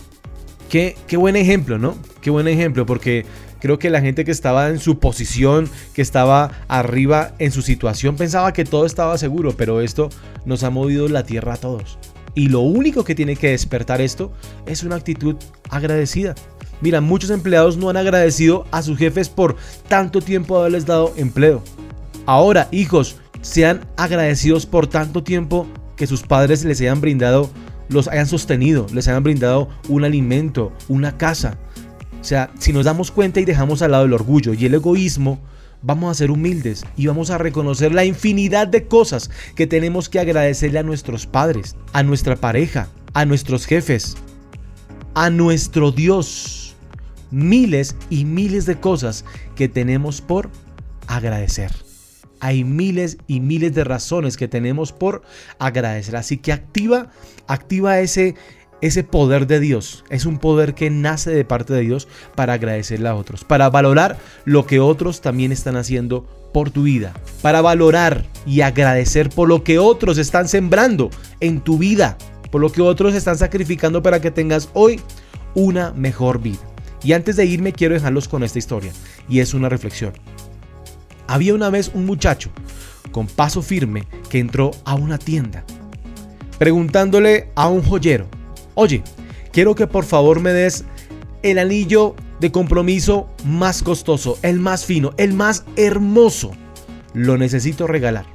Qué, 0.69 0.97
buen 1.17 1.37
ejemplo, 1.37 1.79
¿no? 1.79 1.97
Qué 2.21 2.31
buen 2.31 2.49
ejemplo, 2.49 2.85
porque 2.87 3.25
creo 3.61 3.79
que 3.79 3.91
la 3.91 4.01
gente 4.01 4.25
que 4.25 4.31
estaba 4.31 4.69
en 4.69 4.79
su 4.79 4.99
posición, 4.99 5.69
que 5.95 6.03
estaba 6.03 6.51
arriba 6.69 7.35
en 7.39 7.53
su 7.53 7.63
situación, 7.63 8.17
pensaba 8.17 8.53
que 8.53 8.65
todo 8.65 8.87
estaba 8.87 9.17
seguro, 9.19 9.57
pero 9.57 9.81
esto 9.81 10.09
nos 10.45 10.65
ha 10.65 10.71
movido 10.71 11.09
la 11.09 11.25
tierra 11.25 11.55
a 11.55 11.59
todos. 11.59 11.99
Y 12.35 12.49
lo 12.49 12.61
único 12.61 13.05
que 13.05 13.15
tiene 13.15 13.37
que 13.37 13.51
despertar 13.51 14.01
esto 14.01 14.33
es 14.67 14.83
una 14.83 14.97
actitud 14.97 15.37
agradecida. 15.71 16.35
Mira, 16.81 17.01
muchos 17.01 17.31
empleados 17.31 17.77
no 17.77 17.89
han 17.89 17.97
agradecido 17.97 18.67
a 18.73 18.83
sus 18.83 18.99
jefes 18.99 19.29
por 19.29 19.57
tanto 19.89 20.21
tiempo 20.21 20.59
haberles 20.59 20.87
dado 20.87 21.15
empleo. 21.17 21.63
Ahora, 22.27 22.69
hijos, 22.73 23.17
sean 23.43 23.87
agradecidos 23.97 24.67
por 24.67 24.87
tanto 24.87 25.23
tiempo 25.23 25.69
que 25.97 26.07
sus 26.07 26.23
padres 26.23 26.65
les 26.65 26.81
hayan 26.81 27.01
brindado 27.01 27.51
los 27.89 28.09
hayan 28.09 28.27
sostenido, 28.27 28.87
les 28.93 29.09
hayan 29.09 29.23
brindado 29.23 29.69
un 29.89 30.05
alimento, 30.05 30.73
una 30.89 31.17
casa. 31.17 31.59
O 32.21 32.25
sea, 32.25 32.51
si 32.59 32.73
nos 32.73 32.87
damos 32.87 33.11
cuenta 33.11 33.41
y 33.41 33.45
dejamos 33.45 33.83
al 33.83 33.93
lado 33.93 34.05
el 34.05 34.13
orgullo 34.13 34.55
y 34.55 34.65
el 34.67 34.75
egoísmo, 34.75 35.41
vamos 35.83 36.11
a 36.11 36.15
ser 36.15 36.31
humildes 36.31 36.85
y 36.97 37.07
vamos 37.07 37.31
a 37.31 37.39
reconocer 37.39 37.93
la 37.93 38.05
infinidad 38.05 38.67
de 38.67 38.87
cosas 38.87 39.31
que 39.55 39.67
tenemos 39.67 40.09
que 40.09 40.21
agradecerle 40.21 40.79
a 40.79 40.83
nuestros 40.83 41.27
padres, 41.27 41.77
a 41.93 42.03
nuestra 42.03 42.37
pareja, 42.37 42.89
a 43.13 43.27
nuestros 43.27 43.67
jefes, 43.67 44.17
a 45.15 45.31
nuestro 45.31 45.93
Dios. 45.93 46.75
Miles 47.31 47.97
y 48.11 48.25
miles 48.25 48.65
de 48.65 48.79
cosas 48.79 49.25
que 49.57 49.69
tenemos 49.69 50.21
por 50.21 50.51
agradecer 51.09 51.84
hay 52.41 52.65
miles 52.65 53.19
y 53.27 53.41
miles 53.41 53.75
de 53.75 53.85
razones 53.85 54.37
que 54.37 54.49
tenemos 54.49 54.93
por 54.93 55.23
agradecer. 55.59 56.17
Así 56.17 56.39
que 56.39 56.53
activa, 56.53 57.11
activa 57.47 58.01
ese, 58.01 58.35
ese 58.81 59.05
poder 59.05 59.47
de 59.47 59.61
Dios. 59.61 60.05
Es 60.11 60.27
un 60.27 60.39
poder 60.39 60.75
que 60.75 60.91
nace 60.91 61.31
de 61.31 61.45
parte 61.45 61.73
de 61.73 61.81
Dios 61.81 62.09
para 62.35 62.55
agradecerle 62.55 63.09
a 63.09 63.15
otros, 63.15 63.45
para 63.45 63.71
valorar 63.71 64.19
lo 64.45 64.67
que 64.67 64.81
otros 64.81 65.21
también 65.21 65.53
están 65.53 65.77
haciendo 65.77 66.27
por 66.53 66.71
tu 66.71 66.85
vida, 66.85 67.13
para 67.43 67.63
valorar 67.63 68.25
y 68.47 68.61
agradecer 68.61 69.29
por 69.29 69.49
lo 69.49 69.65
que 69.65 69.79
otros 69.79 70.19
están 70.19 70.49
sembrando 70.49 71.11
en 71.41 71.61
tu 71.61 71.79
vida, 71.79 72.17
por 72.51 72.61
lo 72.61 72.71
que 72.71 72.81
otros 72.81 73.15
están 73.15 73.37
sacrificando 73.37 74.03
para 74.03 74.21
que 74.21 74.31
tengas 74.31 74.69
hoy 74.73 75.01
una 75.55 75.93
mejor 75.93 76.41
vida. 76.41 76.61
Y 77.03 77.13
antes 77.13 77.37
de 77.37 77.45
irme 77.45 77.73
quiero 77.73 77.95
dejarlos 77.95 78.29
con 78.29 78.45
esta 78.45 78.59
historia 78.59 78.93
y 79.29 79.41
es 79.41 79.53
una 79.53 79.69
reflexión. 79.69 80.13
Había 81.27 81.55
una 81.55 81.71
vez 81.71 81.91
un 81.95 82.07
muchacho 82.07 82.51
con 83.13 83.27
paso 83.27 83.63
firme 83.63 84.07
que 84.29 84.39
entró 84.39 84.73
a 84.85 84.95
una 84.95 85.19
tienda, 85.19 85.65
preguntándole 86.59 87.51
a 87.55 87.69
un 87.69 87.83
joyero, 87.83 88.27
oye, 88.75 89.03
quiero 89.53 89.75
que 89.75 89.87
por 89.87 90.05
favor 90.05 90.41
me 90.41 90.53
des 90.53 90.85
el 91.43 91.59
anillo 91.59 92.17
de 92.41 92.51
compromiso 92.51 93.29
más 93.45 93.83
costoso, 93.83 94.39
el 94.43 94.59
más 94.61 94.85
fino, 94.85 95.13
el 95.17 95.33
más 95.33 95.65
hermoso, 95.77 96.53
lo 97.13 97.39
necesito 97.39 97.87
regalar. 97.87 98.27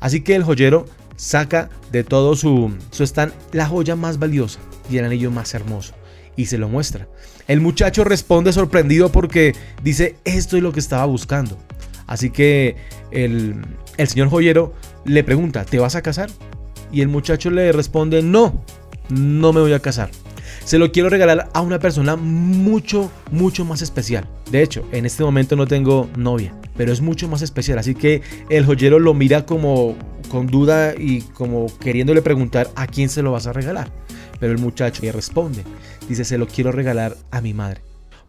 Así 0.00 0.20
que 0.20 0.36
el 0.36 0.44
joyero 0.44 0.86
saca 1.16 1.70
de 1.90 2.04
todo 2.04 2.36
su, 2.36 2.72
su 2.90 3.04
stand 3.04 3.32
la 3.52 3.66
joya 3.66 3.96
más 3.96 4.18
valiosa 4.18 4.60
y 4.90 4.98
el 4.98 5.04
anillo 5.04 5.30
más 5.30 5.54
hermoso 5.54 5.94
y 6.36 6.46
se 6.46 6.58
lo 6.58 6.68
muestra. 6.68 7.08
El 7.46 7.60
muchacho 7.60 8.04
responde 8.04 8.52
sorprendido 8.52 9.10
porque 9.10 9.54
dice, 9.82 10.16
esto 10.24 10.56
es 10.56 10.62
lo 10.62 10.72
que 10.72 10.80
estaba 10.80 11.04
buscando. 11.04 11.58
Así 12.06 12.30
que 12.30 12.76
el, 13.10 13.64
el 13.96 14.08
señor 14.08 14.28
joyero 14.28 14.74
le 15.04 15.24
pregunta, 15.24 15.64
¿te 15.64 15.78
vas 15.78 15.94
a 15.94 16.02
casar? 16.02 16.30
Y 16.92 17.00
el 17.00 17.08
muchacho 17.08 17.50
le 17.50 17.72
responde, 17.72 18.22
no, 18.22 18.62
no 19.08 19.52
me 19.52 19.60
voy 19.60 19.72
a 19.72 19.80
casar. 19.80 20.10
Se 20.64 20.78
lo 20.78 20.92
quiero 20.92 21.08
regalar 21.08 21.50
a 21.52 21.60
una 21.60 21.78
persona 21.78 22.16
mucho, 22.16 23.10
mucho 23.30 23.64
más 23.64 23.82
especial. 23.82 24.28
De 24.50 24.62
hecho, 24.62 24.86
en 24.92 25.06
este 25.06 25.24
momento 25.24 25.56
no 25.56 25.66
tengo 25.66 26.08
novia, 26.16 26.54
pero 26.76 26.92
es 26.92 27.00
mucho 27.00 27.28
más 27.28 27.42
especial. 27.42 27.78
Así 27.78 27.94
que 27.94 28.22
el 28.48 28.64
joyero 28.64 28.98
lo 28.98 29.14
mira 29.14 29.44
como 29.44 29.96
con 30.30 30.46
duda 30.46 30.94
y 30.96 31.20
como 31.20 31.66
queriéndole 31.78 32.22
preguntar 32.22 32.70
a 32.76 32.86
quién 32.86 33.08
se 33.08 33.22
lo 33.22 33.32
vas 33.32 33.46
a 33.46 33.52
regalar. 33.52 33.90
Pero 34.40 34.52
el 34.52 34.58
muchacho 34.58 35.02
le 35.02 35.12
responde, 35.12 35.64
dice, 36.08 36.24
se 36.24 36.38
lo 36.38 36.46
quiero 36.46 36.72
regalar 36.72 37.16
a 37.30 37.40
mi 37.40 37.54
madre. 37.54 37.82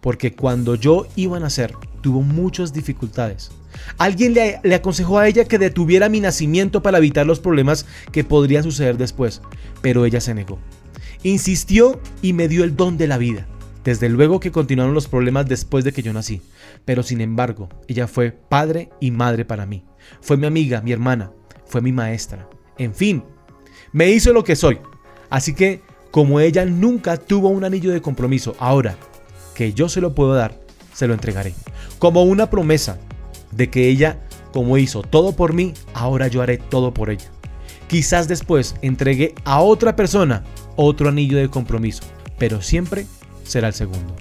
Porque 0.05 0.33
cuando 0.33 0.75
yo 0.75 1.07
iba 1.15 1.37
a 1.37 1.39
nacer, 1.39 1.73
tuvo 2.01 2.21
muchas 2.21 2.71
dificultades. 2.71 3.49
Alguien 3.97 4.35
le, 4.35 4.75
aconsejó 4.75 5.17
a 5.17 5.27
ella 5.27 5.45
que 5.45 5.57
detuviera 5.57 6.09
mi 6.09 6.19
nacimiento 6.19 6.83
para 6.83 6.99
evitar 6.99 7.25
los 7.25 7.39
problemas 7.39 7.87
que 8.11 8.23
podrían 8.23 8.61
suceder 8.61 8.99
después, 8.99 9.41
pero 9.81 10.05
ella 10.05 10.21
se 10.21 10.35
negó. 10.35 10.59
Insistió 11.23 11.99
y 12.21 12.33
me 12.33 12.47
dio 12.47 12.63
el 12.63 12.75
don 12.75 12.97
de 12.97 13.07
la 13.07 13.17
vida. 13.17 13.47
Desde 13.83 14.07
luego 14.07 14.39
que 14.39 14.51
continuaron 14.51 14.93
los 14.93 15.07
problemas 15.07 15.47
después 15.47 15.83
de 15.83 15.91
que 15.91 16.03
yo 16.03 16.13
nací, 16.13 16.39
pero 16.85 17.01
sin 17.01 17.19
embargo, 17.19 17.67
ella 17.87 18.07
fue 18.07 18.31
padre 18.31 18.91
y 18.99 19.09
madre 19.09 19.43
para 19.43 19.65
mí. 19.65 19.85
Fue 20.21 20.37
mi 20.37 20.45
amiga, 20.45 20.81
mi 20.81 20.91
hermana, 20.91 21.31
fue 21.65 21.81
mi 21.81 21.91
maestra. 21.91 22.47
En 22.77 22.93
fin, 22.93 23.23
me 23.91 24.11
hizo 24.11 24.33
lo 24.33 24.43
que 24.43 24.55
soy. 24.55 24.77
Así 25.31 25.55
que, 25.55 25.81
como 26.11 26.39
ella 26.39 26.63
nunca 26.63 27.17
tuvo 27.17 27.49
un 27.49 27.63
anillo 27.63 27.91
de 27.91 28.03
compromiso, 28.03 28.55
ahora 28.59 28.95
que 29.55 29.73
yo 29.73 29.89
se 29.89 30.01
lo 30.01 30.13
puedo 30.13 30.35
dar, 30.35 30.59
se 30.93 31.07
lo 31.07 31.15
entregaré. 31.15 31.55
Como 31.97 32.23
una 32.23 32.51
promesa 32.51 32.99
de 33.51 33.71
que 33.71 33.87
ella, 33.87 34.19
como 34.53 34.77
hizo 34.77 35.01
todo 35.01 35.35
por 35.35 35.53
mí, 35.53 35.73
ahora 35.95 36.27
yo 36.27 36.43
haré 36.43 36.57
todo 36.59 36.93
por 36.93 37.09
ella. 37.09 37.31
Quizás 37.87 38.27
después 38.27 38.75
entregue 38.81 39.33
a 39.45 39.61
otra 39.61 39.95
persona 39.95 40.43
otro 40.75 41.09
anillo 41.09 41.37
de 41.37 41.49
compromiso, 41.49 42.03
pero 42.37 42.61
siempre 42.61 43.07
será 43.43 43.69
el 43.69 43.73
segundo. 43.73 44.15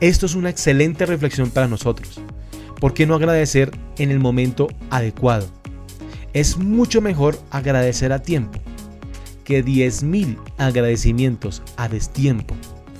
Esto 0.00 0.26
es 0.26 0.34
una 0.34 0.50
excelente 0.50 1.06
reflexión 1.06 1.50
para 1.50 1.66
nosotros. 1.66 2.20
¿Por 2.80 2.94
qué 2.94 3.06
no 3.06 3.14
agradecer 3.14 3.72
en 3.96 4.10
el 4.10 4.20
momento 4.20 4.68
adecuado? 4.90 5.48
Es 6.32 6.56
mucho 6.56 7.00
mejor 7.00 7.38
agradecer 7.50 8.12
a 8.12 8.22
tiempo 8.22 8.60
que 9.44 9.64
10.000 9.64 10.38
agradecimientos 10.58 11.62
a 11.76 11.88
destiempo. 11.88 12.54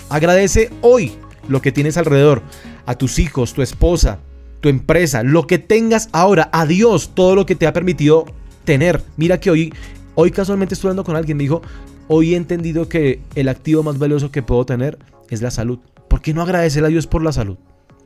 Agradece 0.09 0.71
hoy 0.81 1.13
lo 1.49 1.63
que 1.63 1.73
tienes 1.73 1.97
alrededor, 1.97 2.43
a 2.87 2.95
tus 2.97 3.19
hijos, 3.19 3.53
tu 3.53 3.63
esposa, 3.63 4.19
tu 4.61 4.69
empresa, 4.69 5.23
lo 5.23 5.47
que 5.47 5.59
tengas 5.59 6.09
ahora, 6.13 6.49
a 6.53 6.67
Dios, 6.67 7.13
todo 7.15 7.35
lo 7.35 7.47
que 7.47 7.55
te 7.55 7.67
ha 7.67 7.73
permitido 7.73 8.27
tener. 8.65 9.03
Mira 9.17 9.41
que 9.41 9.51
hoy, 9.51 9.73
hoy 10.15 10.31
casualmente 10.31 10.75
estoy 10.75 10.89
hablando 10.89 11.05
con 11.05 11.17
alguien, 11.17 11.37
me 11.37 11.45
dijo, 11.45 11.63
hoy 12.09 12.35
he 12.35 12.37
entendido 12.37 12.89
que 12.89 13.21
el 13.35 13.49
activo 13.49 13.83
más 13.83 13.99
valioso 13.99 14.31
que 14.31 14.43
puedo 14.43 14.65
tener 14.65 14.99
es 15.31 15.43
la 15.43 15.51
salud. 15.51 15.79
¿Por 16.09 16.23
qué 16.23 16.35
no 16.35 16.43
agradecer 16.43 16.85
a 16.85 16.89
Dios 16.89 17.07
por 17.07 17.23
la 17.23 17.33
salud? 17.33 17.59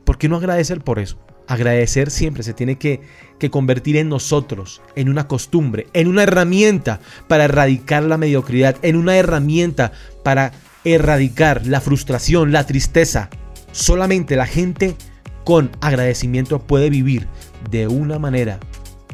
¿Por 0.03 0.17
qué 0.17 0.27
no 0.27 0.35
agradecer 0.35 0.81
por 0.81 0.99
eso? 0.99 1.17
Agradecer 1.47 2.11
siempre 2.11 2.43
se 2.43 2.53
tiene 2.53 2.77
que, 2.77 3.01
convertir 3.51 3.97
en 3.97 4.07
nosotros, 4.07 4.81
en 4.95 5.09
una 5.09 5.27
costumbre, 5.27 5.87
en 5.91 6.07
una 6.07 6.23
herramienta 6.23 7.01
para 7.27 7.43
erradicar 7.43 8.03
la 8.03 8.17
mediocridad, 8.17 8.77
en 8.81 8.95
una 8.95 9.17
herramienta 9.17 9.91
para 10.23 10.53
erradicar 10.83 11.65
la 11.65 11.81
frustración, 11.81 12.51
la 12.51 12.65
tristeza. 12.65 13.29
Solamente 13.71 14.35
la 14.35 14.45
gente 14.45 14.95
con 15.43 15.71
agradecimiento 15.81 16.59
puede 16.59 16.89
vivir 16.89 17.27
de 17.69 17.87
una 17.87 18.19
manera 18.19 18.59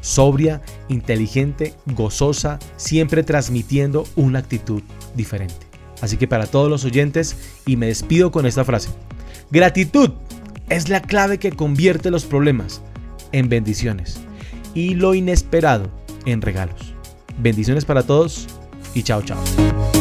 sobria, 0.01 0.61
inteligente, 0.87 1.73
gozosa, 1.87 2.59
siempre 2.77 3.23
transmitiendo 3.23 4.05
una 4.15 4.39
actitud 4.39 4.81
diferente. 5.15 5.67
Así 6.01 6.17
que 6.17 6.27
para 6.27 6.47
todos 6.47 6.69
los 6.69 6.85
oyentes, 6.85 7.35
y 7.65 7.75
me 7.75 7.87
despido 7.87 8.31
con 8.31 8.45
esta 8.45 8.63
frase, 8.63 8.89
gratitud 9.51 10.11
es 10.69 10.87
la 10.89 11.01
clave 11.01 11.39
que 11.39 11.51
convierte 11.51 12.11
los 12.11 12.25
problemas 12.25 12.81
en 13.31 13.49
bendiciones 13.49 14.19
y 14.73 14.95
lo 14.95 15.13
inesperado 15.13 15.91
en 16.25 16.41
regalos. 16.41 16.93
Bendiciones 17.39 17.85
para 17.85 18.03
todos 18.03 18.47
y 18.93 19.03
chao 19.03 19.21
chao. 19.21 19.98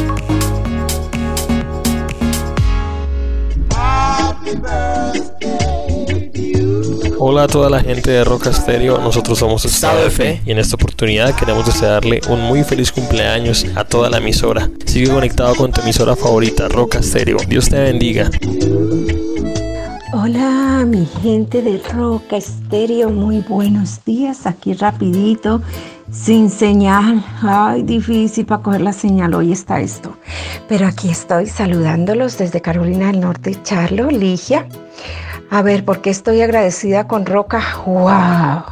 Hola 7.21 7.43
a 7.43 7.47
toda 7.49 7.69
la 7.69 7.81
gente 7.81 8.11
de 8.11 8.25
Roca 8.25 8.53
Stereo, 8.53 8.99
nosotros 8.99 9.39
somos 9.39 9.65
Estado 9.65 10.05
de 10.05 10.11
Fe 10.11 10.41
y 10.47 10.53
en 10.53 10.59
esta 10.59 10.77
oportunidad 10.77 11.35
queremos 11.35 11.67
desearle 11.67 12.21
un 12.29 12.41
muy 12.41 12.65
feliz 12.65 12.93
cumpleaños 12.93 13.67
a 13.75 13.85
toda 13.85 14.09
la 14.09 14.19
emisora. 14.19 14.71
Sigue 14.87 15.09
conectado 15.09 15.55
con 15.55 15.73
tu 15.73 15.81
emisora 15.81 16.17
favorita, 16.17 16.69
Roca 16.69 17.03
Stereo. 17.03 17.39
Dios 17.49 17.69
te 17.69 17.79
bendiga. 17.79 18.31
Hola 20.13 20.85
mi 20.87 21.07
gente 21.23 21.61
de 21.61 21.79
Roca 21.93 22.37
Estéreo, 22.37 23.11
muy 23.11 23.41
buenos 23.41 24.05
días, 24.05 24.47
aquí 24.47 24.73
rapidito, 24.73 25.61
sin 26.11 26.51
señal, 26.51 27.25
ay 27.43 27.83
difícil 27.83 28.47
para 28.47 28.63
coger 28.63 28.81
la 28.81 28.93
señal, 28.93 29.35
hoy 29.35 29.53
está 29.53 29.81
esto, 29.81 30.17
pero 30.69 30.87
aquí 30.87 31.11
estoy 31.11 31.47
saludándolos 31.47 32.39
desde 32.39 32.61
Carolina 32.61 33.09
del 33.09 33.21
Norte, 33.21 33.61
Charlo, 33.63 34.11
Ligia, 34.11 34.67
a 35.51 35.63
ver, 35.63 35.85
¿por 35.85 36.01
qué 36.01 36.11
estoy 36.11 36.41
agradecida 36.43 37.07
con 37.07 37.27
Roca? 37.27 37.63
¡Wow! 37.87 38.65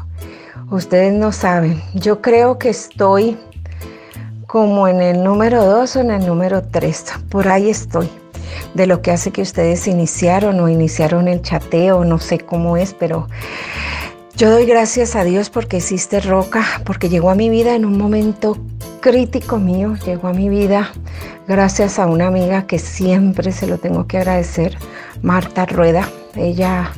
Ustedes 0.71 1.13
no 1.13 1.33
saben, 1.33 1.83
yo 1.95 2.21
creo 2.21 2.59
que 2.59 2.71
estoy 2.71 3.39
como 4.47 4.89
en 4.89 5.01
el 5.01 5.23
número 5.23 5.65
2 5.65 5.97
o 5.97 6.01
en 6.01 6.11
el 6.11 6.27
número 6.27 6.63
3, 6.63 7.05
por 7.29 7.49
ahí 7.49 7.71
estoy. 7.71 8.09
De 8.75 8.87
lo 8.87 9.03
que 9.03 9.11
hace 9.11 9.33
que 9.33 9.43
ustedes 9.43 9.87
iniciaron 9.87 10.61
o 10.61 10.69
iniciaron 10.69 11.29
el 11.29 11.43
chateo, 11.43 12.05
no 12.05 12.19
sé 12.19 12.39
cómo 12.39 12.77
es, 12.77 12.95
pero 12.95 13.29
yo 14.37 14.51
doy 14.51 14.67
gracias 14.67 15.17
a 15.17 15.25
Dios 15.25 15.49
porque 15.49 15.79
existe 15.79 16.21
Roca, 16.21 16.63
porque 16.85 17.09
llegó 17.09 17.31
a 17.31 17.35
mi 17.35 17.49
vida 17.49 17.75
en 17.75 17.87
un 17.87 17.97
momento 17.97 18.59
crítico 19.01 19.57
mío, 19.57 19.95
llegó 20.05 20.29
a 20.29 20.35
mi 20.35 20.51
vida 20.51 20.93
gracias 21.49 21.99
a 21.99 22.07
una 22.07 22.27
amiga 22.27 22.67
que 22.67 22.79
siempre 22.79 23.51
se 23.51 23.67
lo 23.67 23.79
tengo 23.79 24.07
que 24.07 24.19
agradecer, 24.19 24.77
Marta 25.23 25.65
Rueda. 25.65 26.07
Ella 26.35 26.93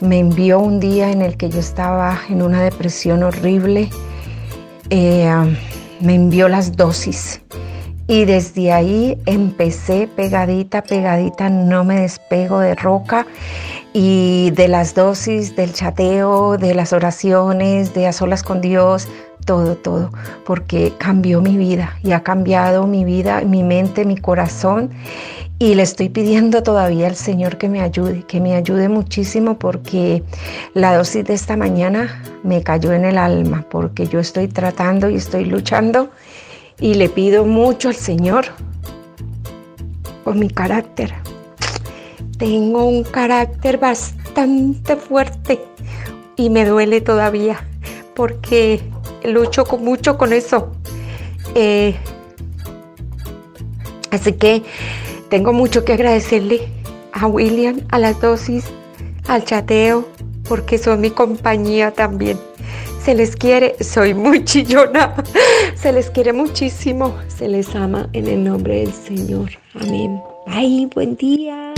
me 0.00 0.20
envió 0.20 0.60
un 0.60 0.78
día 0.78 1.10
en 1.10 1.22
el 1.22 1.36
que 1.36 1.50
yo 1.50 1.58
estaba 1.58 2.20
en 2.28 2.40
una 2.40 2.62
depresión 2.62 3.24
horrible, 3.24 3.90
eh, 4.90 5.28
me 6.00 6.14
envió 6.14 6.48
las 6.48 6.76
dosis 6.76 7.40
y 8.08 8.24
desde 8.24 8.72
ahí 8.72 9.18
empecé 9.26 10.08
pegadita, 10.14 10.82
pegadita, 10.82 11.50
no 11.50 11.84
me 11.84 12.00
despego 12.00 12.60
de 12.60 12.74
roca 12.74 13.26
y 13.92 14.50
de 14.52 14.68
las 14.68 14.94
dosis, 14.94 15.56
del 15.56 15.72
chateo, 15.72 16.56
de 16.56 16.74
las 16.74 16.92
oraciones, 16.92 17.94
de 17.94 18.06
a 18.06 18.12
solas 18.12 18.42
con 18.42 18.60
Dios, 18.60 19.08
todo, 19.44 19.76
todo, 19.76 20.10
porque 20.44 20.92
cambió 20.98 21.40
mi 21.40 21.56
vida 21.56 21.98
y 22.02 22.12
ha 22.12 22.22
cambiado 22.22 22.86
mi 22.86 23.04
vida, 23.04 23.40
mi 23.40 23.62
mente, 23.62 24.04
mi 24.04 24.16
corazón. 24.16 24.90
Y 25.58 25.74
le 25.74 25.82
estoy 25.82 26.10
pidiendo 26.10 26.62
todavía 26.62 27.06
al 27.06 27.16
Señor 27.16 27.56
que 27.56 27.70
me 27.70 27.80
ayude, 27.80 28.24
que 28.24 28.40
me 28.40 28.54
ayude 28.54 28.90
muchísimo 28.90 29.58
porque 29.58 30.22
la 30.74 30.94
dosis 30.94 31.24
de 31.24 31.32
esta 31.32 31.56
mañana 31.56 32.22
me 32.42 32.62
cayó 32.62 32.92
en 32.92 33.06
el 33.06 33.16
alma, 33.16 33.64
porque 33.70 34.06
yo 34.06 34.20
estoy 34.20 34.48
tratando 34.48 35.08
y 35.08 35.16
estoy 35.16 35.46
luchando 35.46 36.10
y 36.80 36.94
le 36.94 37.08
pido 37.08 37.44
mucho 37.44 37.88
al 37.88 37.96
Señor 37.96 38.46
por 40.24 40.34
mi 40.34 40.48
carácter. 40.48 41.14
Tengo 42.38 42.84
un 42.84 43.02
carácter 43.04 43.78
bastante 43.78 44.96
fuerte 44.96 45.64
y 46.36 46.50
me 46.50 46.64
duele 46.64 47.00
todavía 47.00 47.66
porque 48.14 48.82
lucho 49.24 49.64
con, 49.64 49.84
mucho 49.84 50.18
con 50.18 50.32
eso. 50.32 50.72
Eh, 51.54 51.94
así 54.10 54.32
que 54.32 54.62
tengo 55.30 55.52
mucho 55.52 55.84
que 55.84 55.92
agradecerle 55.92 56.68
a 57.12 57.26
William, 57.26 57.80
a 57.90 57.98
las 57.98 58.20
dosis, 58.20 58.64
al 59.26 59.44
chateo, 59.44 60.06
porque 60.48 60.78
son 60.78 61.00
mi 61.00 61.10
compañía 61.10 61.92
también 61.92 62.38
se 63.06 63.14
les 63.14 63.36
quiere, 63.36 63.76
soy 63.84 64.14
muy 64.14 64.44
chillona, 64.44 65.14
se 65.76 65.92
les 65.92 66.10
quiere 66.10 66.32
muchísimo, 66.32 67.16
se 67.28 67.46
les 67.46 67.72
ama 67.76 68.08
en 68.12 68.26
el 68.26 68.42
nombre 68.42 68.80
del 68.80 68.92
Señor. 68.92 69.50
Amén. 69.80 70.20
Ay, 70.48 70.90
buen 70.92 71.14
día. 71.16 71.72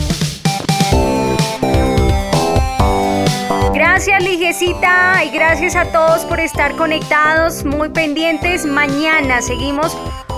Gracias, 3.74 4.24
Ligecita, 4.24 5.22
y 5.22 5.28
gracias 5.28 5.76
a 5.76 5.92
todos 5.92 6.24
por 6.24 6.40
estar 6.40 6.74
conectados, 6.76 7.62
muy 7.62 7.90
pendientes. 7.90 8.64
Mañana 8.64 9.42
seguimos 9.42 9.94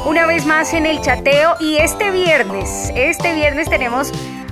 una 0.07 0.27
vez 0.27 0.45
más 0.45 0.75
en 0.75 0.87
el 0.87 1.01
chateo 1.03 1.55
y 1.61 1.77
este 1.77 2.11
viernes, 2.11 2.91
este 2.97 3.33
viernes 3.35 3.71
tenemos 3.71 4.11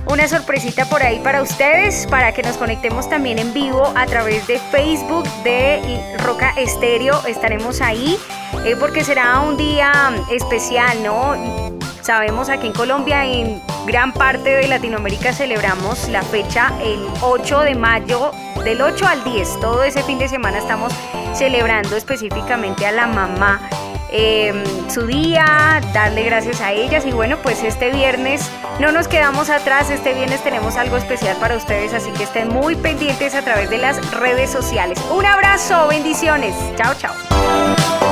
una 0.09 0.27
sorpresita 0.27 0.85
por 0.85 1.03
ahí 1.03 1.19
para 1.19 1.41
ustedes, 1.41 2.07
para 2.07 2.31
que 2.33 2.41
nos 2.41 2.57
conectemos 2.57 3.07
también 3.07 3.37
en 3.37 3.53
vivo 3.53 3.93
a 3.95 4.05
través 4.07 4.45
de 4.47 4.57
Facebook 4.57 5.25
de 5.43 6.17
Roca 6.23 6.49
Estéreo. 6.57 7.21
Estaremos 7.27 7.79
ahí 7.79 8.17
eh, 8.65 8.75
porque 8.79 9.03
será 9.03 9.39
un 9.39 9.55
día 9.55 10.11
especial, 10.31 11.03
¿no? 11.03 11.35
Sabemos 12.01 12.49
aquí 12.49 12.67
en 12.67 12.73
Colombia, 12.73 13.23
en 13.23 13.61
gran 13.85 14.11
parte 14.11 14.49
de 14.49 14.67
Latinoamérica 14.67 15.31
celebramos 15.31 16.09
la 16.09 16.23
fecha 16.23 16.73
el 16.81 17.05
8 17.21 17.61
de 17.61 17.75
mayo, 17.75 18.31
del 18.63 18.81
8 18.81 19.07
al 19.07 19.23
10. 19.23 19.59
Todo 19.59 19.83
ese 19.83 20.01
fin 20.01 20.17
de 20.17 20.27
semana 20.27 20.57
estamos 20.57 20.91
celebrando 21.35 21.95
específicamente 21.95 22.87
a 22.87 22.91
la 22.91 23.05
mamá 23.05 23.69
Em, 24.11 24.63
su 24.89 25.05
día, 25.05 25.81
darle 25.93 26.23
gracias 26.23 26.61
a 26.61 26.73
ellas 26.73 27.05
y 27.05 27.11
bueno, 27.11 27.37
pues 27.43 27.63
este 27.63 27.91
viernes 27.91 28.49
no 28.79 28.91
nos 28.91 29.07
quedamos 29.07 29.49
atrás, 29.49 29.91
este 29.91 30.13
viernes 30.13 30.43
tenemos 30.43 30.77
algo 30.77 30.97
especial 30.97 31.37
para 31.37 31.55
ustedes, 31.55 31.93
así 31.93 32.11
que 32.11 32.23
estén 32.23 32.49
muy 32.49 32.75
pendientes 32.75 33.35
a 33.35 33.43
través 33.43 33.69
de 33.69 33.77
las 33.77 34.11
redes 34.11 34.49
sociales. 34.49 34.99
Un 35.11 35.25
abrazo, 35.25 35.87
bendiciones, 35.87 36.55
chao, 36.75 36.93
chao. 36.95 38.08